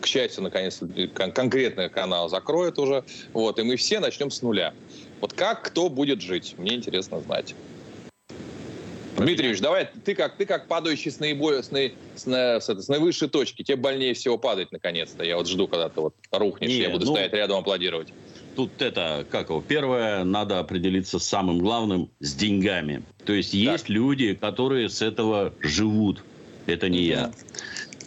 к 0.00 0.06
счастью, 0.06 0.42
наконец 0.42 0.80
кон- 1.14 1.32
конкретный 1.32 1.90
канал 1.90 2.30
закроет 2.30 2.78
уже. 2.78 3.04
Вот, 3.34 3.58
и 3.58 3.62
мы 3.62 3.76
все 3.76 4.00
начнем 4.00 4.30
с 4.30 4.40
нуля. 4.40 4.72
Вот 5.20 5.34
как 5.34 5.62
кто 5.64 5.90
будет 5.90 6.22
жить, 6.22 6.54
мне 6.56 6.76
интересно 6.76 7.20
знать. 7.20 7.54
Дмитрий 9.18 9.48
Ильич, 9.48 9.60
давай, 9.60 9.88
ты 10.04 10.14
как, 10.14 10.36
ты 10.36 10.46
как 10.46 10.66
падающий 10.66 11.10
с, 11.10 11.20
наиболее, 11.20 11.62
с, 11.62 11.70
наи, 11.70 11.92
с, 12.14 12.26
на, 12.26 12.60
с, 12.60 12.68
с 12.68 12.88
наивысшей 12.88 13.28
точки, 13.28 13.62
тебе 13.62 13.76
больнее 13.76 14.14
всего 14.14 14.38
падать 14.38 14.72
наконец-то. 14.72 15.24
Я 15.24 15.36
вот 15.36 15.48
жду, 15.48 15.68
когда 15.68 15.88
ты 15.88 16.00
вот 16.00 16.14
рухнешь, 16.30 16.70
Не, 16.70 16.78
я 16.78 16.90
буду 16.90 17.06
ну, 17.06 17.12
стоять 17.12 17.32
рядом 17.32 17.58
аплодировать. 17.58 18.08
Тут 18.56 18.82
это, 18.82 19.26
как 19.30 19.50
его, 19.50 19.62
первое, 19.66 20.24
надо 20.24 20.58
определиться 20.58 21.18
с 21.18 21.24
самым 21.24 21.58
главным, 21.58 22.10
с 22.20 22.34
деньгами. 22.34 23.02
То 23.24 23.32
есть 23.32 23.52
так. 23.52 23.60
есть 23.60 23.88
люди, 23.88 24.34
которые 24.34 24.88
с 24.88 25.02
этого 25.02 25.52
живут. 25.60 26.22
Это 26.66 26.88
не 26.88 27.02
я 27.02 27.32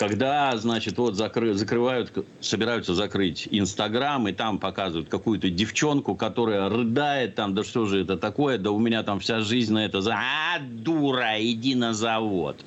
когда, 0.01 0.57
значит, 0.57 0.97
вот 0.97 1.13
закры, 1.13 1.53
закрывают, 1.53 2.11
собираются 2.39 2.95
закрыть 2.95 3.47
Инстаграм, 3.51 4.27
и 4.27 4.31
там 4.31 4.57
показывают 4.57 5.09
какую-то 5.09 5.51
девчонку, 5.51 6.15
которая 6.15 6.69
рыдает 6.69 7.35
там, 7.35 7.53
да 7.53 7.63
что 7.63 7.85
же 7.85 8.01
это 8.01 8.17
такое, 8.17 8.57
да 8.57 8.71
у 8.71 8.79
меня 8.79 9.03
там 9.03 9.19
вся 9.19 9.41
жизнь 9.41 9.71
на 9.71 9.85
это... 9.85 9.99
А, 10.09 10.57
дура, 10.59 11.35
иди 11.39 11.75
на 11.75 11.93
завод 11.93 12.65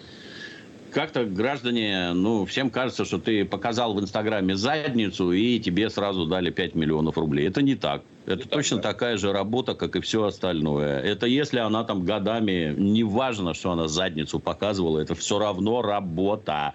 как-то 0.94 1.24
граждане, 1.24 2.12
ну, 2.12 2.46
всем 2.46 2.70
кажется, 2.70 3.04
что 3.04 3.18
ты 3.18 3.44
показал 3.44 3.94
в 3.94 4.00
Инстаграме 4.00 4.54
задницу, 4.54 5.32
и 5.32 5.58
тебе 5.58 5.90
сразу 5.90 6.24
дали 6.24 6.50
5 6.50 6.74
миллионов 6.76 7.18
рублей. 7.18 7.48
Это 7.48 7.60
не 7.62 7.74
так. 7.74 8.02
Это 8.26 8.44
не 8.44 8.44
точно 8.44 8.76
так, 8.76 8.84
да. 8.84 8.92
такая 8.92 9.16
же 9.18 9.32
работа, 9.32 9.74
как 9.74 9.96
и 9.96 10.00
все 10.00 10.24
остальное. 10.24 11.00
Это 11.00 11.26
если 11.26 11.58
она 11.58 11.84
там 11.84 12.04
годами, 12.04 12.74
не 12.78 13.04
важно, 13.04 13.52
что 13.54 13.72
она 13.72 13.88
задницу 13.88 14.38
показывала, 14.38 15.00
это 15.00 15.14
все 15.14 15.38
равно 15.38 15.82
работа. 15.82 16.74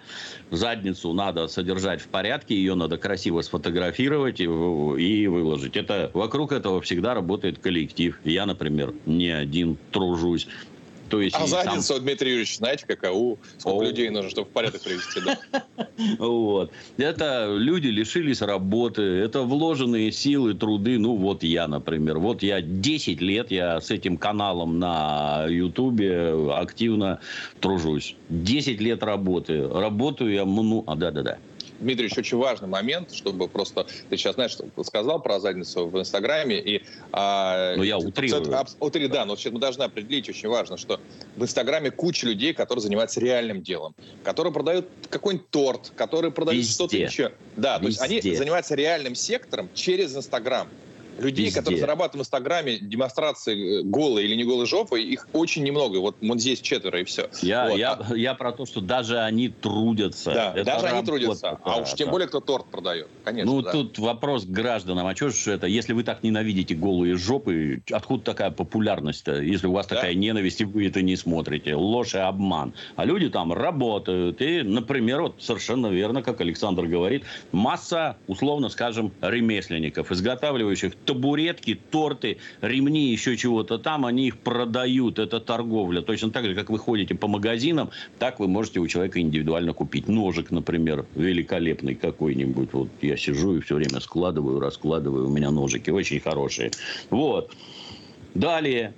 Задницу 0.50 1.12
надо 1.12 1.48
содержать 1.48 2.02
в 2.02 2.08
порядке, 2.08 2.54
ее 2.54 2.74
надо 2.74 2.98
красиво 2.98 3.40
сфотографировать 3.40 4.40
и, 4.40 4.44
и 4.44 5.26
выложить. 5.26 5.76
Это, 5.76 6.10
вокруг 6.14 6.52
этого 6.52 6.80
всегда 6.82 7.14
работает 7.14 7.58
коллектив. 7.58 8.20
Я, 8.24 8.46
например, 8.46 8.92
не 9.06 9.30
один 9.30 9.78
тружусь. 9.90 10.46
То 11.10 11.20
есть 11.20 11.36
а 11.36 11.46
задницу, 11.46 11.82
сам... 11.82 12.02
Дмитрий 12.02 12.30
Юрьевич, 12.30 12.56
знаете, 12.56 12.86
какову? 12.86 13.38
Сколько 13.58 13.84
О. 13.84 13.88
людей 13.88 14.08
нужно, 14.10 14.30
чтобы 14.30 14.48
в 14.48 14.52
порядок 14.52 14.80
привести? 14.82 15.20
Вот. 16.18 16.72
Это 16.96 17.54
люди 17.58 17.88
лишились 17.88 18.40
работы, 18.40 19.02
это 19.02 19.42
вложенные 19.42 20.12
силы, 20.12 20.54
труды. 20.54 20.98
Ну, 20.98 21.16
вот 21.16 21.42
я, 21.42 21.68
например. 21.68 22.18
Вот 22.18 22.42
я 22.42 22.62
10 22.62 23.20
лет, 23.20 23.50
я 23.50 23.80
с 23.80 23.90
этим 23.90 24.16
каналом 24.16 24.78
на 24.78 25.46
Ютубе 25.48 26.34
активно 26.54 27.20
тружусь. 27.60 28.16
10 28.30 28.80
лет 28.80 29.02
работы. 29.02 29.68
Работаю 29.68 30.32
я, 30.32 30.44
ну, 30.46 30.84
а, 30.86 30.94
да-да-да. 30.94 31.38
Дмитрий, 31.80 32.06
еще 32.06 32.20
очень 32.20 32.38
важный 32.38 32.68
момент, 32.68 33.12
чтобы 33.12 33.48
просто... 33.48 33.86
Ты 34.08 34.16
сейчас, 34.16 34.34
знаешь, 34.34 34.52
что 34.52 34.66
сказал 34.84 35.20
про 35.20 35.40
задницу 35.40 35.86
в 35.86 35.98
Инстаграме, 35.98 36.60
и... 36.60 36.82
А, 37.12 37.74
ну, 37.76 37.82
я 37.82 37.98
утрирую. 37.98 38.42
Утри, 38.78 39.06
да, 39.08 39.24
но 39.24 39.36
сейчас 39.36 39.52
мы 39.52 39.60
должны 39.60 39.82
определить, 39.82 40.28
очень 40.28 40.48
важно, 40.48 40.76
что 40.76 41.00
в 41.36 41.42
Инстаграме 41.42 41.90
куча 41.90 42.26
людей, 42.26 42.52
которые 42.52 42.82
занимаются 42.82 43.20
реальным 43.20 43.62
делом, 43.62 43.94
которые 44.22 44.52
продают 44.52 44.88
какой-нибудь 45.08 45.48
торт, 45.50 45.92
которые 45.96 46.30
продают 46.32 46.66
что-то 46.66 46.96
еще. 46.96 47.32
Да, 47.56 47.78
Везде. 47.78 47.98
то 47.98 48.04
есть 48.12 48.24
они 48.26 48.36
занимаются 48.36 48.74
реальным 48.74 49.14
сектором 49.14 49.68
через 49.74 50.14
Инстаграм. 50.16 50.68
Людей, 51.20 51.46
Везде. 51.46 51.60
которые 51.60 51.80
зарабатывают 51.80 52.14
в 52.14 52.20
Инстаграме 52.20 52.78
демонстрации 52.78 53.80
э, 53.80 53.82
голой 53.82 54.24
или 54.24 54.34
не 54.34 54.44
голой 54.44 54.66
жопы, 54.66 55.00
их 55.00 55.28
очень 55.32 55.62
немного. 55.62 55.98
Вот, 55.98 56.16
вот 56.20 56.40
здесь 56.40 56.60
четверо 56.60 57.00
и 57.00 57.04
все. 57.04 57.28
Я, 57.42 57.68
вот. 57.68 57.78
я, 57.78 57.92
а... 57.92 58.16
я 58.16 58.34
про 58.34 58.52
то, 58.52 58.66
что 58.66 58.80
даже 58.80 59.18
они 59.18 59.48
трудятся. 59.48 60.32
Да, 60.32 60.52
это 60.54 60.64
даже 60.64 60.86
они 60.86 61.04
трудятся. 61.04 61.58
А 61.62 61.80
уж 61.80 61.92
тем 61.94 62.06
да. 62.06 62.12
более, 62.12 62.28
кто 62.28 62.40
торт 62.40 62.66
продает. 62.66 63.08
Конечно, 63.24 63.52
ну, 63.52 63.62
да. 63.62 63.72
тут 63.72 63.98
вопрос 63.98 64.44
к 64.44 64.48
гражданам. 64.48 65.06
А 65.06 65.14
что 65.14 65.30
же 65.30 65.52
это, 65.52 65.66
если 65.66 65.92
вы 65.92 66.02
так 66.04 66.22
ненавидите 66.22 66.74
голые 66.74 67.16
жопы, 67.16 67.82
откуда 67.92 68.24
такая 68.24 68.50
популярность-то? 68.50 69.40
Если 69.40 69.66
у 69.66 69.72
вас 69.72 69.86
да? 69.86 69.96
такая 69.96 70.14
ненависть, 70.14 70.60
и 70.60 70.64
вы 70.64 70.86
это 70.86 71.02
не 71.02 71.16
смотрите. 71.16 71.74
Ложь 71.74 72.14
и 72.14 72.18
обман. 72.18 72.74
А 72.96 73.04
люди 73.04 73.28
там 73.28 73.52
работают. 73.52 74.40
И, 74.40 74.62
например, 74.62 75.22
вот 75.22 75.36
совершенно 75.38 75.88
верно, 75.88 76.22
как 76.22 76.40
Александр 76.40 76.86
говорит, 76.86 77.24
масса, 77.52 78.16
условно 78.26 78.68
скажем, 78.68 79.12
ремесленников, 79.20 80.10
изготавливающих 80.10 80.94
табуретки, 81.10 81.74
торты, 81.90 82.36
ремни, 82.60 83.10
еще 83.10 83.36
чего-то 83.36 83.78
там, 83.78 84.06
они 84.06 84.28
их 84.28 84.38
продают. 84.38 85.18
Это 85.18 85.40
торговля. 85.40 86.02
Точно 86.02 86.30
так 86.30 86.44
же, 86.44 86.54
как 86.54 86.70
вы 86.70 86.78
ходите 86.78 87.16
по 87.16 87.26
магазинам, 87.26 87.90
так 88.20 88.38
вы 88.38 88.46
можете 88.46 88.78
у 88.78 88.86
человека 88.86 89.20
индивидуально 89.20 89.72
купить. 89.72 90.06
Ножик, 90.06 90.52
например, 90.52 91.06
великолепный 91.16 91.96
какой-нибудь. 91.96 92.72
Вот 92.72 92.90
я 93.02 93.16
сижу 93.16 93.56
и 93.56 93.60
все 93.60 93.74
время 93.74 93.98
складываю, 93.98 94.60
раскладываю. 94.60 95.26
У 95.26 95.32
меня 95.32 95.50
ножики 95.50 95.90
очень 95.90 96.20
хорошие. 96.20 96.70
Вот. 97.10 97.50
Далее. 98.34 98.94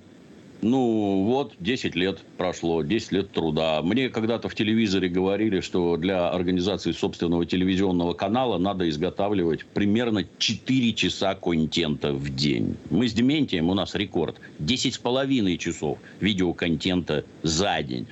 Ну, 0.63 1.25
вот, 1.25 1.55
10 1.59 1.93
лет 1.95 2.19
прошло, 2.37 2.83
10 2.83 3.11
лет 3.11 3.31
труда. 3.31 3.81
Мне 3.81 4.07
когда-то 4.07 4.47
в 4.47 4.55
телевизоре 4.55 5.09
говорили, 5.09 5.59
что 5.59 5.97
для 5.97 6.29
организации 6.29 6.93
собственного 6.93 7.45
телевизионного 7.45 8.13
канала 8.13 8.57
надо 8.57 8.89
изготавливать 8.89 9.65
примерно 9.65 10.23
4 10.37 10.93
часа 10.93 11.35
контента 11.35 12.13
в 12.13 12.33
день. 12.33 12.77
Мы 12.89 13.09
с 13.09 13.13
Дементием, 13.13 13.69
у 13.69 13.73
нас 13.73 13.93
рекорд, 13.93 14.37
10 14.59 14.93
с 14.93 14.97
половиной 14.97 15.57
часов 15.57 15.97
видеоконтента 16.21 17.25
за 17.41 17.83
день. 17.83 18.07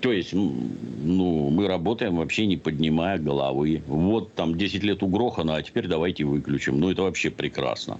То 0.00 0.10
есть, 0.10 0.32
ну, 0.32 1.50
мы 1.50 1.68
работаем 1.68 2.16
вообще 2.16 2.46
не 2.46 2.56
поднимая 2.56 3.18
головы. 3.18 3.82
Вот 3.86 4.32
там 4.34 4.56
10 4.56 4.82
лет 4.82 5.02
у 5.02 5.32
а 5.36 5.62
теперь 5.62 5.86
давайте 5.86 6.24
выключим. 6.24 6.80
Ну, 6.80 6.90
это 6.90 7.02
вообще 7.02 7.30
прекрасно. 7.30 7.98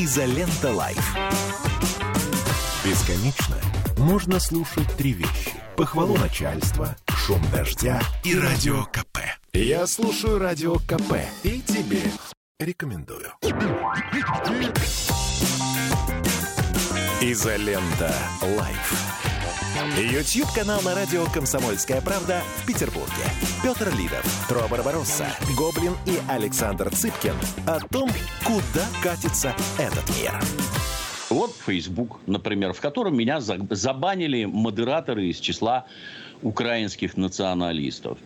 Изолента 0.00 0.70
Live. 0.72 1.16
Бесконечно 2.84 3.56
можно 3.96 4.38
слушать 4.38 4.86
три 4.96 5.12
вещи. 5.12 5.52
Похвалу 5.76 6.16
начальства, 6.16 6.94
шум 7.08 7.42
дождя 7.52 8.00
и 8.22 8.38
радио 8.38 8.84
КП. 8.84 9.18
Я 9.52 9.88
слушаю 9.88 10.38
радио 10.38 10.76
КП 10.76 11.16
и 11.42 11.60
тебе 11.62 12.02
рекомендую. 12.60 13.32
Изолента 17.20 18.14
Live. 18.40 19.27
YouTube-канал 19.96 20.80
на 20.82 20.94
радио 20.94 21.24
«Комсомольская 21.26 22.00
правда» 22.00 22.42
в 22.56 22.66
Петербурге. 22.66 23.12
Петр 23.62 23.88
Лидов, 23.96 24.46
Тро 24.48 24.66
Барбаросса, 24.68 25.26
Гоблин 25.56 25.94
и 26.06 26.18
Александр 26.28 26.90
Цыпкин 26.90 27.34
о 27.66 27.80
том, 27.80 28.10
куда 28.44 28.86
катится 29.02 29.54
этот 29.78 30.08
мир. 30.18 30.32
Вот 31.30 31.54
Facebook, 31.66 32.20
например, 32.26 32.72
в 32.72 32.80
котором 32.80 33.16
меня 33.16 33.40
забанили 33.40 34.46
модераторы 34.46 35.26
из 35.26 35.38
числа 35.38 35.86
украинских 36.42 37.16
националистов. 37.16 38.18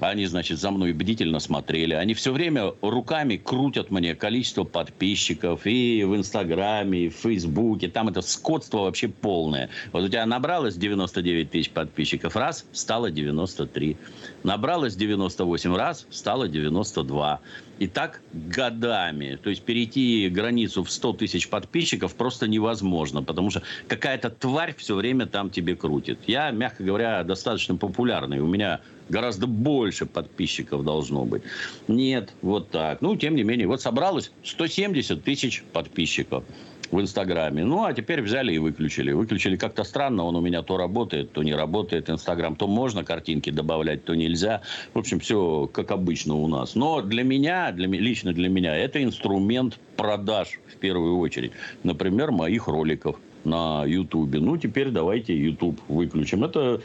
Они, 0.00 0.26
значит, 0.26 0.58
за 0.58 0.70
мной 0.70 0.92
бдительно 0.92 1.40
смотрели. 1.40 1.94
Они 1.94 2.14
все 2.14 2.32
время 2.32 2.72
руками 2.82 3.36
крутят 3.36 3.90
мне 3.90 4.14
количество 4.14 4.64
подписчиков 4.64 5.66
и 5.66 6.04
в 6.04 6.16
Инстаграме, 6.16 7.06
и 7.06 7.08
в 7.08 7.14
Фейсбуке. 7.14 7.88
Там 7.88 8.08
это 8.08 8.20
скотство 8.20 8.78
вообще 8.82 9.08
полное. 9.08 9.70
Вот 9.92 10.04
у 10.04 10.08
тебя 10.08 10.24
набралось 10.26 10.76
99 10.76 11.50
тысяч 11.50 11.70
подписчиков, 11.70 12.36
раз, 12.36 12.64
стало 12.72 13.10
93. 13.10 13.96
Набралось 14.44 14.94
98 14.94 15.74
раз, 15.74 16.06
стало 16.10 16.48
92. 16.48 17.40
И 17.78 17.86
так 17.86 18.20
годами. 18.32 19.38
То 19.42 19.50
есть 19.50 19.62
перейти 19.62 20.28
границу 20.28 20.82
в 20.82 20.90
100 20.90 21.12
тысяч 21.14 21.48
подписчиков 21.48 22.14
просто 22.14 22.48
невозможно, 22.48 23.22
потому 23.22 23.50
что 23.50 23.62
какая-то 23.86 24.30
тварь 24.30 24.74
все 24.76 24.94
время 24.94 25.26
там 25.26 25.50
тебе 25.50 25.76
крутит. 25.76 26.18
Я, 26.26 26.50
мягко 26.50 26.82
говоря, 26.82 27.22
достаточно 27.24 27.76
популярный. 27.76 28.40
У 28.40 28.46
меня 28.46 28.80
Гораздо 29.08 29.46
больше 29.46 30.06
подписчиков 30.06 30.84
должно 30.84 31.24
быть. 31.24 31.42
Нет, 31.88 32.34
вот 32.42 32.70
так. 32.70 33.00
Ну, 33.00 33.16
тем 33.16 33.36
не 33.36 33.42
менее, 33.42 33.66
вот 33.66 33.80
собралось 33.80 34.30
170 34.44 35.24
тысяч 35.24 35.62
подписчиков 35.72 36.44
в 36.90 37.00
Инстаграме. 37.00 37.64
Ну, 37.64 37.84
а 37.84 37.92
теперь 37.92 38.22
взяли 38.22 38.52
и 38.52 38.58
выключили. 38.58 39.12
Выключили 39.12 39.56
как-то 39.56 39.84
странно, 39.84 40.24
он 40.24 40.36
у 40.36 40.40
меня 40.40 40.62
то 40.62 40.76
работает, 40.76 41.32
то 41.32 41.42
не 41.42 41.54
работает. 41.54 42.10
Инстаграм 42.10 42.56
то 42.56 42.66
можно 42.66 43.04
картинки 43.04 43.50
добавлять, 43.50 44.04
то 44.04 44.14
нельзя. 44.14 44.62
В 44.94 44.98
общем, 44.98 45.20
все 45.20 45.68
как 45.72 45.90
обычно 45.90 46.34
у 46.34 46.48
нас. 46.48 46.74
Но 46.74 47.02
для 47.02 47.22
меня, 47.22 47.72
для, 47.72 47.86
лично 47.86 48.32
для 48.32 48.48
меня, 48.48 48.76
это 48.76 49.02
инструмент 49.02 49.78
продаж 49.96 50.60
в 50.72 50.76
первую 50.76 51.18
очередь. 51.18 51.52
Например, 51.82 52.30
моих 52.30 52.68
роликов 52.68 53.16
на 53.44 53.84
Ютубе. 53.86 54.40
Ну, 54.40 54.56
теперь 54.56 54.90
давайте 54.90 55.36
Ютуб 55.36 55.80
выключим. 55.88 56.44
Это 56.44 56.80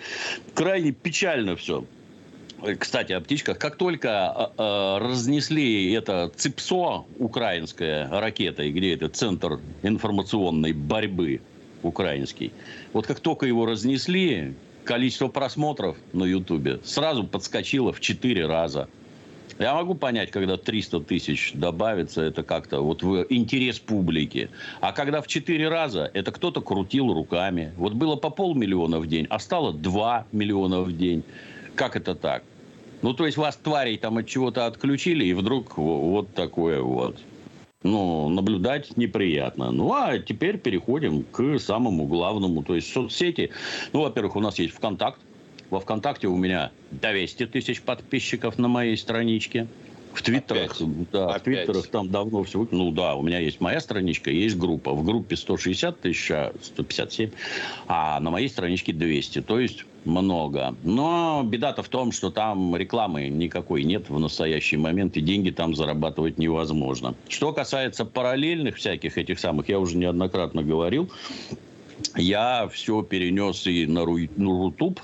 крайне 0.54 0.92
печально 0.92 1.56
все. 1.56 1.86
Кстати, 2.80 3.12
о 3.12 3.19
птичках. 3.19 3.58
Как 3.58 3.76
только 3.76 4.52
э, 4.58 4.97
разнесли 5.02 5.91
это 5.91 6.32
ЦИПСО, 6.34 7.06
украинская 7.19 8.10
ракета, 8.10 8.69
где 8.69 8.93
это 8.93 9.10
центр 9.10 9.60
информационной 9.82 10.71
борьбы 10.71 11.41
украинский, 11.82 12.54
вот 12.93 13.06
как 13.06 13.19
только 13.19 13.45
его 13.45 13.65
разнесли, 13.65 14.54
количество 14.86 15.28
просмотров 15.28 15.97
на 16.13 16.23
Ютубе 16.23 16.80
сразу 16.86 17.26
подскочило 17.26 17.91
в 17.91 17.99
4 17.99 18.45
раза. 18.47 18.88
Я 19.60 19.73
могу 19.73 19.93
понять, 19.93 20.32
когда 20.32 20.56
300 20.56 21.02
тысяч 21.02 21.52
добавится, 21.54 22.21
это 22.21 22.43
как-то 22.43 22.80
вот 22.80 23.04
в 23.04 23.26
интерес 23.30 23.78
публики. 23.78 24.49
А 24.80 24.93
когда 24.93 25.21
в 25.21 25.28
4 25.28 25.67
раза, 25.67 26.10
это 26.13 26.32
кто-то 26.32 26.62
крутил 26.62 27.13
руками. 27.13 27.73
Вот 27.76 27.93
было 27.93 28.15
по 28.15 28.30
полмиллиона 28.30 28.99
в 28.99 29.08
день, 29.08 29.28
а 29.30 29.39
стало 29.39 29.73
2 29.73 30.28
миллиона 30.32 30.80
в 30.80 30.95
день. 30.95 31.23
Как 31.76 31.97
это 31.97 32.15
так? 32.15 32.43
Ну, 33.04 33.13
то 33.13 33.26
есть 33.26 33.38
вас, 33.38 33.58
тварей, 33.58 33.98
там 33.98 34.18
от 34.18 34.28
чего-то 34.28 34.66
отключили, 34.66 35.26
и 35.26 35.34
вдруг 35.34 35.78
вот 35.78 36.34
такое 36.34 36.82
вот. 36.82 37.20
Ну, 37.84 38.30
наблюдать 38.30 38.96
неприятно. 38.96 39.72
Ну, 39.72 39.92
а 39.94 40.20
теперь 40.20 40.58
переходим 40.58 41.24
к 41.24 41.60
самому 41.60 42.08
главному. 42.08 42.63
То 42.63 42.76
есть 42.76 42.94
соцсети. 42.94 43.50
Ну, 43.92 44.04
во-первых, 44.04 44.38
у 44.38 44.39
нас 44.39 44.58
есть 44.58 44.74
ВКонтакт. 44.76 45.20
Во 45.70 45.82
ВКонтакте 45.82 46.28
у 46.28 46.38
меня 46.38 46.72
200 46.92 47.48
тысяч 47.48 47.82
подписчиков 47.82 48.58
на 48.58 48.70
моей 48.70 48.96
страничке. 48.96 49.68
В 50.13 50.21
Твиттерах, 50.21 50.76
Опять? 50.76 51.12
да, 51.12 51.26
Опять? 51.28 51.41
в 51.41 51.43
Твиттерах 51.43 51.88
там 51.88 52.10
давно 52.10 52.43
все. 52.43 52.67
Ну 52.71 52.91
да, 52.91 53.15
у 53.15 53.23
меня 53.23 53.39
есть 53.39 53.60
моя 53.62 53.80
страничка, 53.80 54.30
есть 54.30 54.58
группа. 54.58 54.93
В 54.93 55.04
группе 55.04 55.36
160 55.36 55.99
тысяч, 55.99 56.32
157, 56.62 57.32
а 57.88 58.19
на 58.19 58.30
моей 58.30 58.47
страничке 58.47 58.93
200. 58.93 59.41
То 59.41 59.60
есть 59.60 59.86
много. 60.06 60.76
Но 60.84 61.43
беда-то 61.45 61.84
в 61.84 61.89
том, 61.89 62.12
что 62.12 62.30
там 62.30 62.76
рекламы 62.76 63.30
никакой 63.30 63.84
нет 63.84 64.10
в 64.10 64.19
настоящий 64.19 64.78
момент, 64.78 65.17
и 65.17 65.21
деньги 65.21 65.49
там 65.49 65.76
зарабатывать 65.76 66.38
невозможно. 66.38 67.15
Что 67.28 67.54
касается 67.54 68.06
параллельных 68.06 68.78
всяких 68.78 69.17
этих 69.17 69.39
самых, 69.39 69.69
я 69.69 69.80
уже 69.80 69.97
неоднократно 69.97 70.63
говорил, 70.63 71.10
я 72.15 72.67
все 72.71 73.02
перенес 73.02 73.65
и 73.65 73.86
на 73.86 74.04
Рутуб, 74.06 74.99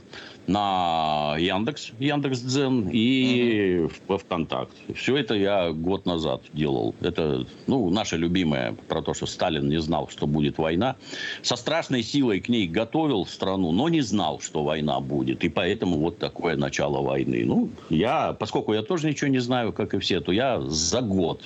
на 0.50 1.36
Яндекс, 1.38 1.92
Яндекс 2.00 2.40
Дзен 2.40 2.90
и 2.92 3.82
угу. 3.84 3.94
во 4.08 4.18
ВКонтакт. 4.18 4.72
Все 4.96 5.16
это 5.18 5.36
я 5.36 5.72
год 5.72 6.08
назад 6.08 6.42
делал. 6.54 6.96
Это, 7.02 7.46
ну, 7.68 7.90
наша 7.92 8.16
любимая 8.16 8.76
про 8.88 9.04
то, 9.04 9.14
что 9.14 9.28
Сталин 9.28 9.70
не 9.70 9.80
знал, 9.80 10.10
что 10.10 10.26
будет 10.26 10.58
война. 10.58 10.96
Со 11.44 11.56
страшной 11.56 12.02
силой 12.02 12.40
к 12.40 12.50
ней 12.50 12.68
готовил 12.68 13.28
страну, 13.28 13.72
но 13.72 13.90
не 13.90 14.02
знал, 14.02 14.40
что 14.40 14.64
война 14.64 15.00
будет. 15.00 15.44
И 15.44 15.50
поэтому 15.50 16.00
вот 16.00 16.18
такое 16.18 16.56
начало 16.56 17.04
войны. 17.04 17.44
Ну, 17.46 17.70
я, 17.92 18.34
поскольку 18.34 18.74
я 18.74 18.82
тоже 18.82 19.08
ничего 19.08 19.30
не 19.30 19.40
знаю, 19.40 19.72
как 19.72 19.94
и 19.94 20.00
все, 20.00 20.20
то 20.20 20.32
я 20.32 20.60
за 20.62 21.02
год 21.02 21.44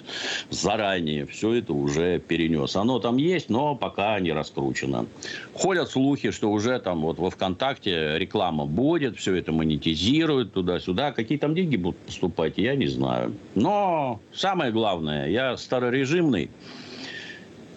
заранее 0.50 1.26
все 1.26 1.56
это 1.56 1.74
уже 1.74 2.20
перенес. 2.20 2.78
Оно 2.78 3.00
там 3.00 3.18
есть, 3.18 3.50
но 3.50 3.76
пока 3.76 4.18
не 4.22 4.32
раскручено. 4.32 5.08
Ходят 5.54 5.90
слухи, 5.90 6.32
что 6.32 6.50
уже 6.50 6.80
там 6.80 7.02
вот 7.02 7.20
во 7.20 7.30
ВКонтакте 7.30 8.18
реклама 8.18 8.66
будет 8.66 8.93
вводят, 8.94 9.18
все 9.18 9.34
это 9.36 9.52
монетизируют 9.52 10.54
туда-сюда. 10.54 11.12
Какие 11.12 11.40
там 11.40 11.56
деньги 11.56 11.78
будут 11.78 11.98
поступать, 11.98 12.54
я 12.58 12.76
не 12.76 12.86
знаю. 12.88 13.34
Но 13.56 14.20
самое 14.32 14.72
главное, 14.72 15.30
я 15.30 15.58
старорежимный. 15.58 16.52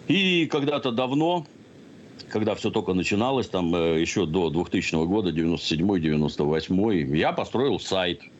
И 0.07 0.45
когда-то 0.45 0.91
давно, 0.91 1.47
когда 2.29 2.53
все 2.53 2.69
только 2.69 2.93
начиналось, 2.93 3.47
там 3.47 3.75
э, 3.75 3.99
еще 3.99 4.27
до 4.27 4.51
2000 4.51 5.05
года, 5.07 5.31
97-98, 5.31 7.17
я 7.17 7.33
построил 7.33 7.79
сайт– 7.79 8.21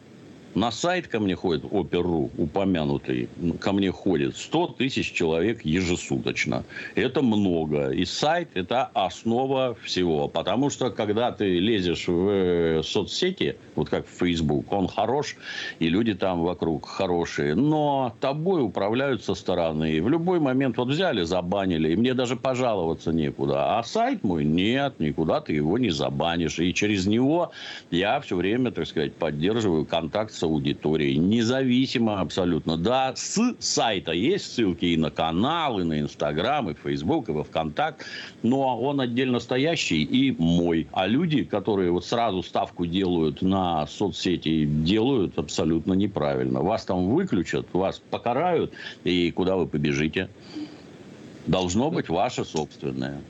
на 0.56 0.72
сайт 0.72 1.08
ко 1.08 1.20
мне 1.20 1.36
ходит, 1.36 1.66
Опер.ру, 1.70 2.32
упомянутый, 2.38 3.30
ко 3.60 3.72
мне 3.72 3.92
ходит 3.92 4.38
100 4.38 4.68
тысяч 4.78 5.12
человек 5.12 5.64
ежесуточно. 5.64 6.64
Это 6.96 7.22
много. 7.22 7.90
И 7.90 8.06
сайт– 8.06 8.50
это 8.54 8.90
основа 8.94 9.78
всего. 9.84 10.28
Потому 10.28 10.70
что, 10.70 10.90
когда 10.90 11.32
ты 11.32 11.60
лезешь 11.60 12.08
в 12.08 12.30
э, 12.30 12.84
соцсети, 12.84 13.56
вот 13.76 13.90
как 13.90 14.08
в 14.08 14.10
Facebook, 14.10 14.72
он 14.72 14.88
хорош, 14.88 15.36
и 15.80 15.90
люди 15.90 16.14
там 16.14 16.44
вокруг 16.44 16.88
хорошие. 16.88 17.56
Но 17.56 18.16
тобой 18.20 18.64
управляют 18.64 19.24
со 19.24 19.36
стороны. 19.36 19.94
И 19.94 20.00
в 20.00 20.10
любой 20.10 20.40
момент 20.40 20.78
вот 20.78 20.88
взяли, 20.90 21.24
забанили, 21.24 21.92
и 21.92 21.96
мне 21.96 22.14
даже 22.14 22.36
пожаловаться 22.36 23.12
некуда. 23.12 23.78
А 23.78 23.84
сайт 23.84 24.24
мой– 24.24 24.44
нет, 24.46 25.00
никуда 25.00 25.42
ты 25.42 25.54
его 25.54 25.78
не 25.78 25.90
забанишь. 25.90 26.60
И 26.60 26.74
через 26.74 27.06
него 27.06 27.52
я 27.92 28.20
все 28.22 28.36
время, 28.36 28.72
так 28.72 28.88
сказать, 28.88 29.14
поддерживаю 29.14 29.86
контакт 29.86 30.34
с 30.38 30.44
аудиторией, 30.44 31.18
независимо 31.18 32.20
абсолютно. 32.20 32.78
Да, 32.78 33.14
с 33.16 33.56
сайта 33.60 34.12
есть 34.12 34.54
ссылки 34.54 34.86
и 34.86 34.98
на 34.98 35.10
канал, 35.10 35.80
и 35.80 35.84
на 35.84 36.00
Инстаграм, 36.00 36.70
и 36.70 36.74
Фейсбук, 36.74 37.30
и 37.30 37.32
во 37.32 37.44
Вконтакт, 37.44 38.06
но 38.44 38.80
он 38.80 39.02
отдельно 39.02 39.40
стоящий 39.40 40.04
и 40.04 40.36
мой. 40.38 40.88
А 40.92 41.08
люди, 41.08 41.44
которые 41.44 41.92
вот 41.92 42.06
сразу 42.06 42.44
ставку 42.44 42.86
делают 42.86 43.42
на 43.42 43.88
соцсети, 43.88 44.66
делают 44.66 45.38
абсолютно 45.38 45.94
неправильно. 45.94 46.62
Вас 46.62 46.86
там 46.86 47.10
выключат, 47.10 47.68
вас 47.74 48.02
покарают, 48.10 48.74
и 49.04 49.32
куда 49.32 49.56
вы 49.56 49.68
побежите? 49.68 50.30
Должно 51.48 51.90
быть 51.90 52.10
ваше 52.10 52.46
собственное. 52.46 53.22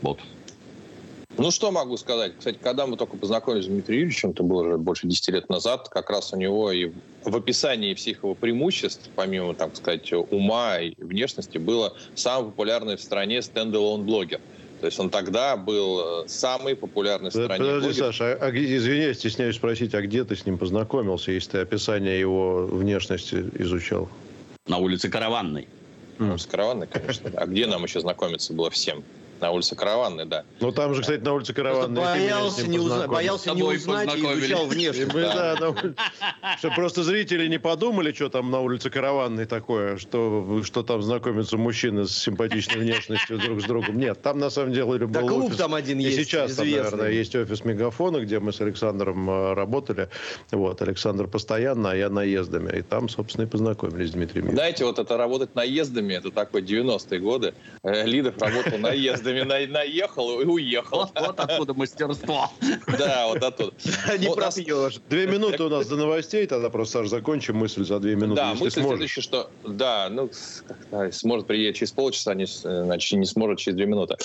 Вот. 0.00 0.20
Ну, 1.36 1.50
что 1.50 1.70
могу 1.70 1.96
сказать? 1.96 2.32
Кстати, 2.38 2.58
когда 2.62 2.86
мы 2.86 2.96
только 2.96 3.16
познакомились 3.16 3.64
с 3.64 3.68
Дмитрием 3.68 4.02
Юрьевичем, 4.02 4.30
это 4.30 4.42
было 4.42 4.62
уже 4.62 4.78
больше 4.78 5.06
10 5.06 5.28
лет 5.28 5.48
назад, 5.48 5.88
как 5.88 6.10
раз 6.10 6.32
у 6.32 6.36
него 6.36 6.70
и 6.70 6.92
в 7.24 7.36
описании 7.36 7.94
всех 7.94 8.18
его 8.18 8.34
преимуществ, 8.34 9.08
помимо, 9.16 9.54
так 9.54 9.76
сказать, 9.76 10.12
ума 10.12 10.78
и 10.78 10.94
внешности, 10.98 11.58
было 11.58 11.94
самый 12.14 12.50
популярный 12.50 12.96
в 12.96 13.00
стране 13.00 13.42
стендалон 13.42 14.04
блогер. 14.04 14.40
То 14.80 14.86
есть 14.86 14.98
он 15.00 15.08
тогда 15.10 15.56
был 15.56 16.24
э, 16.24 16.28
самый 16.28 16.76
популярный 16.76 17.30
в 17.30 17.32
стране. 17.32 17.58
Подожди, 17.58 17.86
блогер. 17.86 18.04
Саша, 18.04 18.34
а, 18.34 18.50
извини, 18.50 19.14
стесняюсь 19.14 19.56
спросить, 19.56 19.94
а 19.94 20.02
где 20.02 20.24
ты 20.24 20.36
с 20.36 20.44
ним 20.44 20.58
познакомился, 20.58 21.32
если 21.32 21.52
ты 21.52 21.58
описание 21.58 22.20
его 22.20 22.66
внешности 22.66 23.50
изучал? 23.58 24.08
На 24.66 24.78
улице 24.78 25.08
Караванной. 25.08 25.68
На 26.18 26.32
улице 26.32 26.48
Караванной, 26.48 26.86
конечно. 26.86 27.30
А 27.34 27.46
где 27.46 27.66
нам 27.66 27.82
еще 27.84 28.00
знакомиться 28.00 28.52
было 28.52 28.70
всем? 28.70 29.02
На 29.40 29.50
улице 29.50 29.74
Караванной, 29.74 30.26
да. 30.26 30.44
Ну, 30.60 30.72
там 30.72 30.94
же, 30.94 31.02
кстати, 31.02 31.20
на 31.20 31.34
улице 31.34 31.52
Караванной... 31.52 32.00
Боялся 32.00 32.66
не, 32.66 32.78
узна... 32.78 33.08
боялся 33.08 33.50
не 33.52 33.62
узнать 33.62 34.14
и 34.14 34.20
изучал 34.20 34.66
внешне. 34.66 35.06
Чтобы 36.58 36.74
просто 36.74 37.02
зрители 37.02 37.46
не 37.48 37.58
подумали, 37.58 38.12
что 38.12 38.28
там 38.28 38.50
на 38.50 38.60
улице 38.60 38.90
Караванной 38.90 39.46
такое, 39.46 39.96
что, 39.98 40.62
что 40.64 40.82
там 40.82 41.02
знакомятся 41.02 41.56
мужчины 41.56 42.06
с 42.06 42.16
симпатичной 42.16 42.80
внешностью 42.80 43.38
друг 43.38 43.60
с 43.60 43.64
другом. 43.64 43.98
Нет, 43.98 44.22
там 44.22 44.38
на 44.38 44.50
самом 44.50 44.72
деле 44.72 44.84
был 44.84 45.08
да, 45.08 45.20
клуб 45.20 45.46
офис. 45.46 45.56
там 45.56 45.74
один 45.74 45.98
и 45.98 46.04
есть 46.04 46.16
сейчас 46.16 46.54
там, 46.54 46.66
наверное, 46.66 47.10
есть 47.10 47.34
офис 47.34 47.64
Мегафона, 47.64 48.20
где 48.20 48.38
мы 48.38 48.52
с 48.52 48.60
Александром 48.60 49.28
э, 49.28 49.54
работали. 49.54 50.08
Вот, 50.50 50.80
Александр 50.80 51.26
постоянно, 51.26 51.90
а 51.90 51.96
я 51.96 52.08
наездами. 52.08 52.78
И 52.78 52.82
там, 52.82 53.08
собственно, 53.08 53.46
и 53.46 53.48
познакомились 53.48 54.10
с 54.10 54.12
Дмитрием. 54.12 54.50
Знаете, 54.50 54.84
вот 54.84 54.98
это 54.98 55.16
работать 55.16 55.54
наездами, 55.54 56.14
это 56.14 56.30
такой 56.30 56.62
90-е 56.62 57.18
годы. 57.18 57.54
Э, 57.82 58.06
Лидов 58.06 58.38
работал 58.38 58.78
наездами 58.78 59.23
на, 59.32 59.66
наехал 59.66 60.40
и 60.40 60.44
уехал. 60.44 60.98
Вот, 60.98 61.10
вот 61.18 61.40
откуда 61.40 61.74
мастерство. 61.74 62.50
Да, 62.98 63.26
вот 63.28 63.42
оттуда. 63.42 63.72
Не 64.18 64.28
вот, 64.28 64.36
пропьешь. 64.36 65.00
Две 65.08 65.26
минуты 65.26 65.62
у 65.64 65.68
нас 65.68 65.86
до 65.86 65.96
новостей, 65.96 66.46
тогда 66.46 66.70
просто, 66.70 66.98
Саш, 66.98 67.08
закончим 67.08 67.56
мысль 67.56 67.84
за 67.84 67.98
две 67.98 68.14
минуты, 68.14 68.36
Да, 68.36 68.54
мысль 68.54 68.82
следующая, 68.82 69.20
что 69.20 69.50
да, 69.64 70.08
ну, 70.10 70.30
сможет 71.12 71.46
приехать 71.46 71.76
через 71.76 71.92
полчаса, 71.92 72.34
не, 72.34 72.46
значит, 72.46 73.18
не 73.18 73.26
сможет 73.26 73.58
через 73.58 73.76
две 73.76 73.86
минуты. 73.86 74.16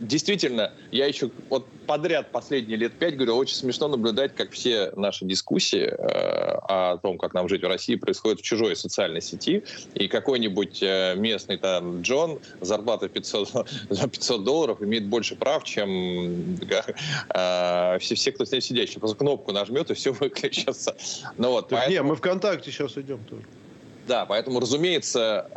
Действительно, 0.00 0.72
я 0.90 1.06
еще 1.06 1.30
вот 1.48 1.66
подряд 1.86 2.30
последние 2.30 2.76
лет 2.76 2.92
пять 2.94 3.16
говорю, 3.16 3.36
очень 3.36 3.56
смешно 3.56 3.88
наблюдать, 3.88 4.34
как 4.34 4.50
все 4.50 4.92
наши 4.96 5.24
дискуссии 5.24 5.84
э, 5.84 5.94
о 5.96 6.98
том, 6.98 7.16
как 7.16 7.32
нам 7.32 7.48
жить 7.48 7.62
в 7.62 7.66
России, 7.66 7.96
происходят 7.96 8.40
в 8.40 8.42
чужой 8.42 8.76
социальной 8.76 9.22
сети, 9.22 9.64
и 9.94 10.08
какой-нибудь 10.08 10.82
э, 10.82 11.14
местный 11.16 11.56
там 11.56 12.02
Джон 12.02 12.38
зарплата 12.60 13.08
500, 13.08 13.68
за 13.90 14.08
500 14.08 14.44
долларов 14.44 14.82
имеет 14.82 15.06
больше 15.06 15.34
прав, 15.36 15.64
чем 15.64 16.56
э, 16.60 17.98
все, 17.98 18.14
все, 18.14 18.32
кто 18.32 18.44
с 18.44 18.52
ним 18.52 18.60
сидящий. 18.60 19.00
Просто 19.00 19.16
кнопку 19.16 19.52
нажмет, 19.52 19.90
и 19.90 19.94
все 19.94 20.12
выключится. 20.20 20.94
Ну, 21.38 21.50
вот, 21.52 21.68
поэтому... 21.70 21.92
Не, 21.92 22.02
мы 22.02 22.16
ВКонтакте 22.16 22.70
сейчас 22.70 22.98
идем 22.98 23.24
тоже. 23.24 23.42
Да, 24.06 24.26
поэтому, 24.26 24.60
разумеется, 24.60 25.48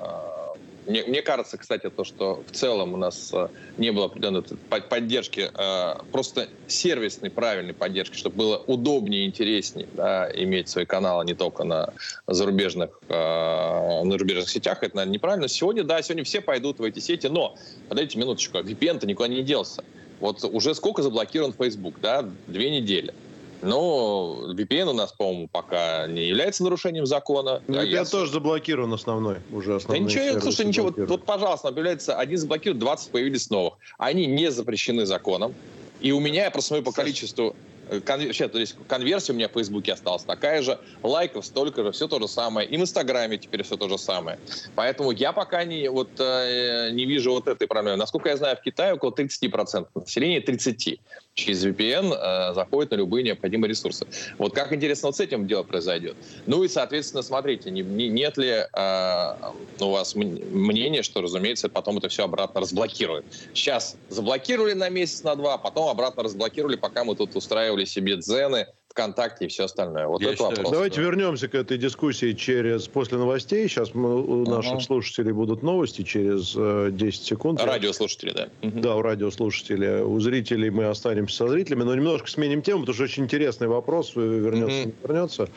мне, 0.89 1.04
мне 1.04 1.21
кажется, 1.21 1.58
кстати, 1.58 1.89
то, 1.89 2.04
что 2.04 2.43
в 2.47 2.52
целом 2.52 2.95
у 2.95 2.97
нас 2.97 3.30
э, 3.32 3.47
не 3.78 3.91
было 3.91 4.08
определенной 4.08 4.41
поддержки, 4.41 5.52
э, 5.54 5.93
просто 6.12 6.49
сервисной, 6.67 7.30
правильной 7.30 7.75
поддержки, 7.75 8.17
чтобы 8.17 8.38
было 8.38 8.58
удобнее 8.58 9.23
и 9.23 9.28
интереснее 9.28 9.88
да, 9.93 10.28
иметь 10.34 10.67
свои 10.67 10.86
каналы 10.86 11.25
не 11.25 11.36
только 11.36 11.63
на 11.63 11.93
зарубежных, 12.25 12.89
э, 13.08 13.13
на 13.13 14.12
зарубежных 14.12 14.49
сетях. 14.49 14.82
Это, 14.82 14.95
наверное, 14.95 15.13
неправильно. 15.13 15.47
Сегодня, 15.47 15.84
да, 15.84 16.02
сегодня 16.02 16.23
все 16.23 16.41
пойдут 16.41 16.80
в 16.80 16.84
эти 16.84 16.97
сети, 16.97 17.28
но, 17.28 17.56
подождите 17.88 18.17
минуточку, 18.17 18.58
VPN-то 18.58 19.06
никуда 19.06 19.30
не 19.30 19.43
делся. 19.43 19.84
Вот 20.19 20.43
уже 20.43 20.73
сколько 20.73 21.04
заблокирован 21.04 21.54
Facebook, 21.54 21.99
да, 22.02 22.28
две 22.47 22.71
недели. 22.71 23.13
Но 23.62 24.54
VPN 24.54 24.89
у 24.89 24.93
нас, 24.93 25.12
по-моему, 25.12 25.48
пока 25.48 26.08
не 26.08 26.26
является 26.26 26.63
нарушением 26.63 27.06
закона. 27.06 27.62
VPN 27.67 27.86
я... 27.86 28.06
тоже 28.06 28.32
заблокирован 28.32 28.93
основной, 28.93 29.38
уже 29.52 29.76
основной. 29.76 30.00
Да 30.00 30.06
ничего, 30.06 30.39
слушай, 30.39 30.65
ничего, 30.65 30.88
вот, 30.95 31.10
вот, 31.10 31.26
пожалуйста, 31.26 31.72
появляется, 31.72 32.15
один 32.15 32.38
заблокирован, 32.38 32.80
20 32.80 33.12
появились 33.12 33.50
новых. 33.50 33.74
Они 33.98 34.26
не 34.26 34.52
запрещены 34.52 35.06
законом. 35.06 35.54
И 36.00 36.12
у 36.13 36.19
меня, 36.19 36.45
я 36.45 36.52
просто 36.52 36.69
смотрю 36.69 36.86
по 36.86 36.91
количеству 36.93 37.56
Сейчас, 37.89 38.52
то 38.52 38.60
есть 38.60 38.76
конверсия 38.88 39.34
у 39.34 39.36
меня 39.36 39.50
в 39.50 39.54
Фейсбуке 39.54 39.93
осталась 39.93 40.24
такая 40.24 40.62
же, 40.62 40.80
лайков 41.02 41.45
столько 41.45 41.84
же, 41.84 41.91
все 41.91 42.08
то 42.08 42.19
же 42.19 42.28
самое. 42.28 42.67
И 42.67 42.78
в 42.78 42.82
Инстаграме 42.82 43.38
теперь 43.38 43.63
все 43.63 43.78
то 43.78 43.89
же 43.89 43.98
самое. 43.98 44.38
Поэтому 44.76 45.12
я 45.12 45.34
пока 45.34 45.63
не, 45.63 45.89
вот, 45.89 46.10
э, 46.19 46.89
не 46.91 47.06
вижу 47.06 47.32
вот 47.32 47.48
этой 47.48 47.67
проблемы. 47.67 47.98
Насколько 47.98 48.30
я 48.30 48.38
знаю, 48.38 48.58
в 48.58 48.62
Китае 48.62 48.93
около 48.93 49.12
30% 49.12 49.88
населения, 49.95 50.39
30% 50.39 51.00
через 51.39 51.65
VPN 51.65 52.13
э, 52.13 52.54
заходит 52.54 52.91
на 52.91 52.95
любые 52.95 53.23
необходимые 53.23 53.69
ресурсы. 53.69 54.06
Вот 54.38 54.54
как 54.54 54.73
интересно 54.73 55.08
вот 55.08 55.15
с 55.15 55.19
этим 55.19 55.47
дело 55.47 55.63
произойдет. 55.63 56.15
Ну 56.45 56.63
и, 56.63 56.67
соответственно, 56.67 57.23
смотрите, 57.23 57.71
не, 57.71 57.82
не, 57.82 58.08
нет 58.10 58.38
ли 58.38 58.65
э, 58.71 59.34
у 59.80 59.89
вас 59.89 60.15
мнения, 60.15 61.04
что, 61.04 61.21
разумеется, 61.21 61.69
потом 61.69 61.97
это 61.97 62.10
все 62.10 62.25
обратно 62.25 62.62
разблокирует. 62.62 63.25
Сейчас 63.54 63.95
заблокировали 64.10 64.73
на 64.73 64.89
месяц, 64.89 65.23
на 65.23 65.36
два, 65.36 65.58
потом 65.58 65.89
обратно 65.89 66.23
разблокировали, 66.23 66.75
пока 66.75 67.04
мы 67.04 67.15
тут 67.15 67.36
устраивали 67.36 67.86
себе 67.86 68.17
дзены, 68.17 68.67
ВКонтакте 68.89 69.45
и 69.45 69.47
все 69.47 69.65
остальное. 69.65 70.08
Вот 70.08 70.21
Я 70.21 70.30
это 70.30 70.38
считаю, 70.38 70.56
вопрос. 70.58 70.71
Давайте 70.71 70.95
да. 70.97 71.02
вернемся 71.04 71.47
к 71.47 71.56
этой 71.56 71.78
дискуссии 71.78 72.34
через 72.34 72.88
после 72.88 73.17
новостей. 73.17 73.67
Сейчас 73.67 73.93
мы, 73.93 74.21
у 74.21 74.43
uh-huh. 74.43 74.49
наших 74.49 74.82
слушателей 74.82 75.32
будут 75.32 75.63
новости 75.63 76.02
через 76.02 76.54
э, 76.58 76.89
10 76.91 77.23
секунд. 77.23 77.62
Радиослушатели, 77.63 78.32
да. 78.32 78.49
Uh-huh. 78.62 78.82
Да, 78.82 78.95
у 78.95 79.02
радиослушателей. 79.02 80.02
У 80.02 80.19
зрителей 80.19 80.69
мы 80.69 80.86
останемся 80.86 81.38
со 81.38 81.47
зрителями, 81.47 81.84
но 81.84 81.95
немножко 81.95 82.30
сменим 82.30 82.62
тему, 82.62 82.82
потому 82.82 82.95
что 82.95 83.04
очень 83.04 83.23
интересный 83.23 83.67
вопрос. 83.67 84.13
Вернется, 84.15 84.75
uh-huh. 84.75 84.86
не 84.86 84.93
вернется. 85.04 85.49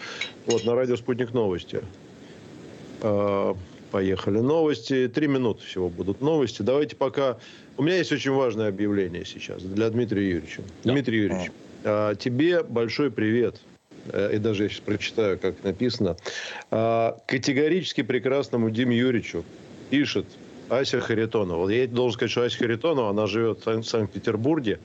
Вот 0.46 0.64
на 0.64 0.74
радио 0.74 0.96
«Спутник 0.96 1.32
новости». 1.32 1.82
Э, 3.00 3.54
поехали. 3.90 4.40
Новости. 4.40 5.08
Три 5.08 5.26
минуты 5.26 5.64
всего 5.64 5.88
будут 5.88 6.20
новости. 6.20 6.62
Давайте 6.62 6.96
пока... 6.96 7.38
У 7.78 7.82
меня 7.82 7.96
есть 7.96 8.12
очень 8.12 8.32
важное 8.32 8.68
объявление 8.68 9.24
сейчас 9.24 9.62
для 9.62 9.88
Дмитрия 9.88 10.28
Юрьевича. 10.28 10.62
Да. 10.84 10.92
Дмитрий 10.92 11.20
Юрьевич, 11.20 11.48
uh-huh. 11.48 11.71
А, 11.84 12.14
тебе 12.14 12.62
большой 12.62 13.10
привет. 13.10 13.60
Э, 14.12 14.34
и 14.34 14.38
даже 14.38 14.64
я 14.64 14.68
сейчас 14.68 14.80
прочитаю, 14.80 15.38
как 15.38 15.62
написано. 15.64 16.16
А, 16.70 17.18
категорически 17.26 18.02
прекрасному 18.02 18.70
Диме 18.70 18.96
Юрьевичу 18.96 19.44
пишет 19.90 20.26
Ася 20.68 21.00
Харитонова. 21.00 21.68
Я 21.68 21.86
должен 21.86 22.14
сказать, 22.14 22.30
что 22.30 22.42
Ася 22.42 22.58
Харитонова, 22.58 23.10
она 23.10 23.26
живет 23.26 23.64
в 23.66 23.82
Санкт-Петербурге. 23.84 24.80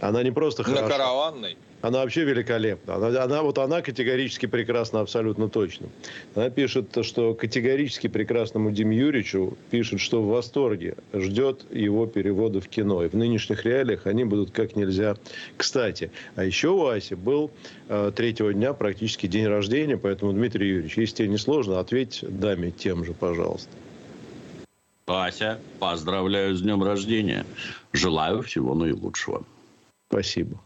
Она 0.00 0.22
не 0.22 0.30
просто 0.30 0.62
хороша. 0.62 0.82
На 0.82 0.88
караванной. 0.88 1.56
Она 1.82 1.98
вообще 1.98 2.22
великолепна. 2.22 2.94
Она, 2.94 3.22
она, 3.22 3.42
вот 3.42 3.58
она 3.58 3.82
категорически 3.82 4.46
прекрасна, 4.46 5.00
абсолютно 5.00 5.48
точно. 5.48 5.88
Она 6.36 6.48
пишет, 6.48 6.96
что 7.02 7.34
категорически 7.34 8.06
прекрасному 8.06 8.70
Диме 8.70 8.96
Юрьевичу 8.96 9.58
пишет, 9.70 10.00
что 10.00 10.22
в 10.22 10.28
восторге 10.28 10.94
ждет 11.12 11.66
его 11.72 12.06
перевода 12.06 12.60
в 12.60 12.68
кино. 12.68 13.04
И 13.04 13.08
в 13.08 13.14
нынешних 13.14 13.64
реалиях 13.64 14.06
они 14.06 14.24
будут 14.24 14.52
как 14.52 14.76
нельзя 14.76 15.16
кстати. 15.56 16.12
А 16.36 16.44
еще 16.44 16.68
у 16.68 16.86
Аси 16.86 17.14
был 17.14 17.50
э, 17.88 18.12
третьего 18.14 18.54
дня 18.54 18.74
практически 18.74 19.26
день 19.26 19.46
рождения, 19.46 19.96
поэтому, 19.96 20.32
Дмитрий 20.32 20.68
Юрьевич, 20.68 20.96
если 20.96 21.16
тебе 21.16 21.28
не 21.28 21.38
сложно, 21.38 21.80
ответь 21.80 22.20
даме 22.22 22.70
тем 22.70 23.04
же, 23.04 23.12
пожалуйста. 23.12 23.70
Ася, 25.06 25.58
поздравляю 25.80 26.54
с 26.54 26.62
днем 26.62 26.82
рождения. 26.84 27.44
Желаю 27.92 28.42
всего 28.42 28.74
наилучшего. 28.76 29.42
Спасибо. 30.08 30.60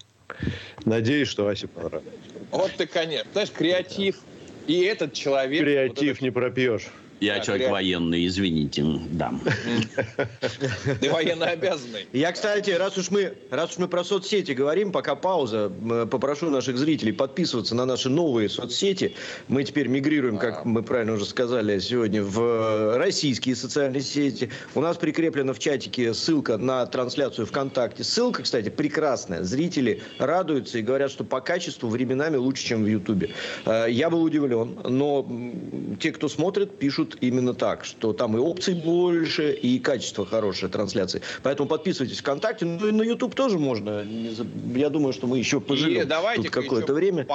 Надеюсь, 0.85 1.29
что 1.29 1.49
Асе 1.49 1.67
понравится. 1.67 2.11
Вот 2.51 2.73
ты, 2.77 2.87
конечно. 2.87 3.31
Знаешь, 3.33 3.51
креатив. 3.51 4.21
И 4.67 4.81
этот 4.83 5.13
человек... 5.13 5.63
Креатив 5.63 5.97
вот 5.97 6.07
этот... 6.09 6.21
не 6.23 6.31
пропьешь. 6.31 6.87
Я 7.21 7.37
да, 7.37 7.41
человек 7.41 7.69
реально. 7.69 7.73
военный, 7.73 8.27
извините, 8.27 8.85
да. 9.11 9.33
Ты 11.01 11.11
военно 11.11 11.47
обязанный. 11.47 12.07
Я, 12.13 12.31
кстати, 12.33 12.71
раз 12.71 12.99
уж 12.99 13.11
мы, 13.11 13.35
раз 13.51 13.71
уж 13.71 13.79
мы 13.79 13.89
про 13.89 14.05
соцсети 14.05 14.53
говорим, 14.53 14.93
пока 14.93 15.15
пауза, 15.15 15.73
попрошу 16.11 16.51
наших 16.51 16.77
зрителей 16.77 17.13
подписываться 17.13 17.75
на 17.75 17.87
наши 17.87 18.11
новые 18.11 18.51
соцсети. 18.51 19.15
Мы 19.49 19.65
теперь 19.65 19.89
мигрируем, 19.89 20.37
как 20.37 20.67
мы 20.67 20.83
правильно 20.83 21.15
уже 21.15 21.25
сказали 21.25 21.79
сегодня, 21.79 22.23
в 22.23 22.99
российские 22.99 23.57
социальные 23.57 24.03
сети. 24.03 24.51
У 24.75 24.83
нас 24.83 24.99
прикреплена 24.99 25.55
в 25.55 25.59
чатике 25.59 26.13
ссылка 26.13 26.59
на 26.59 26.85
трансляцию 26.85 27.47
ВКонтакте. 27.47 28.05
Ссылка, 28.05 28.43
кстати, 28.43 28.69
прекрасная. 28.69 29.43
Зрители 29.43 30.03
радуются 30.19 30.79
и 30.79 30.83
говорят, 30.83 31.11
что 31.11 31.25
по 31.25 31.41
качеству 31.41 31.89
временами 31.89 32.37
лучше, 32.37 32.65
чем 32.65 32.85
в 32.85 32.87
Ютубе. 32.87 33.31
Э, 33.65 33.87
я 33.89 34.11
был 34.11 34.23
удивлен, 34.23 34.79
но 34.85 35.27
те, 35.99 36.13
кто 36.13 36.29
смотрит, 36.29 36.79
пишут 36.79 37.06
пишут 37.07 37.23
именно 37.23 37.55
так, 37.55 37.85
что 37.85 38.13
там 38.13 38.37
и 38.37 38.41
опций 38.41 38.75
больше, 38.75 39.53
и 39.53 39.79
качество 39.79 40.27
хорошее 40.27 40.71
трансляции. 40.71 41.23
Поэтому 41.43 41.69
подписывайтесь 41.69 42.21
ВКонтакте. 42.21 42.65
Ну 42.65 42.89
и 42.89 42.93
на 42.93 43.03
YouTube 43.03 43.35
тоже 43.35 43.59
можно. 43.59 44.05
Я 44.75 44.91
думаю, 44.91 45.13
что 45.13 45.27
мы 45.27 45.39
еще 45.39 45.61
поживем 45.61 46.09
тут 46.37 46.51
какое-то 46.51 46.95
время. 46.95 47.27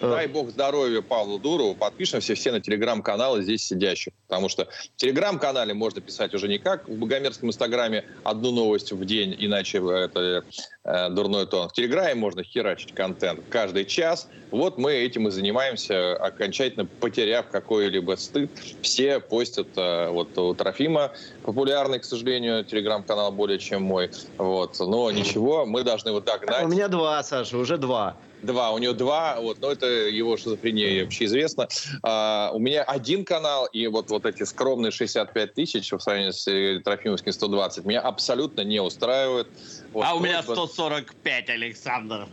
Э. 0.00 0.10
Дай 0.10 0.26
бог 0.26 0.50
здоровья 0.50 1.00
Павлу 1.00 1.38
Дурову. 1.38 1.74
Подпишемся 1.74 2.34
все 2.34 2.52
на 2.52 2.60
телеграм-каналы 2.60 3.42
здесь 3.42 3.66
сидящих. 3.66 4.12
Потому 4.28 4.48
что 4.48 4.64
в 4.64 4.96
телеграм-канале 4.96 5.74
можно 5.74 6.00
писать 6.00 6.34
уже 6.34 6.48
не 6.48 6.58
как 6.58 6.88
в 6.88 6.96
богомерзком 6.96 7.48
инстаграме 7.48 8.04
одну 8.24 8.52
новость 8.52 8.92
в 8.92 9.04
день, 9.04 9.36
иначе 9.38 9.78
это 9.78 10.44
э, 10.84 11.10
дурной 11.10 11.46
тон. 11.46 11.68
В 11.68 11.72
телеграме 11.72 12.14
можно 12.14 12.42
херачить 12.42 12.94
контент 12.94 13.40
каждый 13.50 13.84
час. 13.84 14.28
Вот 14.50 14.78
мы 14.78 14.92
этим 14.92 15.28
и 15.28 15.30
занимаемся, 15.30 16.16
окончательно 16.16 16.86
потеряв 16.86 17.48
какой-либо 17.48 18.16
стыд. 18.16 18.50
Все 18.82 19.20
постят. 19.20 19.68
Э, 19.76 20.10
вот 20.10 20.36
у 20.38 20.54
Трофима 20.54 21.12
популярный, 21.42 22.00
к 22.00 22.04
сожалению, 22.04 22.64
телеграм-канал 22.64 23.32
более 23.32 23.58
чем 23.58 23.82
мой. 23.82 24.10
Вот. 24.38 24.78
Но 24.80 25.10
ничего, 25.10 25.66
мы 25.66 25.82
должны 25.82 26.12
вот 26.12 26.24
так 26.24 26.40
догнать. 26.40 26.64
У 26.64 26.68
меня 26.68 26.88
два, 26.88 27.22
Саша, 27.22 27.56
уже 27.56 27.76
два. 27.76 28.16
Два, 28.42 28.70
у 28.72 28.78
него 28.78 28.92
два, 28.92 29.40
вот, 29.40 29.60
но 29.60 29.72
это 29.72 29.86
его 29.86 30.36
шизофрения 30.36 31.04
общеизвестно. 31.04 31.68
А, 32.02 32.50
у 32.52 32.58
меня 32.58 32.82
один 32.82 33.24
канал, 33.24 33.66
и 33.66 33.86
вот, 33.86 34.10
вот 34.10 34.26
эти 34.26 34.42
скромные 34.42 34.92
65 34.92 35.54
тысяч 35.54 35.90
в 35.90 35.98
сравнении 36.00 36.30
с 36.30 36.46
э, 36.46 36.80
Трофимовским 36.84 37.32
120 37.32 37.84
меня 37.84 38.00
абсолютно 38.00 38.60
не 38.60 38.80
устраивает. 38.80 39.48
Вот, 39.92 40.04
а 40.04 40.14
у 40.14 40.20
меня 40.20 40.42
145, 40.42 41.50
Александр. 41.50 42.28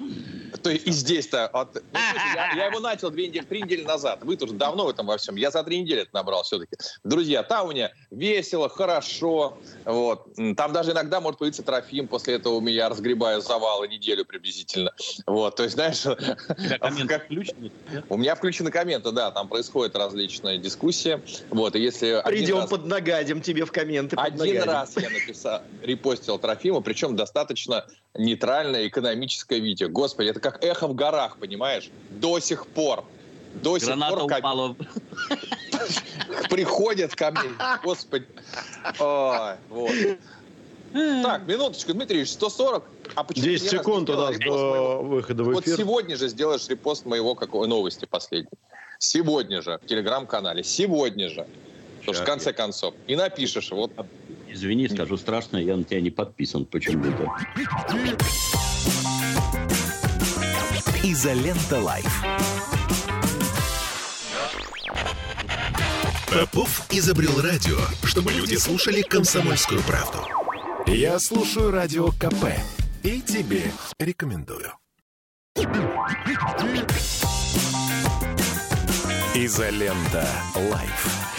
То 0.61 0.69
есть 0.69 0.87
и 0.87 0.91
здесь-то... 0.91 1.49
Вот, 1.53 1.73
ну, 1.75 1.99
я, 2.35 2.53
я 2.55 2.65
его 2.67 2.79
начал 2.79 3.09
две 3.09 3.27
недели, 3.27 3.43
три 3.43 3.61
недели 3.61 3.83
назад. 3.83 4.19
Вы 4.23 4.37
тоже 4.37 4.53
давно 4.53 4.85
в 4.85 4.89
этом 4.89 5.05
во 5.05 5.17
всем. 5.17 5.35
Я 5.35 5.51
за 5.51 5.63
три 5.63 5.81
недели 5.81 6.01
это 6.01 6.11
набрал 6.13 6.43
все-таки. 6.43 6.75
Друзья, 7.03 7.43
там 7.43 7.67
у 7.67 7.71
меня 7.71 7.91
весело, 8.11 8.69
хорошо. 8.69 9.57
Вот. 9.85 10.27
Там 10.57 10.73
даже 10.73 10.91
иногда 10.91 11.21
может 11.21 11.39
появиться 11.39 11.63
Трофим. 11.63 12.07
После 12.07 12.35
этого 12.35 12.55
у 12.55 12.61
меня 12.61 12.89
разгребаю 12.89 13.41
завалы 13.41 13.87
неделю 13.87 14.25
приблизительно. 14.25 14.93
Вот. 15.25 15.55
То 15.55 15.63
есть, 15.63 15.75
знаешь... 15.75 16.03
Как... 17.07 17.27
У 18.09 18.17
меня 18.17 18.35
включены 18.35 18.71
комменты, 18.71 19.11
да. 19.11 19.31
Там 19.31 19.47
происходят 19.47 19.95
различные 19.95 20.57
дискуссии. 20.57 21.21
Вот. 21.49 21.75
И 21.75 21.79
если 21.79 22.21
Придем 22.25 22.59
раз... 22.59 22.69
под 22.69 22.85
нагадим 22.85 23.41
тебе 23.41 23.65
в 23.65 23.71
комменты. 23.71 24.15
Один 24.17 24.63
раз 24.63 24.95
я 24.97 25.09
написал, 25.09 25.61
репостил 25.81 26.37
Трофима, 26.37 26.81
причем 26.81 27.15
достаточно 27.15 27.52
нейтральное 28.15 28.87
экономическое 28.87 29.59
видео. 29.59 29.89
Господи, 29.89 30.29
это 30.29 30.39
как 30.39 30.63
эхо 30.63 30.87
в 30.87 30.95
горах, 30.95 31.37
понимаешь? 31.37 31.89
До 32.09 32.39
сих 32.39 32.67
пор. 32.67 33.03
До 33.55 33.77
сих 33.77 33.89
Граната 33.89 34.15
пор... 34.15 34.25
упала. 34.25 34.75
Приходят 36.49 37.15
ко 37.15 37.31
мне. 37.31 37.49
Господи. 37.83 38.25
Ой, 38.99 39.55
вот. 39.69 39.91
Так, 40.93 41.47
минуточку, 41.47 41.93
Дмитрий, 41.93 42.23
140. 42.23 42.83
А 43.15 43.23
почему 43.23 43.45
10 43.45 43.69
секунд 43.69 44.09
у 44.09 44.13
нас 44.13 44.37
до 44.37 45.01
выхода 45.01 45.43
в 45.43 45.47
эфир. 45.47 45.55
Вот 45.55 45.65
сегодня 45.65 46.15
же 46.15 46.27
сделаешь 46.27 46.67
репост 46.67 47.05
моего 47.05 47.35
какой 47.35 47.67
новости 47.67 48.05
последней. 48.05 48.49
Сегодня 48.99 49.61
же 49.61 49.79
в 49.81 49.87
телеграм-канале. 49.87 50.63
Сегодня 50.63 51.29
же. 51.29 51.47
Потому 51.99 52.13
что 52.13 52.23
в 52.23 52.25
конце 52.25 52.53
концов. 52.53 52.93
И 53.07 53.15
напишешь. 53.15 53.71
Вот. 53.71 53.91
Извини, 54.53 54.87
скажу 54.87 55.17
страшно, 55.17 55.57
я 55.57 55.75
на 55.75 55.83
тебя 55.83 55.99
не 55.99 56.11
подписан 56.11 56.65
почему-то. 56.65 57.35
Изолента 61.03 61.79
Live. 61.79 62.23
Попов 66.31 66.87
изобрел 66.91 67.41
радио, 67.41 67.77
чтобы 68.03 68.31
люди 68.31 68.55
слушали 68.55 69.01
комсомольскую 69.01 69.81
правду. 69.81 70.19
Я 70.85 71.17
слушаю 71.17 71.71
радио 71.71 72.09
КП 72.11 72.45
и 73.01 73.21
тебе 73.21 73.63
рекомендую. 73.99 74.71
Изолента 79.35 80.27
Live. 80.55 81.32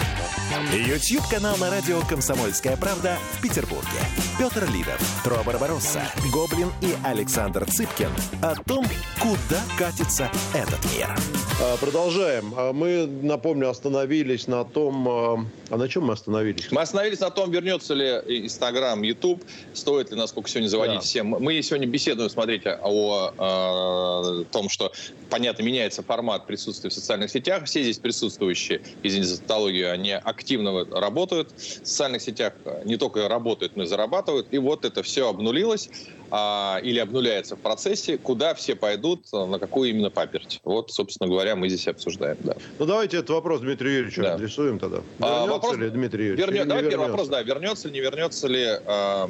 YouTube-канал 0.55 1.57
на 1.57 1.69
радио 1.69 1.99
«Комсомольская 2.01 2.77
правда» 2.77 3.17
в 3.33 3.41
Петербурге. 3.41 3.99
Петр 4.39 4.65
Лидов, 4.71 5.01
Тро 5.23 5.43
Барбаросса, 5.43 6.01
Гоблин 6.31 6.71
и 6.81 6.95
Александр 7.03 7.65
Цыпкин 7.65 8.09
о 8.41 8.55
том, 8.55 8.85
куда 9.19 9.61
катится 9.77 10.31
этот 10.53 10.79
мир. 10.93 11.13
А, 11.61 11.77
продолжаем. 11.77 12.53
А, 12.55 12.73
мы, 12.73 13.05
напомню, 13.05 13.69
остановились 13.69 14.47
на 14.47 14.63
том... 14.65 15.07
А, 15.07 15.45
а 15.69 15.77
на 15.77 15.89
чем 15.89 16.05
мы 16.05 16.13
остановились? 16.13 16.71
Мы 16.71 16.81
остановились 16.81 17.19
на 17.19 17.31
том, 17.31 17.51
вернется 17.51 17.93
ли 17.93 18.05
Инстаграм, 18.43 19.01
Ютуб, 19.01 19.43
стоит 19.73 20.11
ли, 20.11 20.17
насколько 20.17 20.49
сегодня 20.49 20.67
заводить 20.67 20.95
да. 20.95 21.01
всем. 21.01 21.27
Мы 21.27 21.61
сегодня 21.61 21.87
беседуем, 21.87 22.29
смотрите, 22.29 22.77
о, 22.81 23.33
о 23.37 24.43
том, 24.51 24.69
что, 24.69 24.91
понятно, 25.29 25.63
меняется 25.63 26.03
формат 26.03 26.45
присутствия 26.45 26.89
в 26.89 26.93
социальных 26.93 27.29
сетях. 27.29 27.65
Все 27.65 27.83
здесь 27.83 27.97
присутствующие, 27.97 28.81
извините 29.03 29.29
за 29.29 29.39
тавтологию, 29.39 29.91
они 29.91 30.11
активно 30.45 30.85
работают 30.91 31.51
в 31.57 31.61
социальных 31.61 32.21
сетях, 32.21 32.53
не 32.83 32.97
только 32.97 33.27
работают, 33.27 33.75
но 33.75 33.83
и 33.83 33.85
зарабатывают. 33.87 34.47
И 34.51 34.59
вот 34.59 34.85
это 34.85 35.01
все 35.01 35.27
обнулилось 35.27 35.89
а, 36.29 36.79
или 36.83 36.99
обнуляется 36.99 37.55
в 37.55 37.59
процессе, 37.59 38.19
куда 38.19 38.53
все 38.53 38.75
пойдут, 38.75 39.25
на 39.33 39.57
какую 39.57 39.89
именно 39.89 40.11
паперть. 40.11 40.59
Вот, 40.63 40.91
собственно 40.91 41.27
говоря, 41.27 41.55
мы 41.55 41.67
здесь 41.69 41.87
обсуждаем. 41.87 42.37
Да. 42.43 42.55
Ну, 42.77 42.85
давайте 42.85 43.17
этот 43.17 43.31
вопрос 43.31 43.61
Дмитрию 43.61 43.93
Юрьевичу 43.93 44.21
да. 44.21 44.35
адресуем 44.35 44.77
тогда. 44.77 44.97
Вернется 44.97 45.43
а, 45.43 45.45
вопрос... 45.47 45.77
ли 45.77 45.89
Дмитрий 45.89 46.25
Юрьевич? 46.25 46.45
Вернет... 46.45 46.67
Давай 46.67 46.83
вернется? 46.83 46.97
первый 46.97 47.11
вопрос, 47.11 47.27
да. 47.27 47.41
Вернется 47.41 47.87
ли, 47.87 47.93
не 47.95 47.99
вернется 48.01 48.47
ли... 48.47 48.65
Э... 48.85 49.27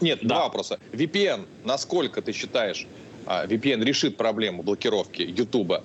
Нет, 0.00 0.20
да. 0.22 0.28
два 0.28 0.44
вопроса. 0.44 0.78
VPN, 0.92 1.46
насколько 1.64 2.22
ты 2.22 2.32
считаешь, 2.32 2.86
а, 3.26 3.46
VPN 3.46 3.84
решит 3.84 4.16
проблему 4.16 4.62
блокировки 4.62 5.22
YouTube 5.22 5.82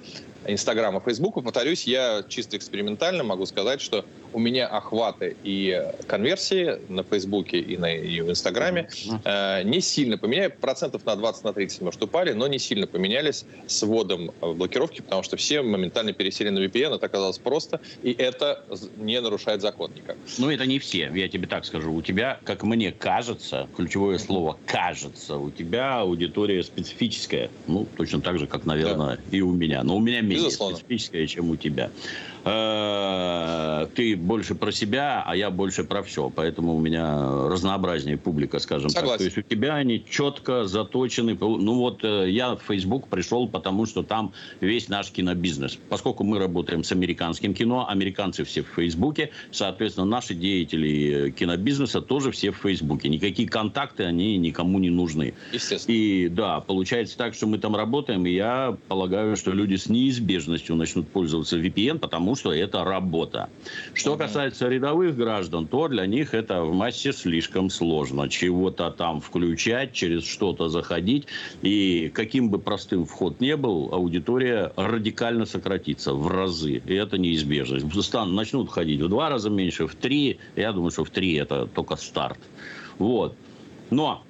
Инстаграма, 0.47 1.01
Фейсбука. 1.01 1.41
Повторюсь, 1.41 1.85
я 1.85 2.23
чисто 2.27 2.57
экспериментально 2.57 3.23
могу 3.23 3.45
сказать, 3.45 3.81
что 3.81 4.05
у 4.33 4.39
меня 4.39 4.67
охваты 4.67 5.35
и 5.43 5.83
конверсии 6.07 6.79
на 6.89 7.03
Фейсбуке 7.03 7.59
и 7.59 7.77
на 7.77 7.93
и 7.93 8.21
в 8.21 8.29
Инстаграме 8.29 8.89
э, 9.23 9.63
не 9.63 9.81
сильно 9.81 10.17
поменяли. 10.17 10.47
Процентов 10.49 11.05
на 11.05 11.15
20 11.15 11.43
на 11.43 11.53
30, 11.53 11.81
может, 11.81 12.03
упали, 12.03 12.33
но 12.33 12.47
не 12.47 12.59
сильно 12.59 12.87
поменялись 12.87 13.45
с 13.67 13.83
вводом 13.83 14.31
блокировки, 14.41 15.01
потому 15.01 15.23
что 15.23 15.37
все 15.37 15.61
моментально 15.61 16.13
пересели 16.13 16.49
на 16.49 16.59
VPN. 16.59 16.95
Это 16.95 17.05
оказалось 17.05 17.37
просто, 17.37 17.79
и 18.03 18.11
это 18.11 18.63
не 18.97 19.19
нарушает 19.21 19.61
закон 19.61 19.91
никак. 19.95 20.17
Ну, 20.37 20.49
это 20.49 20.65
не 20.65 20.79
все, 20.79 21.11
я 21.13 21.27
тебе 21.27 21.47
так 21.47 21.65
скажу. 21.65 21.93
У 21.93 22.01
тебя, 22.01 22.39
как 22.43 22.63
мне 22.63 22.91
кажется, 22.91 23.67
ключевое 23.75 24.17
слово 24.17 24.57
«кажется», 24.65 25.37
у 25.37 25.51
тебя 25.51 25.99
аудитория 25.99 26.63
специфическая. 26.63 27.49
Ну, 27.67 27.87
точно 27.97 28.21
так 28.21 28.39
же, 28.39 28.47
как, 28.47 28.65
наверное, 28.65 29.17
да. 29.17 29.37
и 29.37 29.41
у 29.41 29.51
меня. 29.51 29.83
Но 29.83 29.97
у 29.97 29.99
меня 29.99 30.21
менее 30.37 30.51
специфическая, 30.51 31.27
чем 31.27 31.49
у 31.49 31.55
тебя. 31.55 31.91
Э, 32.47 33.87
ты 33.95 34.15
больше 34.15 34.55
про 34.55 34.71
себя, 34.71 35.23
а 35.25 35.35
я 35.35 35.49
больше 35.49 35.83
про 35.83 36.03
все. 36.03 36.29
Поэтому 36.29 36.75
у 36.75 36.79
меня 36.79 37.47
разнообразнее 37.47 38.17
публика, 38.17 38.59
скажем 38.59 38.89
Согласен. 38.89 39.09
так. 39.09 39.17
То 39.17 39.23
есть 39.25 39.37
у 39.37 39.41
тебя 39.41 39.75
они 39.75 40.03
четко 40.09 40.65
заточены. 40.65 41.37
Ну 41.39 41.75
вот 41.75 42.03
э, 42.03 42.29
я 42.29 42.55
в 42.55 42.61
Facebook 42.67 43.07
пришел, 43.07 43.47
потому 43.47 43.85
что 43.85 44.03
там 44.03 44.33
весь 44.61 44.87
наш 44.89 45.11
кинобизнес. 45.11 45.77
Поскольку 45.89 46.23
мы 46.23 46.39
работаем 46.39 46.83
с 46.83 46.91
американским 46.91 47.53
кино, 47.53 47.87
американцы 47.89 48.43
все 48.43 48.63
в 48.63 48.67
Фейсбуке, 48.75 49.31
соответственно, 49.51 50.05
наши 50.05 50.33
деятели 50.33 51.31
кинобизнеса 51.31 52.01
тоже 52.01 52.31
все 52.31 52.51
в 52.51 52.57
Фейсбуке. 52.57 53.09
Никакие 53.09 53.47
контакты, 53.47 54.03
они 54.03 54.37
никому 54.37 54.79
не 54.79 54.89
нужны. 54.89 55.33
Естественно. 55.51 55.95
И 55.95 56.29
да, 56.29 56.59
получается 56.61 57.17
так, 57.17 57.33
что 57.33 57.47
мы 57.47 57.57
там 57.57 57.75
работаем, 57.75 58.25
и 58.25 58.31
я 58.31 58.77
полагаю, 58.87 59.35
что 59.35 59.51
люди 59.51 59.75
с 59.75 59.89
неизбежностью 59.89 60.75
начнут 60.75 61.07
пользоваться 61.07 61.57
VPN, 61.57 61.99
потому 61.99 62.35
что 62.37 62.53
это 62.53 62.83
работа. 62.83 63.49
Что 63.93 64.15
касается 64.15 64.67
рядовых 64.67 65.15
граждан, 65.15 65.67
то 65.67 65.87
для 65.87 66.05
них 66.05 66.33
это 66.33 66.61
в 66.61 66.73
массе 66.73 67.11
слишком 67.11 67.69
сложно. 67.69 68.29
Чего-то 68.29 68.91
там 68.91 69.21
включать, 69.21 69.93
через 69.93 70.25
что-то 70.25 70.69
заходить. 70.69 71.27
И 71.61 72.11
каким 72.13 72.49
бы 72.49 72.59
простым 72.59 73.05
вход 73.05 73.41
не 73.41 73.57
был, 73.57 73.89
аудитория 73.91 74.71
радикально 74.75 75.45
сократится 75.45 76.13
в 76.13 76.27
разы. 76.27 76.81
И 76.85 76.93
это 76.93 77.17
неизбежно. 77.17 77.79
Стан, 78.01 78.35
начнут 78.35 78.69
ходить 78.69 79.01
в 79.01 79.09
два 79.09 79.29
раза 79.29 79.49
меньше, 79.49 79.87
в 79.87 79.95
три. 79.95 80.39
Я 80.55 80.71
думаю, 80.71 80.91
что 80.91 81.03
в 81.03 81.09
три 81.09 81.33
это 81.33 81.65
только 81.65 81.95
старт. 81.95 82.39
Вот. 82.99 83.35
Но 83.89 84.23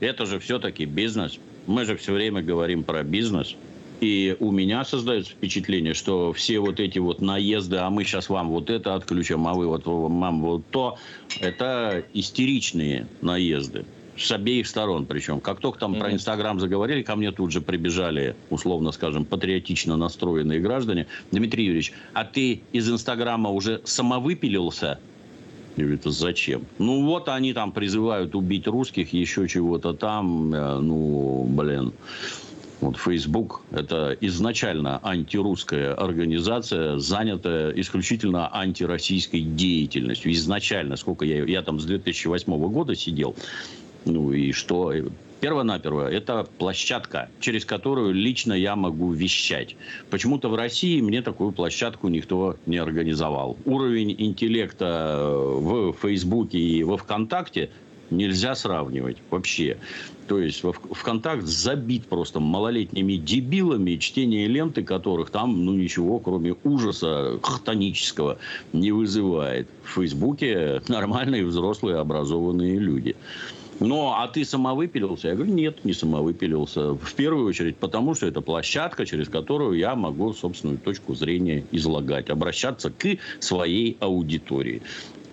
это 0.00 0.26
же 0.26 0.38
все-таки 0.38 0.84
бизнес. 0.86 1.38
Мы 1.66 1.84
же 1.84 1.96
все 1.96 2.12
время 2.12 2.42
говорим 2.42 2.82
про 2.82 3.02
бизнес. 3.02 3.54
И 4.00 4.36
у 4.40 4.50
меня 4.50 4.84
создается 4.84 5.32
впечатление, 5.32 5.94
что 5.94 6.32
все 6.32 6.58
вот 6.58 6.80
эти 6.80 6.98
вот 6.98 7.20
наезды, 7.20 7.76
а 7.76 7.90
мы 7.90 8.04
сейчас 8.04 8.28
вам 8.30 8.48
вот 8.48 8.70
это 8.70 8.94
отключим, 8.94 9.46
а 9.46 9.54
вы 9.54 9.66
вот 9.66 9.82
вам 9.84 10.40
вот 10.40 10.62
то, 10.70 10.96
это 11.40 12.02
истеричные 12.14 13.06
наезды 13.20 13.84
с 14.16 14.30
обеих 14.32 14.66
сторон 14.66 15.06
причем. 15.06 15.40
Как 15.40 15.60
только 15.60 15.78
там 15.78 15.94
mm-hmm. 15.94 15.98
про 15.98 16.12
Инстаграм 16.12 16.60
заговорили, 16.60 17.02
ко 17.02 17.16
мне 17.16 17.32
тут 17.32 17.52
же 17.52 17.60
прибежали, 17.60 18.36
условно 18.50 18.92
скажем, 18.92 19.24
патриотично 19.24 19.96
настроенные 19.96 20.60
граждане. 20.60 21.06
Дмитрий 21.30 21.64
Юрьевич, 21.64 21.92
а 22.12 22.24
ты 22.24 22.62
из 22.72 22.90
Инстаграма 22.90 23.50
уже 23.50 23.80
самовыпилился? 23.84 24.98
Я 25.76 25.84
говорю, 25.84 25.98
это 25.98 26.10
зачем? 26.10 26.66
Ну, 26.78 27.04
вот 27.06 27.28
они 27.28 27.52
там 27.52 27.72
призывают 27.72 28.34
убить 28.34 28.66
русских, 28.66 29.12
еще 29.12 29.46
чего-то 29.48 29.92
там. 29.92 30.52
Э, 30.52 30.78
ну, 30.78 31.44
блин. 31.48 31.92
Вот 32.80 32.96
Facebook– 32.96 33.62
это 33.70 34.16
изначально 34.22 35.00
антирусская 35.02 35.94
организация, 35.94 36.98
занятая 36.98 37.72
исключительно 37.72 38.48
антироссийской 38.54 39.42
деятельностью. 39.42 40.32
Изначально, 40.32 40.96
сколько 40.96 41.24
я, 41.26 41.44
я 41.44 41.62
там 41.62 41.78
с 41.78 41.84
2008 41.84 42.56
года 42.68 42.94
сидел, 42.94 43.36
ну 44.06 44.32
и 44.32 44.52
что? 44.52 44.94
Первонаперво, 45.40 46.10
это 46.10 46.46
площадка, 46.58 47.30
через 47.40 47.64
которую 47.64 48.12
лично 48.12 48.52
я 48.52 48.76
могу 48.76 49.10
вещать. 49.12 49.74
Почему-то 50.10 50.50
в 50.50 50.54
России 50.54 51.00
мне 51.00 51.22
такую 51.22 51.52
площадку 51.52 52.08
никто 52.08 52.56
не 52.66 52.76
организовал. 52.76 53.56
Уровень 53.64 54.14
интеллекта 54.18 55.18
в 55.26 55.94
Фейсбуке 56.02 56.58
и 56.58 56.82
во 56.82 56.98
Вконтакте 56.98 57.70
нельзя 58.10 58.54
сравнивать 58.54 59.18
вообще. 59.30 59.78
То 60.28 60.38
есть 60.38 60.62
ВКонтакт 60.62 61.44
забит 61.44 62.06
просто 62.06 62.38
малолетними 62.38 63.14
дебилами, 63.14 63.96
чтение 63.96 64.46
ленты 64.46 64.84
которых 64.84 65.30
там, 65.30 65.64
ну, 65.64 65.74
ничего, 65.74 66.20
кроме 66.20 66.54
ужаса 66.62 67.38
хтонического, 67.42 68.38
не 68.72 68.92
вызывает. 68.92 69.66
В 69.82 69.94
Фейсбуке 69.94 70.82
нормальные, 70.88 71.44
взрослые, 71.44 71.96
образованные 71.96 72.78
люди. 72.78 73.16
Но, 73.80 74.14
а 74.18 74.28
ты 74.28 74.44
самовыпилился? 74.44 75.28
Я 75.28 75.34
говорю, 75.34 75.54
нет, 75.54 75.84
не 75.86 75.94
самовыпилился. 75.94 76.94
В 76.94 77.14
первую 77.14 77.48
очередь 77.48 77.76
потому, 77.76 78.14
что 78.14 78.26
это 78.26 78.42
площадка, 78.42 79.06
через 79.06 79.28
которую 79.28 79.78
я 79.78 79.94
могу 79.94 80.34
собственную 80.34 80.78
точку 80.78 81.14
зрения 81.14 81.64
излагать, 81.72 82.28
обращаться 82.28 82.90
к 82.90 83.16
своей 83.40 83.96
аудитории. 84.00 84.82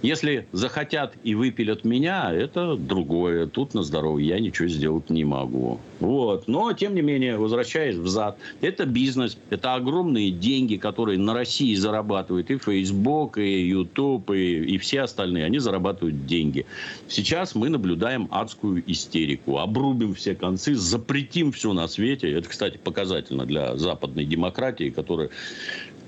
Если 0.08 0.48
захотят 0.54 1.16
и 1.26 1.36
выпилят 1.36 1.84
меня, 1.84 2.32
это 2.32 2.78
другое. 2.78 3.46
Тут 3.46 3.74
на 3.74 3.84
здоровье 3.84 4.30
я 4.30 4.40
ничего 4.40 4.70
сделать 4.70 5.10
не 5.10 5.26
могу. 5.26 5.82
Вот. 6.00 6.48
Но, 6.48 6.72
тем 6.72 6.96
не 6.96 7.02
менее, 7.02 7.36
возвращаясь 7.36 7.98
взад, 7.98 8.38
это 8.62 8.86
бизнес, 8.86 9.38
это 9.50 9.74
огромные 9.74 10.32
деньги, 10.32 10.78
которые 10.78 11.20
на 11.20 11.34
России 11.34 11.76
зарабатывают 11.76 12.50
и 12.50 12.58
Facebook, 12.58 13.38
и 13.38 13.68
YouTube, 13.68 14.32
и, 14.32 14.76
и 14.76 14.78
все 14.78 15.02
остальные. 15.02 15.44
Они 15.44 15.60
зарабатывают 15.60 16.26
деньги. 16.26 16.66
Сейчас 17.10 17.54
мы 17.54 17.68
наблюдаем 17.68 18.30
адскую 18.32 18.82
истерику. 18.90 19.58
Обрубим 19.58 20.14
все 20.14 20.36
концы, 20.36 20.76
запретим 20.76 21.52
все 21.52 21.74
на 21.74 21.86
свете. 21.90 22.32
Это, 22.32 22.48
кстати, 22.48 22.78
показательно 22.82 23.46
для 23.46 23.76
западной 23.76 24.24
демократии, 24.24 24.90
которая 24.90 25.32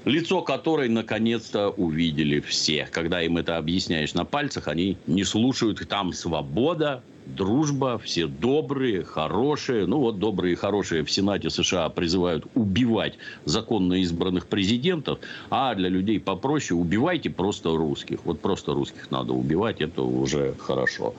лицо 0.05 0.41
которой 0.41 0.89
наконец-то 0.89 1.69
увидели 1.69 2.39
все. 2.39 2.87
Когда 2.91 3.21
им 3.21 3.37
это 3.37 3.57
объясняешь 3.57 4.13
на 4.13 4.25
пальцах, 4.25 4.67
они 4.67 4.97
не 5.07 5.23
слушают. 5.23 5.87
Там 5.87 6.13
свобода, 6.13 7.03
дружба, 7.25 7.99
все 7.99 8.27
добрые, 8.27 9.03
хорошие. 9.03 9.85
Ну 9.85 9.99
вот 9.99 10.19
добрые 10.19 10.53
и 10.53 10.55
хорошие 10.55 11.03
в 11.03 11.11
Сенате 11.11 11.49
США 11.49 11.89
призывают 11.89 12.45
убивать 12.55 13.17
законно 13.45 13.93
избранных 13.93 14.47
президентов, 14.47 15.19
а 15.49 15.73
для 15.75 15.89
людей 15.89 16.19
попроще 16.19 16.79
убивайте 16.79 17.29
просто 17.29 17.75
русских. 17.75 18.19
Вот 18.25 18.39
просто 18.41 18.73
русских 18.73 19.11
надо 19.11 19.33
убивать, 19.33 19.81
это 19.81 20.01
уже 20.03 20.55
хорошо. 20.59 21.15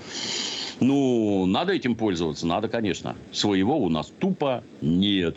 Ну, 0.80 1.44
надо 1.46 1.72
этим 1.74 1.94
пользоваться, 1.94 2.46
надо, 2.46 2.68
конечно. 2.68 3.14
Своего 3.32 3.78
у 3.78 3.90
нас 3.90 4.10
тупо 4.18 4.64
нет. 4.80 5.36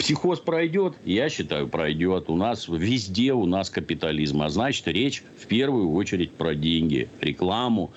Психоз 0.00 0.40
пройдет? 0.40 0.94
Я 1.04 1.28
считаю, 1.28 1.68
пройдет. 1.68 2.30
У 2.30 2.36
нас 2.36 2.68
везде 2.68 3.34
у 3.34 3.44
нас 3.44 3.68
капитализм. 3.68 4.40
А 4.40 4.48
значит, 4.48 4.88
речь 4.88 5.22
в 5.38 5.46
первую 5.46 5.92
очередь 5.92 6.32
про 6.32 6.54
деньги, 6.54 7.10
рекламу, 7.20 7.90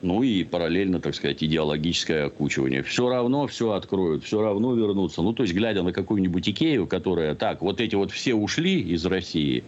ну 0.00 0.22
и 0.22 0.44
параллельно, 0.44 1.00
так 1.00 1.16
сказать, 1.16 1.42
идеологическое 1.42 2.26
окучивание. 2.26 2.84
Все 2.84 3.08
равно 3.08 3.48
все 3.48 3.72
откроют, 3.72 4.22
все 4.22 4.40
равно 4.40 4.72
вернутся. 4.76 5.20
Ну, 5.20 5.32
то 5.32 5.42
есть, 5.42 5.52
глядя 5.52 5.82
на 5.82 5.92
какую-нибудь 5.92 6.48
Икею, 6.48 6.86
которая, 6.86 7.34
так, 7.34 7.60
вот 7.60 7.80
эти 7.80 7.96
вот 7.96 8.12
все 8.12 8.34
ушли 8.34 8.80
из 8.80 9.04
России, 9.04 9.64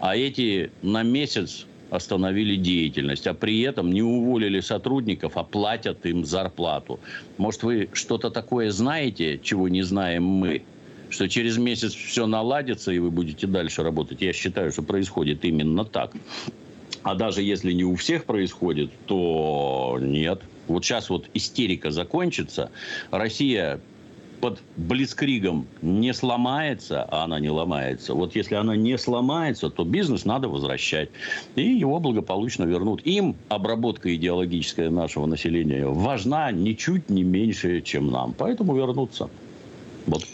а 0.00 0.16
эти 0.16 0.72
на 0.82 1.04
месяц 1.04 1.66
остановили 1.90 2.56
деятельность, 2.56 3.28
а 3.28 3.34
при 3.34 3.60
этом 3.60 3.92
не 3.92 4.02
уволили 4.02 4.58
сотрудников, 4.58 5.36
а 5.36 5.44
платят 5.44 6.04
им 6.04 6.24
зарплату. 6.24 6.98
Может, 7.36 7.62
вы 7.62 7.88
что-то 7.92 8.30
такое 8.30 8.72
знаете, 8.72 9.38
чего 9.40 9.68
не 9.68 9.82
знаем 9.82 10.24
мы? 10.24 10.62
Что 11.10 11.28
через 11.28 11.58
месяц 11.58 11.94
все 11.94 12.26
наладится, 12.26 12.92
и 12.92 12.98
вы 12.98 13.10
будете 13.10 13.46
дальше 13.46 13.82
работать. 13.82 14.20
Я 14.20 14.32
считаю, 14.32 14.72
что 14.72 14.82
происходит 14.82 15.44
именно 15.44 15.84
так. 15.84 16.12
А 17.02 17.14
даже 17.14 17.42
если 17.42 17.72
не 17.72 17.84
у 17.84 17.94
всех 17.94 18.24
происходит, 18.24 18.90
то 19.06 19.98
нет. 20.00 20.42
Вот 20.66 20.84
сейчас 20.84 21.08
вот 21.08 21.26
истерика 21.32 21.90
закончится, 21.90 22.70
Россия 23.10 23.80
под 24.40 24.60
Блицкригом 24.76 25.66
не 25.82 26.12
сломается, 26.14 27.02
а 27.02 27.24
она 27.24 27.40
не 27.40 27.50
ломается. 27.50 28.14
Вот 28.14 28.36
если 28.36 28.54
она 28.54 28.76
не 28.76 28.96
сломается, 28.98 29.70
то 29.70 29.84
бизнес 29.84 30.24
надо 30.24 30.48
возвращать. 30.48 31.10
И 31.56 31.62
его 31.62 31.98
благополучно 31.98 32.64
вернут. 32.64 33.00
Им 33.04 33.36
обработка 33.48 34.14
идеологическая 34.14 34.90
нашего 34.90 35.26
населения 35.26 35.86
важна 35.86 36.52
ничуть 36.52 37.10
не 37.10 37.24
меньше, 37.24 37.80
чем 37.80 38.10
нам. 38.10 38.34
Поэтому 38.36 38.76
вернуться. 38.76 39.28
Вот. 40.06 40.24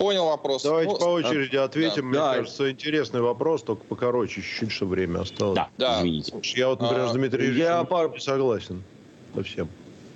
Понял 0.00 0.24
вопрос. 0.24 0.62
Давайте 0.62 0.92
ну, 0.94 0.98
по 0.98 1.04
очереди 1.04 1.56
а, 1.56 1.64
ответим. 1.64 2.04
Да, 2.04 2.08
Мне 2.08 2.18
да. 2.18 2.34
кажется, 2.36 2.70
интересный 2.70 3.20
вопрос, 3.20 3.62
только 3.62 3.84
покороче, 3.84 4.36
чуть-чуть, 4.36 4.72
что 4.72 4.86
время 4.86 5.20
осталось. 5.20 5.56
Да, 5.56 5.68
да. 5.76 5.98
извините. 5.98 6.32
Я 6.58 6.68
вот, 6.68 6.80
например, 6.80 7.08
с 7.08 7.12
Дмитрием 7.12 7.54
я 7.54 7.84
пар... 7.84 8.10
не 8.10 8.18
согласен 8.18 8.82
совсем. 9.34 9.68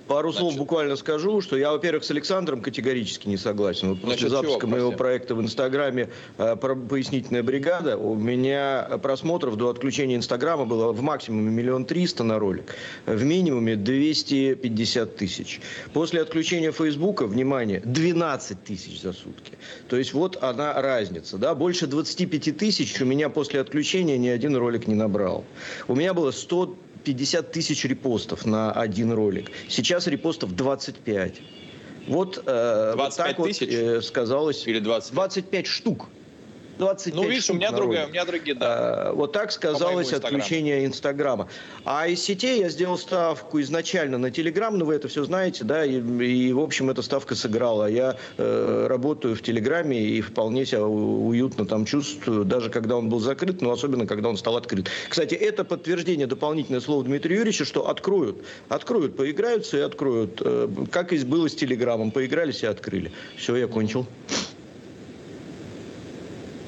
Пару 0.07 0.31
Значит, 0.31 0.47
слов 0.47 0.57
буквально 0.57 0.95
скажу, 0.95 1.41
что 1.41 1.57
я, 1.57 1.71
во-первых, 1.71 2.03
с 2.03 2.11
Александром 2.11 2.61
категорически 2.61 3.27
не 3.27 3.37
согласен. 3.37 3.89
Вот 3.89 4.01
после 4.01 4.29
запуска 4.29 4.61
чего, 4.61 4.71
моего 4.71 4.91
проекта 4.91 5.33
в 5.33 5.41
Инстаграме 5.41 6.09
э, 6.37 6.55
«Пояснительная 6.55 7.41
бригада» 7.41 7.97
у 7.97 8.15
меня 8.15 8.99
просмотров 9.01 9.55
до 9.55 9.69
отключения 9.69 10.15
Инстаграма 10.15 10.65
было 10.65 10.91
в 10.91 11.01
максимуме 11.01 11.49
миллион 11.51 11.85
триста 11.85 12.23
на 12.23 12.37
ролик, 12.37 12.75
в 13.05 13.23
минимуме 13.23 13.75
250 13.75 15.15
тысяч. 15.15 15.59
После 15.93 16.21
отключения 16.21 16.71
Фейсбука, 16.71 17.25
внимание, 17.25 17.81
12 17.83 18.63
тысяч 18.63 19.01
за 19.01 19.13
сутки. 19.13 19.53
То 19.87 19.97
есть 19.97 20.13
вот 20.13 20.37
она 20.43 20.79
разница. 20.81 21.37
Да? 21.37 21.55
Больше 21.55 21.87
25 21.87 22.57
тысяч 22.57 23.01
у 23.01 23.05
меня 23.05 23.29
после 23.29 23.59
отключения 23.59 24.17
ни 24.17 24.27
один 24.27 24.55
ролик 24.55 24.87
не 24.87 24.95
набрал. 24.95 25.45
У 25.87 25.95
меня 25.95 26.13
было 26.13 26.31
100 26.31 26.75
50 27.05 27.51
тысяч 27.51 27.85
репостов 27.85 28.45
на 28.45 28.71
один 28.71 29.13
ролик. 29.13 29.51
Сейчас 29.69 30.07
репостов 30.07 30.51
25. 30.51 31.41
Вот, 32.07 32.43
э, 32.45 32.93
25 32.95 33.37
вот 33.37 33.47
так 33.47 33.47
тысяч? 33.47 33.61
вот 33.61 33.69
э, 33.69 34.01
сказалось. 34.01 34.67
Или 34.67 34.79
25? 34.79 35.13
25 35.13 35.67
штук. 35.67 36.07
25 36.77 37.15
Ну, 37.15 37.29
видишь, 37.29 37.49
у 37.49 37.53
меня 37.53 37.71
другая, 37.71 38.07
у 38.07 38.09
меня 38.09 38.25
другие, 38.25 38.55
да. 38.55 39.09
А, 39.09 39.13
вот 39.13 39.31
так 39.31 39.51
сказалось 39.51 40.13
отключение 40.13 40.85
Инстаграма. 40.85 41.47
А 41.83 42.07
из 42.07 42.21
сетей 42.21 42.59
я 42.59 42.69
сделал 42.69 42.97
ставку 42.97 43.61
изначально 43.61 44.17
на 44.17 44.31
Телеграм, 44.31 44.77
ну, 44.77 44.85
вы 44.85 44.95
это 44.95 45.07
все 45.07 45.23
знаете, 45.23 45.63
да, 45.63 45.85
и, 45.85 45.99
и 45.99 46.53
в 46.53 46.59
общем, 46.59 46.89
эта 46.89 47.01
ставка 47.01 47.35
сыграла. 47.35 47.87
Я 47.87 48.17
э, 48.37 48.87
работаю 48.89 49.35
в 49.35 49.41
Телеграме 49.41 50.01
и 50.01 50.21
вполне 50.21 50.65
себя 50.65 50.85
уютно 50.85 51.65
там 51.65 51.85
чувствую, 51.85 52.45
даже 52.45 52.69
когда 52.69 52.97
он 52.97 53.09
был 53.09 53.19
закрыт, 53.19 53.61
но 53.61 53.71
особенно, 53.71 54.05
когда 54.05 54.29
он 54.29 54.37
стал 54.37 54.57
открыт. 54.57 54.89
Кстати, 55.09 55.35
это 55.35 55.63
подтверждение, 55.63 56.27
дополнительное 56.27 56.81
слово 56.81 57.03
Дмитрия 57.03 57.37
Юрьевича, 57.37 57.65
что 57.65 57.89
откроют. 57.89 58.43
Откроют, 58.69 59.15
поиграются 59.15 59.77
и 59.77 59.81
откроют. 59.81 60.41
Э, 60.43 60.67
как 60.91 61.13
и 61.13 61.23
было 61.23 61.49
с 61.49 61.55
Телеграмом. 61.55 62.11
Поигрались 62.11 62.63
и 62.63 62.67
открыли. 62.67 63.11
Все, 63.37 63.55
я 63.55 63.67
кончил. 63.67 64.05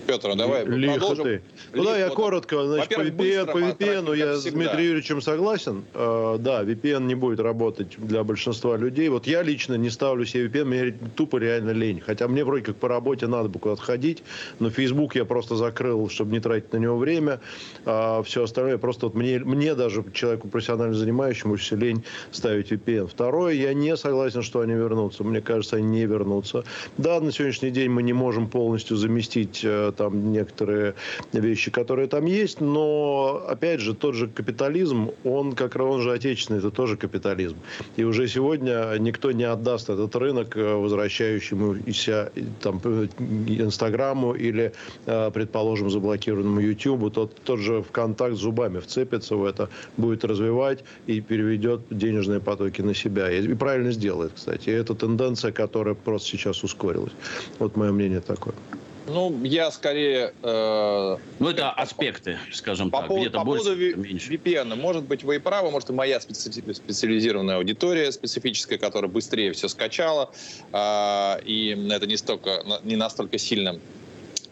Петр, 0.08 0.36
давай 0.36 0.66
Лихо 0.66 0.94
продолжим. 0.94 1.24
Ты. 1.26 1.42
Ну 1.74 1.84
да, 1.84 1.98
я 1.98 2.10
коротко. 2.10 2.66
Значит, 2.66 2.96
по 2.96 3.02
VPN, 3.02 3.52
по 3.52 3.58
VPN 3.58 4.18
я 4.18 4.36
с 4.36 4.44
Дмитрием 4.44 4.86
Юрьевичем 4.86 5.22
согласен. 5.22 5.84
Uh, 5.94 6.38
да, 6.38 6.64
VPN 6.64 7.04
не 7.04 7.16
будет 7.16 7.42
работать 7.42 7.98
для 7.98 8.24
большинства 8.24 8.78
людей. 8.78 9.10
Вот 9.10 9.28
я 9.28 9.44
лично 9.44 9.74
не 9.74 9.90
ставлю 9.90 10.26
себе 10.26 10.48
VPN, 10.48 10.66
мне 10.66 10.98
тупо 11.16 11.38
реально 11.38 11.72
лень. 11.72 12.00
Хотя 12.00 12.28
мне 12.30 12.46
вроде 12.46 12.64
как 12.64 12.78
по 12.78 12.88
работе 12.88 13.28
надо 13.28 13.50
бы 13.50 13.60
куда-то 13.60 13.82
ходить, 13.82 14.24
но 14.60 14.70
Facebook 14.70 15.16
я 15.16 15.26
просто 15.26 15.56
закрыл, 15.58 16.10
чтобы 16.10 16.32
не 16.32 16.40
тратить 16.40 16.72
на 16.72 16.78
него 16.78 16.98
время. 16.98 17.42
А 17.86 18.24
все 18.24 18.44
остальное 18.44 18.78
просто 18.78 19.08
вот 19.08 19.16
мне, 19.16 19.40
мне 19.40 19.76
даже, 19.76 20.06
человеку 20.14 20.48
профессионально 20.48 20.96
занимающемуся, 20.96 21.76
лень 21.76 22.04
ставить 22.32 22.72
VPN. 22.72 23.08
Второе, 23.08 23.54
я 23.56 23.74
не 23.74 23.98
согласен, 23.98 24.42
что 24.42 24.62
они 24.62 24.74
вернутся. 24.74 25.26
Мне 25.26 25.42
кажется, 25.42 25.76
они 25.76 25.88
не 25.88 26.06
вернутся. 26.06 26.64
Да, 26.98 27.20
на 27.20 27.32
сегодняшний 27.34 27.72
день 27.72 27.90
мы 27.90 28.04
не 28.04 28.14
можем 28.14 28.48
полностью 28.48 28.96
заместить 28.96 29.62
э, 29.64 29.92
там 29.98 30.32
некоторые 30.32 30.94
вещи, 31.34 31.72
которые 31.72 32.08
там 32.08 32.26
есть, 32.26 32.62
но, 32.62 33.44
опять 33.48 33.82
же, 33.82 33.94
тот 33.94 34.16
же 34.16 34.28
капитализм, 34.28 35.12
он, 35.24 35.54
как 35.54 35.76
он 35.76 36.02
же 36.02 36.12
отечественный, 36.12 36.60
это 36.60 36.72
тоже 36.72 36.98
капитализм. 36.98 37.58
И 37.98 38.04
уже 38.04 38.28
сегодня 38.28 38.96
никто 39.00 39.32
не 39.32 39.44
отдаст 39.44 39.90
этот 39.90 40.16
рынок 40.16 40.56
э, 40.56 40.76
возвращающемуся 40.76 42.32
там, 42.62 42.82
э, 42.84 43.08
Инстаграму 43.48 44.34
или, 44.34 44.72
э, 45.06 45.32
предположим, 45.32 45.90
заблокированному 45.90 46.60
Ютубу. 46.60 47.10
Тот, 47.10 47.36
тот 47.44 47.60
же 47.60 47.82
ВКонтакт 47.82 48.36
зубами 48.36 48.80
вцепится 48.80 49.36
в 49.36 49.44
это, 49.44 49.70
будет 49.98 50.24
развивать 50.24 50.84
и 51.08 51.22
переведет 51.22 51.82
денежные 51.90 52.40
потоки 52.40 52.82
на 52.82 52.94
себя. 52.94 53.32
И 53.32 53.54
правильно 53.56 53.92
сделает, 53.92 54.34
кстати. 54.36 54.70
И 54.70 54.74
это 54.74 54.94
тенденция, 54.96 55.52
которая 55.52 55.96
просто 55.96 56.30
сейчас 56.30 56.64
ускорилась. 56.64 57.14
Вот 57.60 57.76
мое 57.76 57.92
мнение 57.92 58.22
такое. 58.22 58.54
Ну, 59.08 59.44
я 59.44 59.72
скорее... 59.72 60.34
Э, 60.44 61.18
ну, 61.40 61.50
это 61.50 61.72
аспекты, 61.72 62.38
скажем 62.52 62.92
по 62.92 63.02
так, 63.02 63.12
где-то 63.12 63.40
по 63.40 63.46
больше, 63.46 63.76
где 63.76 63.94
меньше. 63.94 64.34
VPN, 64.34 64.76
может 64.76 65.04
быть, 65.04 65.24
вы 65.24 65.38
и 65.38 65.40
правы, 65.40 65.72
может, 65.72 65.90
и 65.90 65.94
моя 65.94 66.18
специ- 66.18 66.74
специализированная 66.74 67.58
аудитория 67.58 68.12
специфическая, 68.12 68.78
которая 68.78 69.10
быстрее 69.10 69.54
все 69.54 69.70
скачала, 69.70 70.32
э, 70.74 71.42
и 71.46 71.88
это 71.90 72.06
не, 72.06 72.18
столько, 72.18 72.64
не 72.84 72.98
настолько 72.98 73.38
сильно 73.38 73.80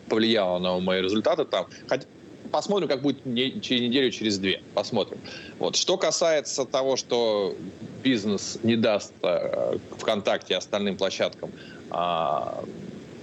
повлияло 0.08 0.60
на 0.60 0.80
мои 0.80 1.02
результаты 1.02 1.44
там. 1.46 1.68
Хотя, 1.88 2.06
посмотрим, 2.52 2.88
как 2.88 3.02
будет 3.02 3.26
не, 3.26 3.60
через 3.60 3.82
неделю, 3.82 4.12
через 4.12 4.38
две. 4.38 4.62
Посмотрим. 4.74 5.20
Вот. 5.60 5.76
Что 5.76 5.98
касается 5.98 6.66
того, 6.66 6.96
что 6.96 7.56
бизнес 8.04 8.60
не 8.64 8.78
даст 8.78 9.14
э, 9.22 9.78
ВКонтакте 9.98 10.54
и 10.54 10.58
остальным 10.58 10.96
площадкам 10.96 11.52
э, 11.92 12.64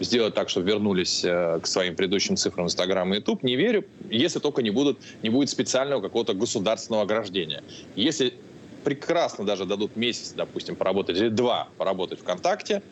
сделать 0.03 0.35
так, 0.35 0.49
чтобы 0.49 0.67
вернулись 0.67 1.25
э, 1.25 1.61
к 1.63 1.67
своим 1.67 1.95
предыдущим 1.95 2.37
цифрам 2.37 2.67
Инстаграм 2.67 3.13
и 3.13 3.19
Ютуб, 3.19 3.43
не 3.43 3.57
верю, 3.57 3.85
если 4.11 4.39
только 4.39 4.63
не, 4.63 4.71
будут, 4.71 4.99
не 5.23 5.31
будет 5.31 5.51
специального 5.51 6.01
какого-то 6.01 6.35
государственного 6.35 7.05
ограждения. 7.05 7.63
Если 7.97 8.35
прекрасно 8.85 9.45
даже 9.45 9.65
дадут 9.65 9.97
месяц, 9.97 10.33
допустим, 10.37 10.77
поработать, 10.77 11.17
или 11.17 11.29
два 11.29 11.69
поработать 11.79 12.21
ВКонтакте, 12.21 12.83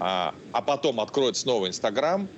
а, 0.00 0.34
а 0.52 0.62
потом 0.62 1.00
откроют 1.00 1.36
снова 1.36 1.66
Инстаграм 1.66 2.28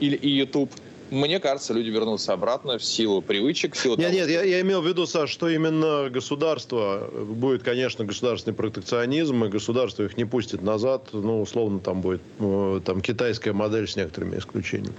или 0.00 0.16
и 0.16 0.28
Ютуб– 0.28 0.70
мне 1.12 1.40
кажется, 1.40 1.74
люди 1.74 1.90
вернутся 1.90 2.32
обратно 2.32 2.78
в 2.78 2.84
силу 2.84 3.20
привычек. 3.20 3.74
В 3.74 3.78
силу 3.78 3.96
нет, 3.96 4.08
того, 4.08 4.20
нет, 4.20 4.30
я, 4.30 4.42
я 4.42 4.60
имел 4.62 4.80
в 4.80 4.86
виду, 4.86 5.06
Саш, 5.06 5.30
что 5.30 5.48
именно 5.48 6.08
государство, 6.08 7.10
будет, 7.12 7.62
конечно, 7.62 8.04
государственный 8.04 8.54
протекционизм, 8.54 9.44
и 9.44 9.48
государство 9.48 10.04
их 10.04 10.16
не 10.16 10.24
пустит 10.24 10.62
назад, 10.62 11.08
ну, 11.12 11.42
условно, 11.42 11.80
там 11.80 12.00
будет 12.00 12.22
э, 12.40 12.80
там, 12.84 13.02
китайская 13.02 13.52
модель 13.52 13.86
с 13.86 13.94
некоторыми 13.94 14.38
исключениями. 14.38 14.94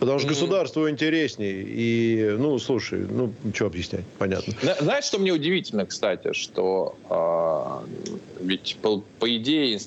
Потому 0.00 0.18
что 0.18 0.28
государству 0.28 0.88
интереснее. 0.88 1.62
И, 1.62 2.34
ну, 2.38 2.58
слушай, 2.58 3.00
ну, 3.00 3.34
что 3.54 3.66
объяснять, 3.66 4.04
понятно. 4.18 4.54
Знаешь, 4.80 5.04
что 5.04 5.18
мне 5.18 5.30
удивительно, 5.30 5.84
кстати, 5.84 6.32
что 6.32 6.96
э, 7.10 8.44
ведь 8.44 8.78
по, 8.80 9.04
по 9.18 9.36
идее 9.36 9.78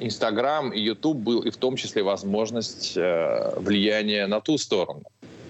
Инстаграм 0.00 0.72
и 0.72 0.80
Ютуб 0.80 1.18
был 1.18 1.40
и 1.40 1.50
в 1.50 1.56
том 1.56 1.76
числе 1.76 2.02
возможность 2.02 2.96
э, 2.96 3.52
влияния 3.56 4.26
на 4.26 4.40
ту 4.40 4.58
сторону 4.58 5.02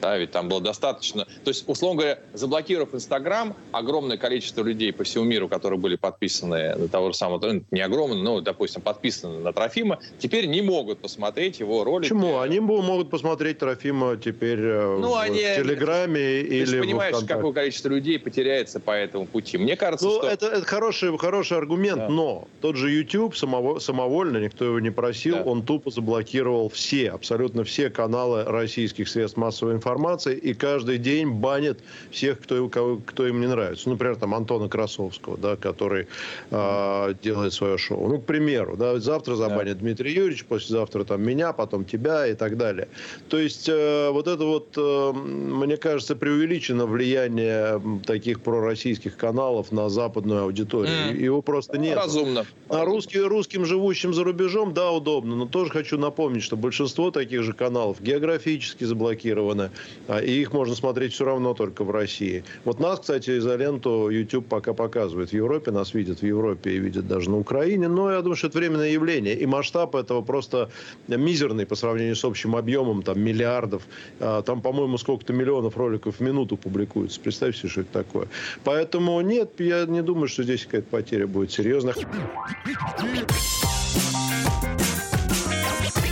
да, 0.05 0.18
ведь 0.18 0.32
там 0.32 0.48
было 0.50 0.61
достаточно. 0.61 1.24
То 1.44 1.48
есть, 1.48 1.64
условно 1.66 2.02
говоря, 2.02 2.18
заблокировав 2.34 2.94
Инстаграм, 2.94 3.57
огромное 3.72 4.18
количество 4.18 4.62
людей 4.62 4.92
по 4.92 5.02
всему 5.02 5.24
миру, 5.24 5.48
которые 5.48 5.78
были 5.78 5.96
подписаны 5.96 6.74
на 6.74 6.88
того 6.88 7.12
же 7.12 7.16
самого, 7.16 7.40
ну, 7.40 7.64
не 7.70 7.80
огромное, 7.80 8.18
но, 8.18 8.40
допустим, 8.42 8.82
подписаны 8.82 9.38
на 9.38 9.55
Трофима, 9.55 9.98
теперь 10.18 10.44
не 10.44 10.61
могут 10.61 10.98
посмотреть 10.98 11.61
его 11.61 11.84
ролики. 11.84 12.11
Почему? 12.11 12.40
Они 12.40 12.61
могут 12.61 13.09
посмотреть 13.09 13.59
Трофима 13.61 14.18
теперь 14.18 14.59
э, 14.61 14.98
ну, 15.00 15.12
в, 15.12 15.16
они... 15.16 15.38
в 15.38 15.57
Телеграме 15.57 16.42
ты 16.42 16.48
или 16.48 16.66
Ты 16.66 16.80
понимаешь, 16.80 17.16
какое 17.26 17.52
количество 17.52 17.88
людей 17.88 18.18
потеряется 18.18 18.80
по 18.80 18.90
этому 18.90 19.26
пути. 19.26 19.57
Мне 19.57 19.74
кажется, 19.74 20.05
ну, 20.05 20.18
что... 20.18 20.28
Это, 20.28 20.46
это 20.48 20.66
хороший, 20.66 21.16
хороший 21.16 21.57
аргумент, 21.57 21.96
да. 21.96 22.09
но 22.11 22.46
тот 22.61 22.76
же 22.76 22.90
YouTube 22.90 23.34
самого, 23.34 23.78
самовольно, 23.78 24.36
никто 24.36 24.66
его 24.66 24.80
не 24.80 24.90
просил, 24.90 25.36
да. 25.36 25.44
он 25.44 25.62
тупо 25.62 25.90
заблокировал 25.90 26.68
все, 26.68 27.09
абсолютно 27.09 27.64
все 27.64 27.88
каналы 27.88 28.44
российских 28.44 29.09
средств 29.09 29.38
массовой 29.38 29.72
информации 29.72 29.93
информации 29.95 30.36
и 30.36 30.55
каждый 30.55 30.99
день 30.99 31.30
банит 31.30 31.80
всех, 32.11 32.40
кто, 32.40 32.68
кого, 32.68 33.01
кто 33.05 33.26
им 33.26 33.40
не 33.40 33.47
нравится. 33.47 33.88
Например, 33.88 34.16
там 34.16 34.34
Антона 34.34 34.68
Красовского, 34.68 35.36
да, 35.36 35.57
который 35.57 36.07
э, 36.51 37.14
делает 37.22 37.53
свое 37.53 37.78
шоу. 37.78 38.09
Ну, 38.09 38.18
к 38.18 38.26
примеру, 38.26 38.76
да, 38.76 38.99
завтра 38.99 39.36
забанит 39.36 39.74
да. 39.74 39.80
Дмитрий 39.80 40.12
Юрьевич, 40.12 40.45
послезавтра 40.45 41.05
там 41.05 41.22
меня, 41.22 41.53
потом 41.53 41.84
тебя 41.84 42.26
и 42.26 42.34
так 42.34 42.57
далее. 42.57 42.88
То 43.28 43.38
есть 43.38 43.68
э, 43.68 44.11
вот 44.11 44.26
это 44.26 44.45
вот, 44.45 44.68
э, 44.76 45.12
мне 45.12 45.76
кажется, 45.76 46.16
преувеличено 46.16 46.86
влияние 46.86 47.80
таких 48.05 48.40
пророссийских 48.40 49.16
каналов 49.16 49.70
на 49.72 49.88
западную 49.88 50.42
аудиторию. 50.42 51.12
Mm. 51.12 51.16
Его 51.16 51.42
просто 51.42 51.78
нет. 51.78 51.97
Разумно. 51.97 52.47
А 52.68 52.84
русским, 52.84 53.26
русским, 53.26 53.64
живущим 53.64 54.12
за 54.12 54.24
рубежом, 54.24 54.74
да, 54.74 54.90
удобно. 54.90 55.36
Но 55.36 55.47
тоже 55.47 55.70
хочу 55.70 55.99
напомнить, 55.99 56.42
что 56.42 56.57
большинство 56.57 57.11
таких 57.11 57.42
же 57.42 57.53
каналов 57.53 58.01
географически 58.01 58.84
заблокированы. 58.84 59.70
А, 60.09 60.18
и 60.18 60.32
их 60.32 60.53
можно 60.53 60.74
смотреть 60.74 61.12
все 61.12 61.24
равно 61.24 61.55
только 61.55 61.85
в 61.85 61.91
России. 61.91 62.45
Вот 62.64 62.80
нас, 62.80 63.01
кстати, 63.01 63.39
изоленту 63.39 64.09
YouTube 64.11 64.47
пока 64.49 64.74
показывает. 64.74 65.30
В 65.30 65.32
Европе 65.32 65.70
нас 65.70 65.95
видят, 65.95 66.20
в 66.20 66.26
Европе 66.26 66.72
и 66.72 66.78
видят 66.78 67.07
даже 67.07 67.30
на 67.30 67.39
Украине. 67.39 67.89
Но 67.89 68.11
я 68.11 68.20
думаю, 68.20 68.37
что 68.37 68.49
это 68.49 68.59
временное 68.59 68.91
явление. 68.91 69.35
И 69.35 69.47
масштаб 69.47 69.95
этого 69.95 70.22
просто 70.22 70.70
мизерный 71.09 71.66
по 71.66 71.74
сравнению 71.74 72.16
с 72.16 72.24
общим 72.24 72.57
объемом 72.57 73.03
там, 73.03 73.20
миллиардов. 73.20 73.82
А, 74.20 74.43
там, 74.43 74.61
по-моему, 74.61 74.99
сколько-то 74.99 75.32
миллионов 75.32 75.76
роликов 75.76 76.16
в 76.16 76.20
минуту 76.20 76.57
публикуется. 76.57 77.20
Представьте 77.20 77.61
себе, 77.61 77.68
что 77.70 77.80
это 77.82 77.93
такое. 77.93 78.28
Поэтому 78.64 79.20
нет, 79.20 79.53
я 79.59 79.85
не 79.87 80.03
думаю, 80.03 80.28
что 80.28 80.43
здесь 80.43 80.64
какая-то 80.64 80.89
потеря 80.89 81.26
будет 81.26 81.51
серьезная. 81.51 81.95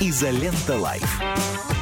Изолента 0.01 0.77
Live. 0.77 1.82